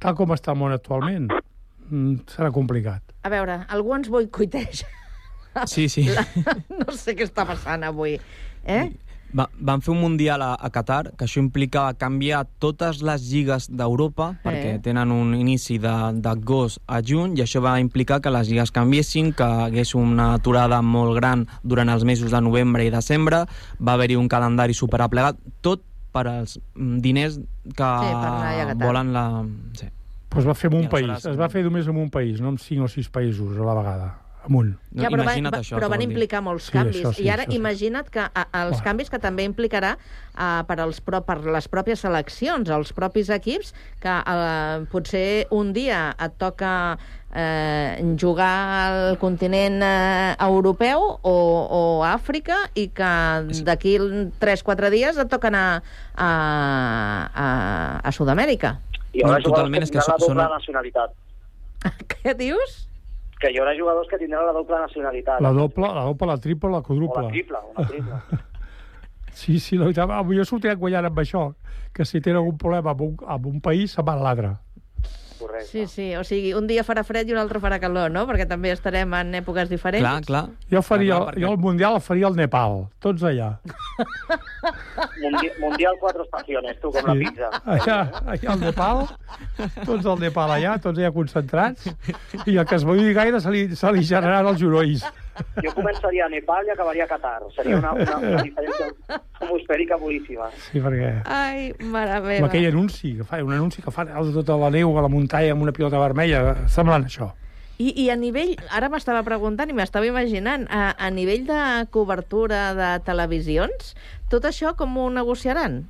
tal 0.00 0.14
com 0.16 0.30
està 0.36 0.54
el 0.54 0.60
món 0.62 0.72
actualment, 0.76 1.26
mm, 1.90 2.14
serà 2.36 2.52
complicat. 2.54 3.02
A 3.26 3.32
veure, 3.34 3.58
algú 3.68 3.96
ens 3.98 4.08
boicoteja. 4.14 4.86
Sí, 5.66 5.88
sí. 5.90 6.04
La... 6.14 6.22
No 6.70 6.94
sé 6.94 7.16
què 7.18 7.26
està 7.26 7.42
passant 7.48 7.82
avui. 7.82 8.14
Eh? 8.64 8.84
Va, 9.36 9.44
van 9.60 9.82
fer 9.84 9.92
un 9.92 9.98
Mundial 10.00 10.40
a, 10.40 10.54
a 10.54 10.70
Qatar, 10.72 11.10
que 11.18 11.26
això 11.26 11.36
implicava 11.42 11.92
canviar 12.00 12.46
totes 12.58 13.02
les 13.04 13.26
lligues 13.30 13.66
d'Europa, 13.68 14.30
Eh. 14.38 14.46
perquè 14.46 14.70
tenen 14.82 15.10
un 15.12 15.34
inici 15.34 15.76
de- 15.78 16.12
d'agost 16.22 16.78
a 16.86 17.02
juny, 17.04 17.36
i 17.36 17.42
això 17.44 17.60
va 17.60 17.78
implicar 17.80 18.20
que 18.22 18.30
les 18.30 18.48
lligues 18.48 18.70
canviessin, 18.72 19.34
que 19.34 19.44
hagués 19.44 19.94
una 19.94 20.32
aturada 20.34 20.80
molt 20.80 21.14
gran 21.18 21.46
durant 21.62 21.90
els 21.90 22.04
mesos 22.04 22.30
de 22.30 22.40
novembre 22.40 22.86
i 22.86 22.90
desembre, 22.90 23.44
va 23.80 23.92
haver-hi 23.92 24.16
un 24.16 24.28
calendari 24.28 24.72
superaplegat, 24.74 25.36
tot 25.60 25.82
per 26.10 26.26
als 26.26 26.58
mm, 26.74 26.98
diners 27.04 27.36
que 27.64 27.74
Qatar. 27.76 28.74
volen 28.76 29.12
la... 29.12 29.44
Sí. 29.74 29.86
Pues 30.28 30.46
va 30.46 30.54
fer 30.54 30.70
en 30.72 30.78
un 30.78 30.84
I 30.84 30.88
país, 30.88 31.24
es 31.24 31.36
va 31.40 31.48
fer 31.48 31.62
només 31.64 31.86
en 31.88 31.96
un 31.96 32.08
país, 32.10 32.40
no 32.40 32.48
en 32.50 32.58
cinc 32.58 32.82
o 32.84 32.88
sis 32.88 33.08
països 33.10 33.56
a 33.58 33.64
la 33.64 33.74
vegada, 33.74 34.08
amunt. 34.48 34.72
Ja, 34.98 35.10
però, 35.12 35.22
va, 35.28 35.34
va, 35.52 35.60
però 35.62 35.88
van 35.92 36.02
implicar 36.02 36.40
molts 36.42 36.66
Sí, 36.70 36.72
canvis. 36.74 36.96
això 37.02 37.12
sí, 37.14 37.26
I 37.26 37.30
ara 37.30 37.44
això 37.44 37.52
sí. 37.54 37.60
imagina't 37.60 38.08
que 38.10 38.24
a, 38.26 38.46
els 38.64 38.80
canvis 38.82 39.10
que 39.12 39.20
també 39.22 39.44
implicarà 39.46 39.92
uh, 39.98 40.64
per, 40.66 40.78
als, 40.82 40.98
pro, 41.04 41.20
per 41.28 41.38
les 41.46 41.68
pròpies 41.70 42.00
seleccions, 42.02 42.68
els 42.72 42.92
propis 42.96 43.30
equips, 43.30 43.74
que 44.02 44.16
uh, 44.18 44.82
potser 44.90 45.46
un 45.54 45.72
dia 45.76 46.14
et 46.18 46.34
toca 46.40 46.72
eh, 47.28 48.00
jugar 48.18 48.48
al 48.88 49.18
continent 49.20 49.82
eh, 49.84 50.34
europeu 50.40 51.04
o, 51.20 51.34
o 51.68 51.80
a 52.02 52.14
Àfrica 52.16 52.56
i 52.74 52.88
que 52.88 53.10
d'aquí 53.68 53.98
3-4 54.40 54.90
dies 54.90 55.18
et 55.20 55.28
toca 55.28 55.50
anar 55.52 55.82
a, 56.16 56.30
a, 57.28 57.48
a 58.08 58.12
Sud-amèrica. 58.12 58.78
Haurà 59.18 59.38
No, 59.38 59.44
totalment, 59.50 59.82
és 59.84 59.90
que 59.92 59.98
la 60.00 60.04
són- 60.08 60.20
doble 60.24 60.42
són- 60.44 60.54
nacionalitat. 60.56 61.14
Què 62.12 62.34
dius? 62.38 62.87
Que 63.38 63.52
hi 63.52 63.58
haurà 63.60 63.74
jugadors 63.78 64.08
que 64.10 64.18
tindran 64.18 64.46
la 64.46 64.52
doble 64.52 64.78
nacionalitat. 64.82 65.40
La 65.40 65.52
doble, 65.54 65.86
la 65.94 66.04
doble, 66.08 66.26
la 66.26 66.38
triple, 66.42 66.70
la 66.70 66.78
O 66.78 66.82
quadruple. 66.82 67.22
la 67.22 67.28
triple, 67.30 67.58
una 67.76 67.86
triple. 67.88 68.14
Sí, 69.38 69.60
sí, 69.60 69.76
la 69.78 69.84
veritat, 69.84 70.10
ah, 70.10 70.24
jo 70.26 70.44
sortiré 70.44 70.74
guanyant 70.74 71.06
amb 71.06 71.18
això, 71.22 71.42
que 71.94 72.02
si 72.04 72.18
tenen 72.20 72.40
algun 72.40 72.56
problema 72.58 72.90
amb 72.90 73.02
un, 73.04 73.12
amb 73.22 73.44
un 73.46 73.60
país, 73.62 73.92
se'n 73.94 74.04
va 74.04 74.16
a 74.16 74.22
l'altre. 74.24 74.48
Correcte. 75.38 75.68
Sí, 75.70 75.86
sí, 75.86 76.06
o 76.16 76.24
sigui, 76.24 76.52
un 76.54 76.66
dia 76.66 76.82
farà 76.84 77.04
fred 77.06 77.28
i 77.28 77.32
un 77.32 77.38
altre 77.38 77.60
farà 77.62 77.78
calor, 77.80 78.10
no? 78.10 78.24
Perquè 78.26 78.46
també 78.48 78.72
estarem 78.74 79.12
en 79.14 79.34
èpoques 79.40 79.68
diferents. 79.70 80.02
Clar, 80.02 80.22
clar. 80.26 80.44
Jo, 80.70 80.82
faria, 80.82 81.14
Clar, 81.14 81.22
clar, 81.22 81.34
perquè- 81.34 81.44
jo 81.46 81.52
el 81.52 81.58
Mundial 81.58 81.94
el 81.94 82.00
faria 82.00 82.26
al 82.26 82.36
Nepal, 82.36 82.86
tots 83.00 83.22
allà. 83.22 83.52
Mundi 85.22 85.50
mundial 85.60 85.94
quatre 86.00 86.22
estacions, 86.26 86.80
tu, 86.82 86.90
com 86.94 87.06
la 87.06 87.14
pizza. 87.18 87.48
Allà, 87.64 87.98
allà 88.34 88.52
al 88.54 88.60
Nepal, 88.62 89.04
tots 89.84 90.06
al 90.06 90.18
Nepal 90.22 90.50
allà, 90.56 90.76
tots 90.82 90.98
allà 90.98 91.12
concentrats, 91.14 91.88
i 92.46 92.56
el 92.56 92.66
que 92.66 92.76
es 92.78 92.84
moïi 92.86 93.14
gaire 93.16 93.40
se 93.40 93.50
li, 93.54 93.64
se 93.76 93.92
li 93.94 94.04
generaran 94.06 94.52
els 94.52 94.60
genolls. 94.62 95.04
Jo 95.64 95.72
començaria 95.76 96.26
a 96.26 96.28
Nepal 96.32 96.66
i 96.66 96.72
acabaria 96.74 97.04
a 97.04 97.10
Qatar. 97.10 97.40
Seria 97.56 97.78
una, 97.78 97.92
una, 97.94 98.16
una 98.18 98.42
diferència 98.42 98.88
atmosfèrica 99.40 99.98
boníssima. 100.00 100.48
Sí, 100.68 100.80
perquè... 100.84 101.10
Ai, 101.24 101.72
mare 101.80 102.16
Amb 102.18 102.30
meva. 102.30 102.46
aquell 102.48 102.68
anunci, 102.70 103.16
que 103.18 103.26
fa, 103.28 103.42
un 103.44 103.52
anunci 103.56 103.82
que 103.82 103.90
de 103.90 104.32
tota 104.40 104.56
la 104.60 104.70
neu 104.70 104.96
a 104.98 105.02
la 105.04 105.08
muntanya 105.12 105.52
amb 105.52 105.62
una 105.62 105.72
pilota 105.72 105.98
vermella, 106.00 106.66
semblant 106.68 107.04
això. 107.08 107.32
I, 107.78 107.92
I 108.04 108.08
a 108.10 108.16
nivell, 108.18 108.56
ara 108.74 108.88
m'estava 108.90 109.22
preguntant 109.22 109.70
i 109.70 109.76
m'estava 109.76 110.06
imaginant, 110.08 110.64
a, 110.66 110.94
a 110.98 111.10
nivell 111.14 111.44
de 111.46 111.60
cobertura 111.94 112.72
de 112.74 112.88
televisions, 113.06 113.94
tot 114.30 114.48
això 114.50 114.74
com 114.74 114.96
ho 114.98 115.06
negociaran? 115.14 115.84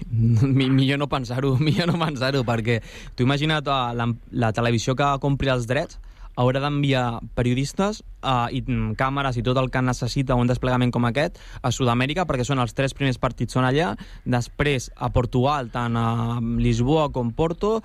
Mi- 0.10 0.70
millor 0.70 0.98
no 1.02 1.08
pensar-ho, 1.10 1.56
millor 1.66 1.90
no 1.90 1.98
pensar-ho, 1.98 2.44
perquè 2.46 2.78
tu 3.16 3.26
imagina't 3.26 3.66
eh, 3.66 3.80
la, 3.98 4.06
la 4.30 4.52
televisió 4.54 4.94
que 4.94 5.10
compri 5.22 5.50
els 5.50 5.66
drets 5.66 5.98
haurà 6.40 6.62
d'enviar 6.64 7.20
periodistes 7.36 8.02
uh, 8.24 8.48
i 8.50 8.62
càmeres 8.98 9.36
i 9.40 9.44
tot 9.46 9.58
el 9.60 9.68
que 9.72 9.82
necessita 9.84 10.36
un 10.40 10.48
desplegament 10.50 10.92
com 10.94 11.04
aquest 11.08 11.36
a 11.62 11.72
Sud-amèrica, 11.74 12.24
perquè 12.28 12.46
són 12.48 12.62
els 12.64 12.72
tres 12.74 12.96
primers 12.96 13.20
partits 13.20 13.52
són 13.56 13.66
allà, 13.68 13.92
després 14.24 14.90
a 14.96 15.10
Portugal, 15.12 15.68
tant 15.72 15.96
a 16.00 16.06
Lisboa 16.40 17.10
com 17.12 17.34
Porto, 17.36 17.80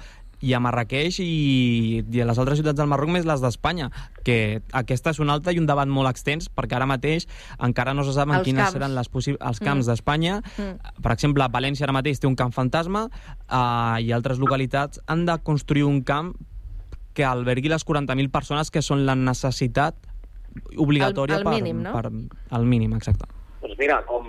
i 0.45 0.51
a 0.53 0.59
Marrakeix 0.61 1.15
i, 1.23 2.03
i 2.11 2.21
a 2.21 2.25
les 2.27 2.37
altres 2.37 2.59
ciutats 2.59 2.77
del 2.77 2.89
Marroc 2.91 3.09
més 3.09 3.25
les 3.25 3.41
d'Espanya, 3.41 3.87
que 4.27 4.61
aquesta 4.77 5.13
és 5.15 5.19
una 5.23 5.33
altra 5.33 5.53
i 5.55 5.61
un 5.61 5.65
debat 5.65 5.87
molt 5.89 6.11
extens, 6.11 6.49
perquè 6.53 6.75
ara 6.77 6.85
mateix 6.89 7.25
encara 7.65 7.95
no 7.97 8.03
se 8.05 8.13
saben 8.13 8.35
Els 8.41 8.45
quines 8.45 8.61
camps. 8.67 8.75
seran 8.75 8.93
les 8.93 9.09
els 9.39 9.61
camps 9.63 9.85
Mm. 9.85 9.89
d'Espanya. 9.89 10.41
Mm. 10.57 11.01
Per 11.01 11.11
exemple, 11.15 11.47
València 11.49 11.87
ara 11.87 11.95
mateix 11.97 12.19
té 12.19 12.27
un 12.27 12.35
camp 12.35 12.53
fantasma 12.53 13.07
uh, 13.07 13.97
i 14.03 14.11
altres 14.11 14.37
localitats 14.37 15.01
han 15.07 15.25
de 15.25 15.39
construir 15.41 15.87
un 15.87 16.03
camp 16.03 16.35
que 17.15 17.25
albergui 17.25 17.71
les 17.71 17.85
40.000 17.87 18.29
persones 18.33 18.69
que 18.71 18.83
són 18.85 19.05
la 19.07 19.15
necessitat 19.15 19.95
obligatòria 20.77 21.39
El- 21.39 21.47
el 21.47 21.53
mínim, 21.53 21.81
no? 21.83 21.93
per, 21.95 22.09
per... 22.11 22.43
El 22.59 22.65
mínim, 22.69 22.93
exacte. 22.95 23.27
Doncs 23.61 23.77
mira, 23.79 24.01
com 24.07 24.27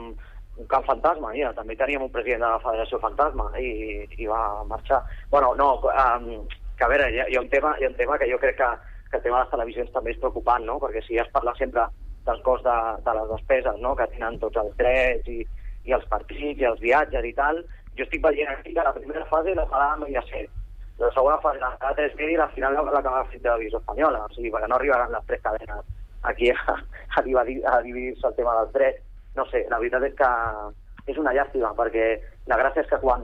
un 0.57 0.69
camp 0.71 0.87
fantasma, 0.89 1.33
mira, 1.35 1.53
també 1.55 1.77
teníem 1.77 2.03
un 2.07 2.13
president 2.15 2.41
de 2.47 2.49
la 2.55 2.61
Federació 2.63 2.99
Fantasma 3.03 3.51
i, 3.61 4.07
i 4.17 4.27
va 4.31 4.65
marxar. 4.69 5.03
Bueno, 5.31 5.53
no, 5.59 5.75
um, 5.93 6.47
que 6.79 6.85
a 6.87 6.89
veure, 6.89 7.11
hi 7.13 7.21
ha, 7.21 7.29
hi 7.29 7.37
ha, 7.37 7.43
un 7.45 7.51
tema, 7.53 7.75
hi 7.81 7.85
ha 7.85 7.91
un 7.93 7.99
tema 7.99 8.17
que 8.19 8.31
jo 8.31 8.39
crec 8.41 8.57
que, 8.63 8.71
que 9.11 9.21
el 9.21 9.23
tema 9.27 9.39
de 9.39 9.45
les 9.45 9.53
televisions 9.53 9.93
també 9.93 10.15
és 10.15 10.21
preocupant, 10.23 10.65
no? 10.65 10.79
Perquè 10.83 11.05
si 11.05 11.21
es 11.21 11.29
parla 11.35 11.55
sempre 11.61 11.85
del 12.27 12.41
cost 12.43 12.65
de, 12.67 12.77
de 13.05 13.17
les 13.21 13.29
despeses, 13.35 13.81
no?, 13.85 13.95
que 13.99 14.09
tenen 14.15 14.41
tots 14.43 14.59
els 14.63 14.73
drets 14.81 15.29
i, 15.31 15.43
i 15.87 15.95
els 15.95 16.07
partits 16.11 16.59
i 16.63 16.67
els 16.67 16.81
viatges 16.83 17.29
i 17.29 17.35
tal, 17.37 17.61
jo 17.97 18.05
estic 18.05 18.25
veient 18.25 18.51
aquí 18.51 18.73
que 18.75 18.83
la 18.89 18.95
primera 18.97 19.29
fase 19.31 19.55
la 19.55 19.69
farà 19.71 19.93
amb 19.95 20.07
Mediaset, 20.09 20.51
la 20.99 21.11
segona 21.13 21.39
fase 21.45 21.59
la 21.61 21.71
farà 21.77 21.95
3 21.95 22.15
i 22.33 22.37
la 22.37 22.49
final 22.55 22.75
la- 22.75 22.83
l'acaba 22.95 23.25
fent 23.31 23.43
Televisió 23.43 23.79
Espanyola, 23.79 24.25
o 24.25 24.33
sigui, 24.35 24.51
perquè 24.51 24.69
no 24.69 24.77
arribaran 24.77 25.13
les 25.13 25.27
tres 25.27 25.43
cadenes 25.43 25.85
aquí 26.23 26.51
a, 26.51 26.57
a, 27.17 27.23
dividir- 27.23 27.65
a 27.69 27.81
dividir-se 27.83 28.27
el 28.27 28.35
tema 28.35 28.55
dels 28.61 28.73
drets. 28.73 29.03
No 29.37 29.45
sé, 29.51 29.67
la 29.71 29.79
veritat 29.79 30.03
és 30.09 30.15
que 30.17 30.31
és 31.13 31.19
una 31.21 31.33
llàstima, 31.37 31.75
perquè 31.77 32.07
la 32.47 32.57
gràcia 32.59 32.81
és 32.83 32.89
que 32.89 32.99
quan 33.03 33.23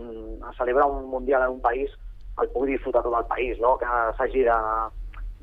es 0.51 0.57
celebra 0.59 0.85
un 0.87 1.07
Mundial 1.11 1.43
en 1.47 1.57
un 1.57 1.61
país 1.65 1.91
el 2.41 2.49
pugui 2.53 2.73
disfrutar 2.77 3.03
tot 3.03 3.15
el 3.19 3.27
país, 3.27 3.59
no? 3.61 3.77
que 3.79 3.87
s'hagi 4.19 4.45
de, 4.45 4.59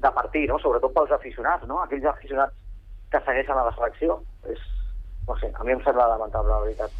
de 0.06 0.12
partir, 0.12 0.48
no? 0.50 0.58
sobretot 0.60 0.94
pels 0.94 1.12
aficionats, 1.12 1.66
no? 1.68 1.82
aquells 1.82 2.06
aficionats 2.06 2.54
que 3.12 3.20
segueixen 3.26 3.58
a 3.58 3.66
la 3.66 3.74
selecció. 3.76 4.22
És, 4.50 4.62
no 5.28 5.36
sé, 5.42 5.52
a 5.54 5.64
mi 5.64 5.74
em 5.74 5.82
sembla 5.84 6.08
lamentable, 6.14 6.50
la 6.54 6.62
veritat. 6.64 6.92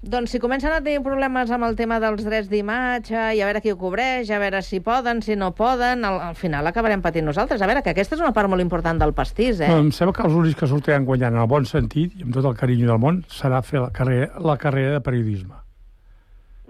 Doncs 0.00 0.30
si 0.32 0.38
comencen 0.40 0.72
a 0.72 0.78
tenir 0.80 1.02
problemes 1.04 1.50
amb 1.52 1.66
el 1.66 1.74
tema 1.76 1.98
dels 2.00 2.22
drets 2.24 2.48
d'imatge 2.48 3.20
i 3.36 3.42
a 3.42 3.48
veure 3.48 3.60
qui 3.60 3.68
ho 3.68 3.76
cobreix, 3.76 4.30
a 4.32 4.38
veure 4.40 4.62
si 4.64 4.78
poden, 4.80 5.18
si 5.20 5.34
no 5.36 5.50
poden, 5.52 6.06
al, 6.08 6.16
al 6.30 6.36
final 6.40 6.64
acabarem 6.70 7.02
patint 7.04 7.26
nosaltres. 7.28 7.60
A 7.60 7.68
veure, 7.68 7.82
que 7.84 7.92
aquesta 7.92 8.16
és 8.16 8.22
una 8.24 8.32
part 8.32 8.48
molt 8.48 8.64
important 8.64 8.96
del 8.96 9.12
pastís, 9.12 9.60
eh? 9.60 9.68
No, 9.68 9.82
em 9.84 9.90
sembla 9.92 10.14
que 10.16 10.24
els 10.24 10.38
únics 10.38 10.56
que 10.56 10.68
sortiran 10.70 11.04
guanyant 11.04 11.36
en 11.36 11.42
el 11.42 11.50
bon 11.52 11.68
sentit 11.68 12.14
i 12.16 12.24
amb 12.24 12.32
tot 12.32 12.48
el 12.48 12.56
carinyo 12.56 12.88
del 12.88 13.02
món 13.02 13.18
serà 13.28 13.60
fer 13.60 13.82
la 13.82 13.90
carrera, 13.92 14.30
la 14.40 14.56
carrera 14.62 14.94
de 14.94 15.02
periodisme. 15.04 15.60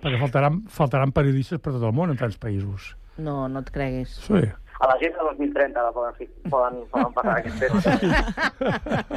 Perquè 0.03 0.19
faltaran, 0.25 0.59
faltaran 0.81 1.15
periodistes 1.15 1.63
per 1.63 1.77
tot 1.77 1.87
el 1.87 1.95
món 1.95 2.11
en 2.11 2.19
tants 2.19 2.35
països. 2.41 2.97
No, 3.23 3.45
no 3.47 3.63
et 3.63 3.71
creguis. 3.71 4.17
Sí. 4.27 4.43
A 4.81 4.91
la 4.91 4.99
gent 4.99 5.15
de 5.15 5.29
2030 5.29 5.87
la 5.87 5.95
poden, 5.95 6.35
poden, 6.51 6.83
poden 6.91 7.15
passar 7.15 7.39
aquest 7.39 7.63
temps. 7.63 7.87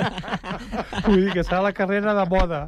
Vull 1.07 1.21
dir 1.23 1.33
que 1.33 1.41
serà 1.47 1.65
la 1.65 1.73
carrera 1.73 2.13
de 2.13 2.29
moda, 2.29 2.61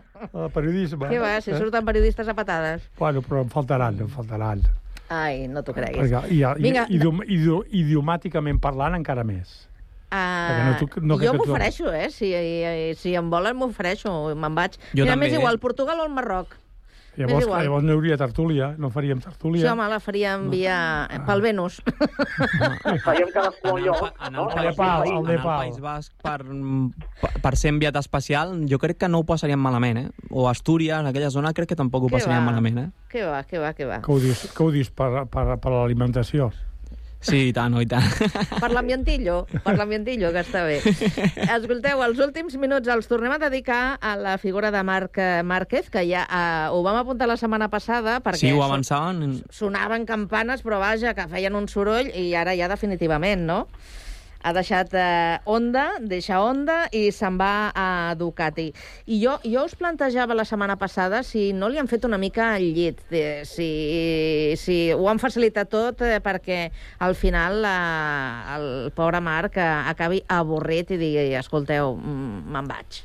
de 0.32 0.48
periodisme. 0.54 1.08
Què 1.10 1.18
va, 1.20 1.34
si 1.40 1.50
Eh? 1.52 1.58
surten 1.58 1.84
periodistes 1.84 2.28
a 2.28 2.34
patades. 2.34 2.82
Bueno, 2.98 3.22
però 3.22 3.42
en 3.42 3.50
faltaran, 3.50 3.98
en 4.00 4.08
faltaran. 4.08 4.62
Ai, 5.12 5.46
no 5.48 5.60
t'ho 5.62 5.74
creguis. 5.76 6.00
Perquè, 6.08 6.22
i, 6.32 6.38
i, 6.40 6.62
Vinga, 6.62 6.86
idiom, 6.88 7.20
idiom, 7.26 7.62
idiomàticament 7.68 8.60
parlant 8.64 8.94
encara 8.96 9.24
més. 9.24 9.68
perquè 10.12 10.64
no 10.64 10.72
Uh, 10.72 10.78
tu- 10.80 11.00
no 11.00 11.16
jo 11.20 11.32
m'ofereixo, 11.34 11.92
eh? 11.92 12.10
Si, 12.12 12.32
si 13.00 13.14
em 13.16 13.30
volen, 13.32 13.56
m'ofereixo, 13.56 14.34
me'n 14.36 14.54
vaig. 14.54 14.76
Jo 14.92 15.04
Mira, 15.04 15.12
també, 15.14 15.26
m'és 15.26 15.36
eh? 15.36 15.40
igual, 15.40 15.58
Portugal 15.58 16.00
o 16.00 16.04
el 16.04 16.12
Marroc. 16.12 16.56
Llavors, 17.12 17.44
llavors 17.44 17.84
no 17.84 17.92
hi 17.92 17.96
hauria 17.98 18.16
tertúlia, 18.16 18.70
no 18.80 18.88
faríem 18.88 19.18
tertúlia. 19.20 19.60
Sí, 19.60 19.68
home, 19.68 19.84
la 19.90 19.98
faríem 20.00 20.46
via... 20.48 20.76
pel 21.26 21.42
Venus. 21.44 21.82
Faríem 23.04 23.28
cadascú 23.34 23.74
un 23.74 23.82
lloc, 23.84 24.14
En 24.26 24.32
no? 24.32 24.46
el, 24.48 24.74
País, 24.74 25.10
el 25.12 25.18
en 25.18 25.30
el. 25.36 25.42
País 25.42 25.78
Basc 25.80 26.12
per, 26.24 26.38
per- 27.42 27.56
ser 27.60 27.74
enviat 27.74 27.96
especial, 28.00 28.54
jo 28.70 28.78
crec 28.80 28.96
que 29.04 29.08
no 29.12 29.20
ho 29.20 29.26
passaríem 29.28 29.60
malament, 29.60 29.98
eh? 29.98 30.08
O 30.30 30.48
Astúries, 30.48 30.96
en 30.98 31.06
aquella 31.12 31.28
zona, 31.30 31.52
crec 31.52 31.68
que 31.74 31.76
tampoc 31.76 32.08
ho 32.08 32.12
passaríem 32.12 32.40
va? 32.40 32.48
malament, 32.50 32.78
eh? 32.78 32.88
Què 33.12 33.26
va, 33.28 33.42
què 33.44 33.60
va, 33.60 33.74
què 33.76 33.86
va. 33.88 34.00
Que 34.00 34.12
ho 34.12 34.18
dius, 34.22 34.46
que 34.56 34.64
ho 34.64 34.70
dius 34.72 34.88
per, 34.90 35.26
per, 35.28 35.46
per 35.60 35.72
l'alimentació? 35.76 36.48
Sí, 37.22 37.38
i 37.48 37.52
tant, 37.54 37.74
oh, 37.78 37.80
i 37.80 37.86
tant. 37.86 38.02
Per 38.62 38.68
l'ambientillo, 38.74 39.46
per 39.62 39.76
l'ambientillo, 39.78 40.32
que 40.34 40.42
està 40.42 40.64
bé. 40.66 40.80
Escolteu, 41.54 42.02
els 42.02 42.18
últims 42.24 42.56
minuts 42.58 42.90
els 42.90 43.06
tornem 43.10 43.30
a 43.30 43.38
dedicar 43.38 43.96
a 44.02 44.16
la 44.18 44.36
figura 44.42 44.72
de 44.74 44.82
Marc 44.82 45.18
eh, 45.22 45.42
Márquez, 45.46 45.88
que 45.92 46.02
ja 46.08 46.24
eh, 46.26 46.68
ho 46.74 46.82
vam 46.82 46.98
apuntar 46.98 47.28
la 47.30 47.38
setmana 47.38 47.70
passada, 47.70 48.18
perquè 48.24 48.42
Sí, 48.42 48.50
ho 48.52 48.62
avançaven. 48.66 49.38
sonaven 49.54 50.04
campanes, 50.06 50.64
però 50.66 50.80
vaja, 50.82 51.14
que 51.14 51.28
feien 51.30 51.54
un 51.54 51.68
soroll, 51.70 52.10
i 52.10 52.32
ara 52.34 52.56
ja 52.58 52.66
definitivament, 52.72 53.46
no? 53.46 53.68
Ha 54.42 54.52
deixat 54.56 54.94
eh, 54.98 55.38
Honda, 55.46 55.84
deixa 56.00 56.40
Honda 56.42 56.86
i 56.92 57.04
se'n 57.14 57.38
va 57.40 57.70
a 57.74 58.14
Ducati. 58.18 58.68
I 59.06 59.20
jo, 59.22 59.36
jo 59.46 59.64
us 59.66 59.76
plantejava 59.78 60.34
la 60.34 60.46
setmana 60.48 60.76
passada 60.80 61.22
si 61.26 61.50
no 61.56 61.70
li 61.70 61.78
han 61.78 61.90
fet 61.90 62.04
una 62.08 62.18
mica 62.18 62.52
el 62.58 62.72
llit, 62.74 63.04
de, 63.12 63.42
si, 63.48 63.68
si 64.58 64.78
ho 64.92 65.06
han 65.10 65.22
facilitat 65.22 65.70
tot 65.72 66.02
eh, 66.06 66.18
perquè 66.24 66.64
al 67.06 67.14
final 67.18 67.62
eh, 67.62 68.56
el 68.56 68.68
pobre 68.96 69.22
Marc 69.22 69.56
eh, 69.56 69.70
acabi 69.92 70.22
avorrit 70.26 70.90
i 70.92 71.00
digui, 71.00 71.32
escolteu, 71.38 71.94
mm, 71.96 72.44
me'n 72.52 72.70
vaig. 72.70 73.02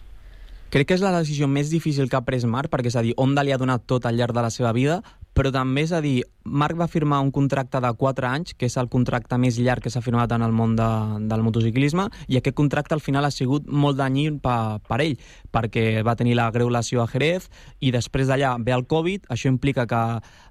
Crec 0.68 0.90
que 0.90 0.98
és 0.98 1.04
la 1.04 1.14
decisió 1.16 1.48
més 1.48 1.70
difícil 1.72 2.10
que 2.12 2.18
ha 2.20 2.26
pres 2.28 2.44
Marc, 2.44 2.68
perquè 2.74 2.92
és 2.92 2.98
a 3.00 3.04
dir, 3.06 3.14
Honda 3.16 3.46
li 3.46 3.54
ha 3.56 3.62
donat 3.62 3.86
tot 3.88 4.04
al 4.06 4.18
llarg 4.20 4.36
de 4.36 4.44
la 4.44 4.52
seva 4.52 4.74
vida, 4.76 5.00
però 5.38 5.52
també 5.54 5.86
és 5.88 5.94
a 5.96 6.02
dir, 6.04 6.26
Marc 6.48 6.78
va 6.80 6.88
firmar 6.88 7.20
un 7.22 7.32
contracte 7.32 7.82
de 7.84 7.92
4 7.94 8.28
anys, 8.28 8.56
que 8.58 8.68
és 8.70 8.78
el 8.80 8.90
contracte 8.90 9.38
més 9.38 9.60
llarg 9.60 9.84
que 9.84 9.92
s'ha 9.94 10.02
firmat 10.02 10.32
en 10.32 10.46
el 10.46 10.56
món 10.56 10.76
de, 10.80 10.88
del 11.28 11.44
motociclisme, 11.46 12.08
i 12.28 12.40
aquest 12.40 12.56
contracte 12.58 12.96
al 12.96 13.04
final 13.04 13.28
ha 13.28 13.34
sigut 13.34 13.68
molt 13.68 14.00
danyí 14.00 14.30
per, 14.44 14.80
per 14.88 15.02
ell, 15.04 15.18
perquè 15.52 16.04
va 16.08 16.16
tenir 16.16 16.38
la 16.40 16.50
greu 16.56 16.72
lesió 16.74 17.04
a 17.04 17.08
Jerez, 17.12 17.50
i 17.80 17.92
després 17.92 18.32
d'allà 18.32 18.56
ve 18.64 18.76
el 18.76 18.88
Covid, 18.88 19.28
això 19.34 19.52
implica 19.52 19.88
que 19.88 20.02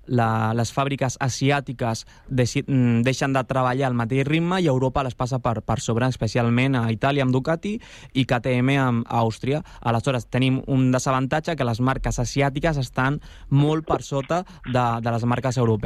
la, 0.07 0.53
les 0.55 0.71
fàbriques 0.73 1.17
asiàtiques 1.21 2.05
deci, 2.29 2.63
mm, 2.63 3.03
deixen 3.07 3.33
de 3.35 3.43
treballar 3.45 3.89
al 3.89 3.99
mateix 3.99 4.27
ritme 4.27 4.61
i 4.63 4.69
Europa 4.71 5.03
les 5.03 5.15
passa 5.15 5.39
per, 5.43 5.61
per 5.63 5.81
sobre, 5.81 6.07
especialment 6.07 6.77
a 6.79 6.87
Itàlia 6.95 7.25
amb 7.27 7.35
Ducati 7.35 7.77
i 8.15 8.25
KTM 8.25 8.77
amb 8.81 9.07
Àustria. 9.09 9.63
Aleshores, 9.81 10.29
tenim 10.31 10.63
un 10.67 10.91
desavantatge 10.93 11.57
que 11.57 11.67
les 11.67 11.81
marques 11.81 12.19
asiàtiques 12.23 12.79
estan 12.79 13.21
molt 13.51 13.87
per 13.87 14.03
sota 14.03 14.45
de, 14.67 14.87
de 15.03 15.11
les 15.11 15.25
marques 15.25 15.59
europees. 15.59 15.86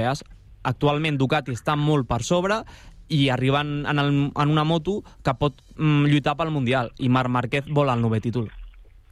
Actualment 0.62 1.16
Ducati 1.18 1.52
està 1.56 1.76
molt 1.76 2.06
per 2.08 2.22
sobre 2.22 2.62
i 3.08 3.28
arriben 3.32 3.86
en, 3.88 3.98
el, 3.98 4.10
en 4.36 4.48
una 4.52 4.64
moto 4.64 5.00
que 5.24 5.32
pot 5.34 5.54
mm, 5.76 6.04
lluitar 6.12 6.36
pel 6.36 6.50
Mundial 6.54 6.92
i 6.98 7.08
Marc 7.08 7.28
Márquez 7.32 7.64
vol 7.68 7.88
el 7.90 8.00
nou 8.00 8.12
títol. 8.20 8.50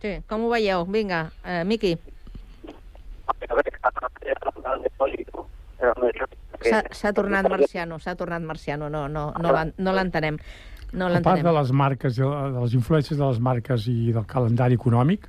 Sí, 0.02 0.20
com 0.28 0.44
ho 0.44 0.50
veieu? 0.52 0.84
Vinga, 0.86 1.30
eh, 1.44 1.64
Miqui. 1.66 1.96
S'ha 6.90 7.12
tornat 7.14 7.46
marciano, 7.48 7.98
s'ha 8.02 8.14
tornat 8.18 8.42
marciano, 8.42 8.88
no, 8.90 9.06
no, 9.08 9.32
no, 9.38 9.52
l'en- 9.52 9.72
no 9.78 9.92
l'entenem. 9.94 10.38
No 10.92 11.06
a 11.06 11.20
part 11.20 11.42
de 11.44 11.52
les 11.52 11.70
marques, 11.72 12.16
de 12.16 12.60
les 12.60 12.74
influències 12.74 13.18
de 13.18 13.24
les 13.24 13.38
marques 13.38 13.86
i 13.88 14.12
del 14.12 14.24
calendari 14.26 14.74
econòmic, 14.74 15.28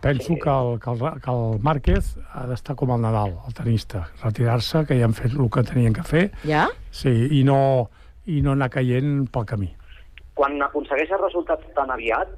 penso 0.00 0.34
que 0.34 0.50
el, 0.50 0.80
que 0.80 0.90
el, 0.90 1.20
que 1.20 1.30
el 1.30 1.60
Márquez 1.62 2.16
ha 2.32 2.46
d'estar 2.50 2.76
com 2.76 2.92
el 2.94 3.02
Nadal, 3.02 3.36
el 3.46 3.54
tenista, 3.54 4.06
retirar-se, 4.22 4.84
que 4.88 4.98
ja 4.98 5.08
han 5.08 5.16
fet 5.16 5.34
el 5.36 5.50
que 5.52 5.64
tenien 5.68 5.96
que 5.96 6.04
fer, 6.06 6.24
Ja? 6.44 6.68
sí, 6.90 7.12
i 7.38 7.42
no, 7.44 7.90
i 8.26 8.40
no 8.44 8.56
anar 8.56 8.70
caient 8.72 9.26
pel 9.32 9.46
camí. 9.46 9.70
Quan 10.38 10.56
aconsegueixes 10.64 11.20
resultats 11.20 11.68
tan 11.76 11.92
aviat 11.92 12.32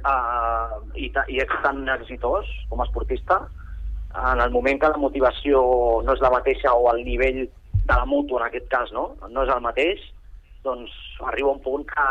uh, 0.00 0.80
i, 0.94 1.10
ta, 1.12 1.26
i 1.28 1.40
ets 1.44 1.62
tan 1.64 1.84
exitós 1.98 2.48
com 2.70 2.80
a 2.80 2.88
esportista, 2.88 3.42
en 4.16 4.40
el 4.40 4.50
moment 4.50 4.80
que 4.80 4.88
la 4.88 5.00
motivació 5.00 5.60
no 6.04 6.14
és 6.16 6.22
la 6.24 6.32
mateixa 6.32 6.72
o 6.72 6.88
el 6.94 7.04
nivell 7.04 7.44
de 7.46 7.94
la 7.94 8.06
moto, 8.08 8.38
en 8.40 8.46
aquest 8.46 8.68
cas, 8.72 8.92
no, 8.96 9.10
no 9.28 9.44
és 9.44 9.52
el 9.52 9.60
mateix, 9.62 10.00
doncs 10.64 10.92
arriba 11.28 11.52
un 11.52 11.60
punt 11.62 11.84
que, 11.86 12.06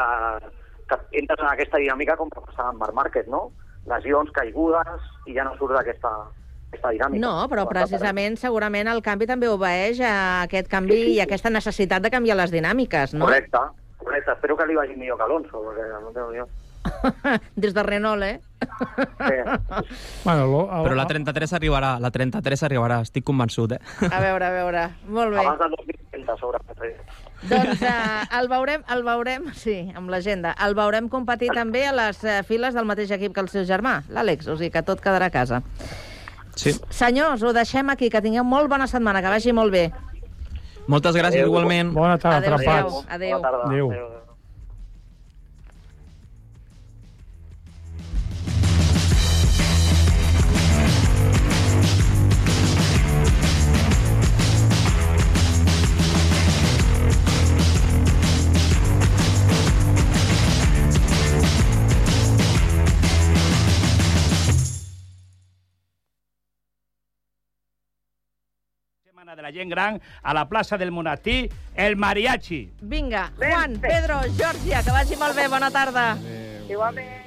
que 0.88 1.00
entres 1.20 1.42
en 1.42 1.50
aquesta 1.50 1.82
dinàmica 1.82 2.16
com 2.20 2.30
que 2.32 2.44
passava 2.46 2.72
amb 2.72 2.84
Marc 2.84 2.96
Márquez, 3.00 3.28
no? 3.32 3.50
Lesions, 3.90 4.32
caigudes, 4.34 5.06
i 5.30 5.36
ja 5.38 5.46
no 5.46 5.54
surts 5.60 5.78
d'aquesta 5.78 6.12
aquesta 6.76 6.92
dinàmica. 6.92 7.22
No, 7.22 7.34
però 7.52 7.66
precisament 7.70 8.38
segurament 8.42 8.90
el 8.92 9.02
canvi 9.06 9.28
també 9.30 9.50
obeeix 9.52 10.02
a 10.04 10.44
aquest 10.44 10.70
canvi 10.72 11.02
i 11.16 11.20
a 11.20 11.26
aquesta 11.30 11.52
necessitat 11.54 12.04
de 12.04 12.12
canviar 12.14 12.38
les 12.42 12.54
dinàmiques, 12.54 13.16
no? 13.16 13.26
Correcte, 13.26 13.62
correcte. 14.02 14.36
Espero 14.36 14.58
que 14.58 14.68
li 14.70 14.78
vagi 14.78 14.96
millor 15.00 15.20
que 15.20 15.28
Alonso, 15.28 15.64
perquè 15.66 15.90
no 15.94 16.14
ni 16.14 16.38
idea. 16.38 16.48
Des 17.56 17.74
de 17.74 17.84
Renault, 17.84 18.24
eh? 18.24 18.40
Bueno, 20.24 20.46
lo, 20.48 20.60
Però 20.68 20.96
la 20.98 21.06
33 21.06 21.54
arribarà, 21.58 21.96
la 22.02 22.12
33 22.14 22.64
arribarà, 22.68 23.00
estic 23.06 23.26
convençut, 23.26 23.76
eh? 23.78 23.80
A 24.10 24.22
veure, 24.22 24.46
a 24.46 24.54
veure. 24.54 24.86
Molt 25.10 25.34
bé. 25.34 25.42
Abans 25.42 25.62
del 25.62 25.76
2030, 26.26 26.38
segurament. 26.39 26.97
Doncs 27.49 27.82
eh, 27.82 28.39
el 28.39 28.49
veurem, 28.49 28.84
el 28.95 29.03
veurem, 29.05 29.47
sí, 29.53 29.91
amb 29.95 30.09
l'agenda, 30.09 30.55
el 30.65 30.76
veurem 30.78 31.09
competir 31.09 31.51
també 31.53 31.86
a 31.88 31.93
les 31.93 32.23
eh, 32.23 32.41
files 32.47 32.73
del 32.73 32.86
mateix 32.89 33.11
equip 33.15 33.34
que 33.36 33.43
el 33.45 33.49
seu 33.53 33.65
germà, 33.69 34.01
l'Àlex, 34.09 34.49
o 34.49 34.57
sigui 34.57 34.71
que 34.73 34.84
tot 34.88 35.01
quedarà 35.03 35.30
a 35.30 35.34
casa. 35.34 35.61
Sí. 36.55 36.73
Senyors, 36.89 37.43
ho 37.43 37.51
deixem 37.53 37.89
aquí, 37.91 38.09
que 38.09 38.21
tingueu 38.23 38.43
molt 38.47 38.69
bona 38.71 38.88
setmana, 38.88 39.21
que 39.21 39.32
vagi 39.34 39.53
molt 39.53 39.73
bé. 39.76 39.89
Moltes 40.88 41.15
gràcies, 41.15 41.41
Adéu. 41.41 41.49
igualment. 41.49 41.93
Bona 41.93 42.17
tarda, 42.17 42.38
Adéu-siau. 42.38 42.88
atrapats. 42.88 43.07
Adéu. 43.09 43.38
Bona 43.38 43.49
tarda. 43.49 43.63
Adéu. 43.65 43.91
Adéu. 43.91 44.24
La 69.46 69.52
gent 69.52 69.70
gran 69.70 70.02
a 70.24 70.34
la 70.34 70.50
plaça 70.50 70.78
del 70.78 70.91
Monatí, 70.91 71.50
el 71.76 71.96
mariachi. 71.96 72.72
Vinga, 72.82 73.32
Juan, 73.38 73.80
Pedro, 73.80 74.22
Georgia, 74.38 74.82
que 74.82 74.91
vagi 74.91 75.16
molt 75.22 75.36
bé, 75.38 75.48
bona 75.48 75.70
tarda. 75.70 76.18
Igualment. 76.66 77.22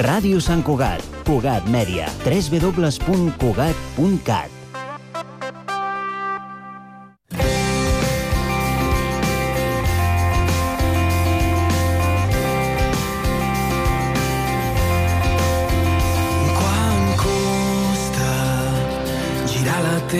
Ràdio 0.00 0.40
Sant 0.44 0.62
Cugat, 0.62 1.02
Cugat 1.24 1.64
Mèdia, 1.72 2.06
www.cugat.cat. 2.28 4.59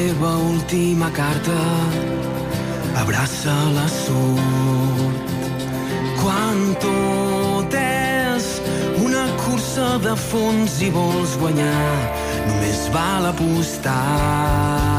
teva 0.00 0.32
última 0.38 1.10
carta, 1.10 1.58
abraça 3.02 3.52
la 3.76 3.86
sort. 3.88 5.26
Quan 6.22 6.58
tot 6.84 7.76
és 7.80 8.46
una 9.04 9.26
cursa 9.42 9.98
de 10.06 10.14
fons 10.30 10.78
i 10.86 10.92
vols 10.96 11.36
guanyar, 11.42 11.90
només 12.48 12.86
val 12.96 13.28
apostar. 13.34 14.89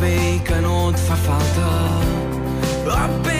Apostes 0.00 0.08
que 0.08 0.08
tot 0.08 0.08
va 0.08 0.08
bé 0.08 0.36
i 0.36 0.40
que 0.40 0.60
no 0.60 0.90
et 0.90 0.96
fa 0.96 1.16
falta 1.26 1.68
apenes 2.96 3.39